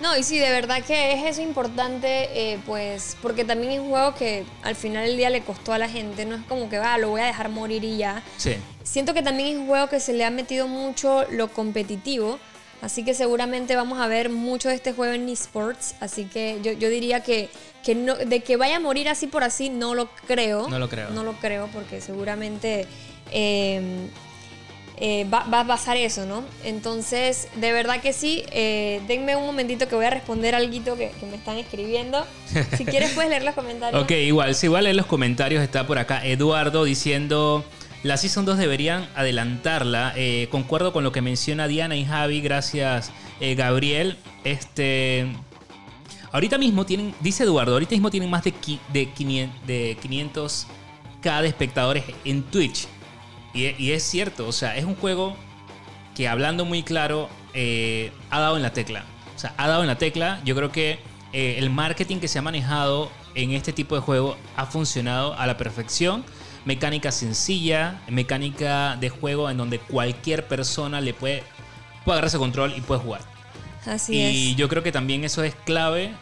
No, 0.00 0.16
y 0.16 0.22
sí, 0.22 0.38
de 0.38 0.50
verdad 0.50 0.82
que 0.82 1.12
es 1.12 1.24
eso 1.26 1.42
importante, 1.42 2.30
eh, 2.32 2.58
pues, 2.64 3.18
porque 3.20 3.44
también 3.44 3.72
es 3.72 3.80
un 3.80 3.90
juego 3.90 4.14
que 4.14 4.44
al 4.62 4.74
final 4.74 5.06
del 5.06 5.16
día 5.18 5.28
le 5.28 5.42
costó 5.42 5.74
a 5.74 5.78
la 5.78 5.88
gente, 5.88 6.24
no 6.24 6.36
es 6.36 6.42
como 6.48 6.70
que, 6.70 6.78
va, 6.78 6.96
lo 6.96 7.10
voy 7.10 7.20
a 7.20 7.26
dejar 7.26 7.50
morir 7.50 7.84
y 7.84 7.98
ya. 7.98 8.22
Sí. 8.38 8.56
Siento 8.82 9.12
que 9.12 9.22
también 9.22 9.48
es 9.50 9.56
un 9.56 9.66
juego 9.66 9.88
que 9.88 10.00
se 10.00 10.14
le 10.14 10.24
ha 10.24 10.30
metido 10.30 10.68
mucho 10.68 11.26
lo 11.30 11.48
competitivo, 11.48 12.38
así 12.80 13.04
que 13.04 13.12
seguramente 13.12 13.76
vamos 13.76 14.00
a 14.00 14.06
ver 14.06 14.30
mucho 14.30 14.70
de 14.70 14.76
este 14.76 14.94
juego 14.94 15.12
en 15.12 15.28
esports, 15.28 15.94
así 16.00 16.24
que 16.24 16.60
yo, 16.62 16.72
yo 16.72 16.88
diría 16.88 17.22
que, 17.22 17.50
que 17.84 17.94
no, 17.94 18.14
de 18.16 18.40
que 18.40 18.56
vaya 18.56 18.76
a 18.76 18.80
morir 18.80 19.06
así 19.10 19.26
por 19.26 19.44
así, 19.44 19.68
no 19.68 19.94
lo 19.94 20.08
creo. 20.26 20.66
No 20.70 20.78
lo 20.78 20.88
creo. 20.88 21.10
No 21.10 21.24
lo 21.24 21.34
creo, 21.34 21.68
porque 21.74 22.00
seguramente... 22.00 22.86
eh, 23.32 24.08
eh, 25.00 25.24
va, 25.32 25.44
va 25.44 25.60
a 25.60 25.66
pasar 25.66 25.96
eso, 25.96 26.26
¿no? 26.26 26.44
Entonces, 26.62 27.48
de 27.56 27.72
verdad 27.72 28.00
que 28.02 28.12
sí. 28.12 28.44
eh, 28.52 29.00
denme 29.08 29.34
un 29.34 29.46
momentito 29.46 29.88
que 29.88 29.94
voy 29.94 30.04
a 30.04 30.10
responder 30.10 30.54
algo 30.54 30.96
que, 30.96 31.10
que 31.18 31.26
me 31.26 31.36
están 31.36 31.56
escribiendo. 31.56 32.24
Si 32.76 32.84
quieres, 32.84 33.12
puedes 33.12 33.30
leer 33.30 33.42
los 33.44 33.54
comentarios. 33.54 34.02
Ok, 34.02 34.10
igual, 34.10 34.54
si 34.54 34.66
igual 34.66 34.86
en 34.86 34.96
los 34.96 35.06
comentarios 35.06 35.62
está 35.62 35.86
por 35.86 35.98
acá 35.98 36.24
Eduardo 36.26 36.84
diciendo, 36.84 37.64
la 38.02 38.16
Season 38.16 38.44
2 38.44 38.58
deberían 38.58 39.08
adelantarla. 39.14 40.12
Eh, 40.16 40.48
concuerdo 40.50 40.92
con 40.92 41.02
lo 41.04 41.12
que 41.12 41.22
menciona 41.22 41.66
Diana 41.68 41.96
y 41.96 42.04
Javi, 42.04 42.40
gracias 42.40 43.10
eh, 43.40 43.54
Gabriel. 43.54 44.16
Este... 44.44 45.26
Ahorita 46.32 46.58
mismo 46.58 46.86
tienen, 46.86 47.12
dice 47.20 47.42
Eduardo, 47.42 47.72
ahorita 47.72 47.90
mismo 47.90 48.08
tienen 48.08 48.30
más 48.30 48.44
de, 48.44 48.54
qui- 48.54 48.78
de, 48.92 49.10
500, 49.10 49.66
de 49.66 49.96
500k 50.00 51.42
de 51.42 51.48
espectadores 51.48 52.04
en 52.24 52.42
Twitch. 52.44 52.86
Y, 53.54 53.74
y 53.82 53.92
es 53.92 54.02
cierto, 54.02 54.46
o 54.46 54.52
sea, 54.52 54.76
es 54.76 54.84
un 54.84 54.94
juego 54.96 55.36
que 56.14 56.28
hablando 56.28 56.64
muy 56.64 56.82
claro, 56.82 57.28
eh, 57.54 58.12
ha 58.30 58.40
dado 58.40 58.56
en 58.56 58.62
la 58.62 58.72
tecla. 58.72 59.04
O 59.36 59.38
sea, 59.38 59.54
ha 59.56 59.68
dado 59.68 59.80
en 59.82 59.86
la 59.88 59.98
tecla. 59.98 60.40
Yo 60.44 60.54
creo 60.54 60.70
que 60.70 60.98
eh, 61.32 61.56
el 61.58 61.70
marketing 61.70 62.18
que 62.18 62.28
se 62.28 62.38
ha 62.38 62.42
manejado 62.42 63.10
en 63.34 63.52
este 63.52 63.72
tipo 63.72 63.94
de 63.94 64.00
juego 64.00 64.36
ha 64.56 64.66
funcionado 64.66 65.34
a 65.38 65.46
la 65.46 65.56
perfección. 65.56 66.24
Mecánica 66.64 67.10
sencilla, 67.10 68.00
mecánica 68.08 68.96
de 69.00 69.08
juego 69.08 69.48
en 69.48 69.56
donde 69.56 69.78
cualquier 69.78 70.46
persona 70.46 71.00
le 71.00 71.14
puede, 71.14 71.42
puede 72.04 72.16
agarrar 72.16 72.28
ese 72.28 72.38
control 72.38 72.74
y 72.76 72.82
puede 72.82 73.00
jugar. 73.00 73.22
Así 73.86 74.14
y 74.16 74.50
es. 74.52 74.56
yo 74.56 74.68
creo 74.68 74.82
que 74.82 74.92
también 74.92 75.24
eso 75.24 75.42
es 75.42 75.54
clave, 75.64 76.12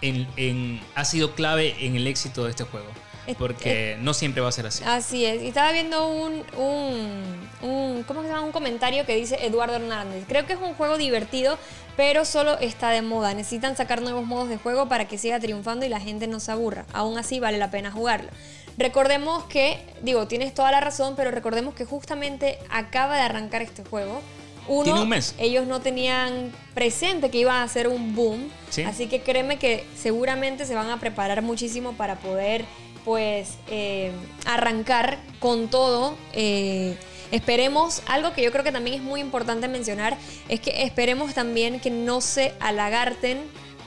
en, 0.00 0.28
en- 0.36 0.80
ha 0.94 1.04
sido 1.04 1.34
clave 1.34 1.74
en 1.84 1.96
el 1.96 2.06
éxito 2.06 2.44
de 2.44 2.50
este 2.50 2.62
juego. 2.64 2.86
Porque 3.36 3.96
no 4.00 4.14
siempre 4.14 4.40
va 4.40 4.48
a 4.48 4.52
ser 4.52 4.66
así. 4.66 4.82
Así 4.86 5.24
es. 5.24 5.42
Y 5.42 5.48
estaba 5.48 5.72
viendo 5.72 6.08
un, 6.08 6.42
un, 6.56 7.48
un- 7.62 8.02
¿cómo 8.04 8.22
se 8.22 8.28
llama? 8.28 8.42
Un 8.42 8.52
comentario 8.52 9.04
que 9.04 9.16
dice 9.16 9.44
Eduardo 9.44 9.76
Hernández. 9.76 10.24
Creo 10.28 10.46
que 10.46 10.52
es 10.54 10.58
un 10.60 10.74
juego 10.74 10.96
divertido, 10.98 11.58
pero 11.96 12.24
solo 12.24 12.58
está 12.58 12.90
de 12.90 13.02
moda. 13.02 13.34
Necesitan 13.34 13.76
sacar 13.76 14.00
nuevos 14.02 14.24
modos 14.24 14.48
de 14.48 14.56
juego 14.56 14.88
para 14.88 15.06
que 15.08 15.18
siga 15.18 15.40
triunfando 15.40 15.84
y 15.84 15.88
la 15.88 16.00
gente 16.00 16.26
no 16.26 16.40
se 16.40 16.52
aburra. 16.52 16.86
Aún 16.92 17.18
así 17.18 17.40
vale 17.40 17.58
la 17.58 17.70
pena 17.70 17.90
jugarlo. 17.90 18.30
Recordemos 18.76 19.44
que, 19.44 19.78
digo, 20.02 20.28
tienes 20.28 20.54
toda 20.54 20.70
la 20.70 20.80
razón, 20.80 21.14
pero 21.16 21.30
recordemos 21.32 21.74
que 21.74 21.84
justamente 21.84 22.58
acaba 22.70 23.16
de 23.16 23.22
arrancar 23.22 23.60
este 23.62 23.82
juego. 23.84 24.20
Uno, 24.68 24.84
Tiene 24.84 25.00
un 25.00 25.08
mes. 25.08 25.34
ellos 25.38 25.66
no 25.66 25.80
tenían 25.80 26.52
presente 26.74 27.30
que 27.30 27.38
iba 27.38 27.62
a 27.62 27.68
ser 27.68 27.88
un 27.88 28.14
boom. 28.14 28.50
Sí. 28.68 28.82
Así 28.82 29.06
que 29.06 29.22
créeme 29.22 29.58
que 29.58 29.84
seguramente 29.96 30.66
se 30.66 30.74
van 30.74 30.90
a 30.90 31.00
preparar 31.00 31.40
muchísimo 31.42 31.94
para 31.94 32.16
poder, 32.16 32.66
pues, 33.04 33.58
eh, 33.68 34.12
arrancar 34.44 35.18
con 35.40 35.68
todo. 35.68 36.16
Eh, 36.32 36.96
esperemos, 37.30 38.02
algo 38.06 38.32
que 38.32 38.42
yo 38.42 38.50
creo 38.52 38.64
que 38.64 38.72
también 38.72 38.96
es 38.96 39.02
muy 39.02 39.20
importante 39.20 39.68
mencionar, 39.68 40.16
es 40.48 40.60
que 40.60 40.82
esperemos 40.82 41.34
también 41.34 41.80
que 41.80 41.90
no 41.90 42.20
se 42.20 42.54
alagarten 42.60 43.38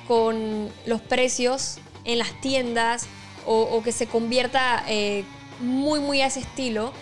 con 0.07 0.69
los 0.85 1.01
precios 1.01 1.77
en 2.03 2.19
las 2.19 2.39
tiendas 2.41 3.07
o, 3.45 3.81
que 3.83 3.91
se 3.91 4.05
convierta 4.07 4.83
eh, 4.87 5.23
muy, 5.59 5.99
muy 5.99 6.21
a 6.21 6.27
ese 6.27 6.41
estilo. 6.41 6.93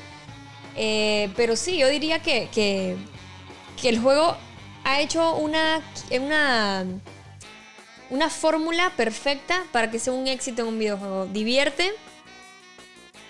Pero 0.75 1.57
sí, 1.57 1.77
yo 1.77 1.89
diría 1.89 2.19
que, 2.19 2.47
que, 2.53 2.95
que 3.81 3.89
el 3.89 3.99
juego 3.99 4.37
ha 4.83 5.01
hecho 5.01 5.35
una, 5.35 5.81
una, 6.11 6.85
una 8.09 8.29
fórmula 8.29 8.91
perfecta 8.95 9.63
para 9.71 9.91
que 9.91 9.99
sea 9.99 10.13
un 10.13 10.27
éxito 10.27 10.63
en 10.63 10.67
un 10.69 10.79
videojuego. 10.79 11.25
Divierte, 11.27 11.91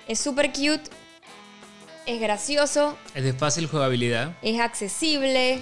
es 0.08 0.20
súper 0.20 0.52
cute, 0.52 0.84
es 2.06 2.20
gracioso, 2.20 2.98
Es 3.14 3.24
de 3.24 3.34
fácil 3.34 3.68
jugabilidad. 3.68 4.36
es 4.42 4.60
accesible, 4.60 5.62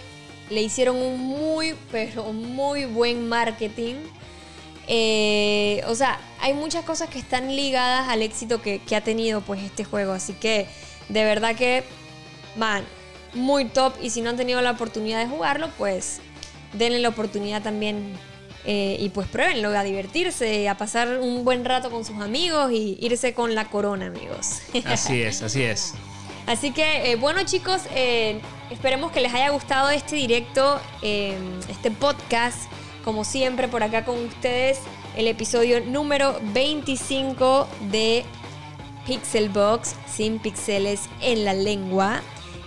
le 0.50 0.62
hicieron 0.62 0.96
un 0.96 1.20
muy, 1.20 1.76
pero 1.92 2.32
muy 2.32 2.86
buen 2.86 3.28
marketing. 3.28 3.96
Eh, 4.88 5.84
o 5.88 5.96
sea, 5.96 6.18
hay 6.40 6.54
muchas 6.54 6.86
cosas 6.86 7.10
que 7.10 7.20
están 7.20 7.54
ligadas 7.54 8.08
al 8.08 8.22
éxito 8.22 8.62
que, 8.62 8.80
que 8.80 8.96
ha 8.96 9.02
tenido 9.02 9.42
pues 9.42 9.62
este 9.62 9.84
juego. 9.84 10.14
Así 10.14 10.34
que 10.34 10.68
de 11.10 11.26
verdad 11.26 11.56
que, 11.56 11.84
man, 12.56 12.86
muy 13.34 13.66
top. 13.66 13.94
Y 14.02 14.10
si 14.12 14.22
no 14.22 14.30
han 14.30 14.38
tenido 14.38 14.62
la 14.62 14.72
oportunidad 14.72 15.20
de 15.20 15.28
jugarlo, 15.28 15.70
pues 15.78 16.22
denle 16.74 17.00
la 17.00 17.10
oportunidad 17.10 17.62
también. 17.62 18.18
Eh, 18.70 18.98
y 19.00 19.08
pues 19.10 19.30
pruébenlo, 19.30 19.70
a 19.70 19.82
divertirse, 19.82 20.68
a 20.68 20.76
pasar 20.76 21.20
un 21.20 21.46
buen 21.46 21.64
rato 21.64 21.90
con 21.90 22.04
sus 22.04 22.18
amigos 22.18 22.70
y 22.70 22.98
irse 23.00 23.34
con 23.34 23.56
la 23.56 23.70
corona, 23.70 24.08
amigos. 24.08 24.60
Así 24.86 25.22
es, 25.22 25.42
así 25.42 25.64
es. 25.64 25.94
Así 26.48 26.72
que, 26.72 27.12
eh, 27.12 27.16
bueno 27.16 27.44
chicos, 27.46 27.84
eh, 27.96 28.42
esperemos 28.70 29.14
que 29.14 29.22
les 29.22 29.34
haya 29.34 29.52
gustado 29.52 29.90
este 29.90 30.18
directo, 30.18 30.82
este 31.02 31.92
podcast. 31.92 32.58
Como 33.06 33.24
siempre, 33.24 33.70
por 33.70 33.84
acá 33.84 34.04
con 34.04 34.22
ustedes, 34.26 34.80
el 35.16 35.30
episodio 35.30 35.80
número 35.80 36.38
25 36.54 37.70
de 37.90 38.26
Pixelbox, 39.06 39.96
sin 40.14 40.40
pixeles 40.40 41.04
en 41.22 41.46
la 41.46 41.54
lengua. 41.54 42.22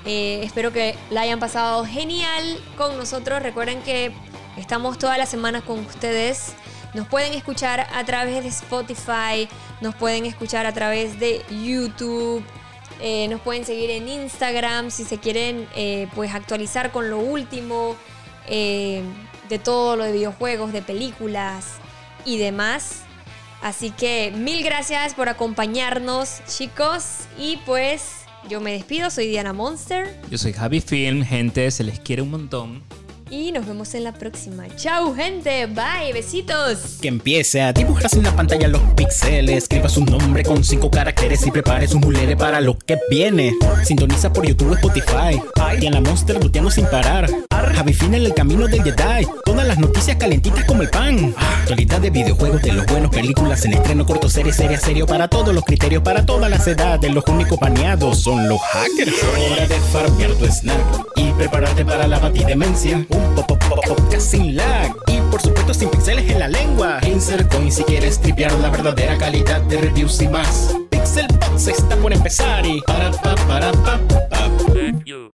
Espero 0.07 0.73
que 0.73 0.95
la 1.11 1.21
hayan 1.21 1.41
pasado 1.41 1.85
genial 1.85 2.59
con 2.79 2.97
nosotros. 2.97 3.43
Recuerden 3.43 3.83
que 3.83 4.13
estamos 4.57 4.99
todas 4.99 5.19
las 5.19 5.29
semanas 5.29 5.63
con 5.63 5.81
ustedes. 5.81 6.55
Nos 6.95 7.07
pueden 7.07 7.35
escuchar 7.35 7.87
a 7.93 8.05
través 8.05 8.43
de 8.43 8.49
Spotify, 8.49 9.49
nos 9.81 9.95
pueden 9.95 10.27
escuchar 10.27 10.67
a 10.67 10.73
través 10.73 11.21
de 11.21 11.45
YouTube, 11.65 12.43
eh, 13.01 13.29
nos 13.29 13.41
pueden 13.41 13.65
seguir 13.65 13.91
en 13.91 14.09
Instagram 14.09 14.91
si 14.91 15.05
se 15.05 15.19
quieren 15.19 15.67
eh, 15.75 16.09
pues 16.15 16.35
actualizar 16.35 16.91
con 16.91 17.09
lo 17.09 17.19
último 17.19 17.97
eh, 18.49 19.03
de 19.49 19.59
todo 19.59 19.97
lo 19.97 20.05
de 20.05 20.13
videojuegos, 20.13 20.73
de 20.73 20.83
películas 20.83 21.75
y 22.25 22.39
demás. 22.39 23.03
Así 23.63 23.91
que 23.91 24.33
mil 24.35 24.65
gracias 24.65 25.15
por 25.15 25.29
acompañarnos 25.29 26.41
chicos 26.47 27.21
y 27.39 27.59
pues 27.67 28.21
yo 28.49 28.61
me 28.61 28.73
despido, 28.73 29.11
soy 29.11 29.27
Diana 29.29 29.53
Monster 29.53 30.19
Yo 30.31 30.39
soy 30.39 30.55
Javi 30.55 30.81
Film, 30.81 31.25
gente, 31.25 31.71
se 31.71 31.85
les 31.85 32.01
quiere 32.01 32.23
un 32.23 32.31
montón. 32.31 32.83
Y 33.31 33.53
nos 33.53 33.67
vemos 33.67 33.95
en 33.95 34.05
la 34.05 34.13
próxima. 34.13 34.65
Chau 34.77 35.15
gente, 35.15 35.67
bye, 35.67 36.13
besitos. 36.13 36.99
Que 37.01 37.09
empiece 37.09 37.61
a 37.61 37.73
dibujarse 37.73 38.17
en 38.17 38.25
la 38.25 38.35
pantalla 38.35 38.69
los 38.69 38.83
píxeles. 38.97 39.57
Escriba 39.57 39.89
su 39.89 40.05
nombre 40.05 40.43
con 40.43 40.65
cinco 40.65 40.91
caracteres 40.91 41.47
y 41.47 41.51
prepare 41.51 41.87
su 41.87 41.99
mulere 41.99 42.37
para 42.37 42.61
lo 42.61 42.77
que 42.77 42.99
viene. 43.09 43.55
Sintoniza 43.85 44.33
por 44.33 44.47
YouTube 44.47 44.75
Spotify. 44.75 45.41
Diana 45.79 46.01
Monster 46.01 46.43
luteando 46.43 46.71
sin 46.71 46.87
parar. 46.87 47.31
Javi 47.81 47.95
Fin 47.95 48.13
en 48.13 48.27
el 48.27 48.35
camino 48.35 48.67
del 48.69 48.83
Jedi. 48.83 49.27
Todas 49.43 49.67
las 49.67 49.79
noticias 49.79 50.15
calentitas 50.19 50.67
como 50.67 50.83
el 50.83 50.91
pan. 50.91 51.35
Actualidad 51.63 51.99
de 51.99 52.11
videojuegos, 52.11 52.61
de 52.61 52.73
los 52.75 52.85
buenos, 52.85 53.11
películas 53.11 53.65
en 53.65 53.73
estreno, 53.73 54.05
corto, 54.05 54.29
serie, 54.29 54.53
serie, 54.53 54.77
serio. 54.77 55.07
Para 55.07 55.29
todos 55.29 55.55
los 55.55 55.65
criterios, 55.65 56.03
para 56.03 56.27
todas 56.27 56.51
las 56.51 56.67
edades. 56.67 57.11
Los 57.11 57.25
únicos 57.27 57.59
baneados 57.59 58.19
son 58.19 58.47
los 58.51 58.61
hackers. 58.61 59.15
Hora 59.23 59.67
de 59.67 59.81
farmear 59.93 60.31
tu 60.33 60.45
snack 60.45 60.77
y 61.17 61.33
prepararte 61.33 61.83
para 61.87 62.07
la 62.07 62.19
batidemencia. 62.19 62.99
Un 63.09 63.35
pop, 63.35 63.47
pop, 63.47 63.65
pop, 63.67 63.81
podcast 63.87 64.31
sin 64.31 64.57
lag. 64.57 64.95
Y 65.07 65.17
por 65.31 65.41
supuesto 65.41 65.73
sin 65.73 65.89
pixeles 65.89 66.31
en 66.31 66.39
la 66.39 66.49
lengua. 66.49 66.99
Insert 67.07 67.51
coin 67.51 67.73
si 67.73 67.83
quieres 67.85 68.21
tripear 68.21 68.53
la 68.59 68.69
verdadera 68.69 69.17
calidad 69.17 69.63
de 69.63 69.79
reviews 69.79 70.21
y 70.21 70.29
más. 70.29 70.77
Pixel 70.91 71.29
Box 71.29 71.69
está 71.69 71.97
por 71.97 72.13
empezar 72.13 72.67
y 72.67 72.83
para, 72.83 73.11
para 73.49 73.73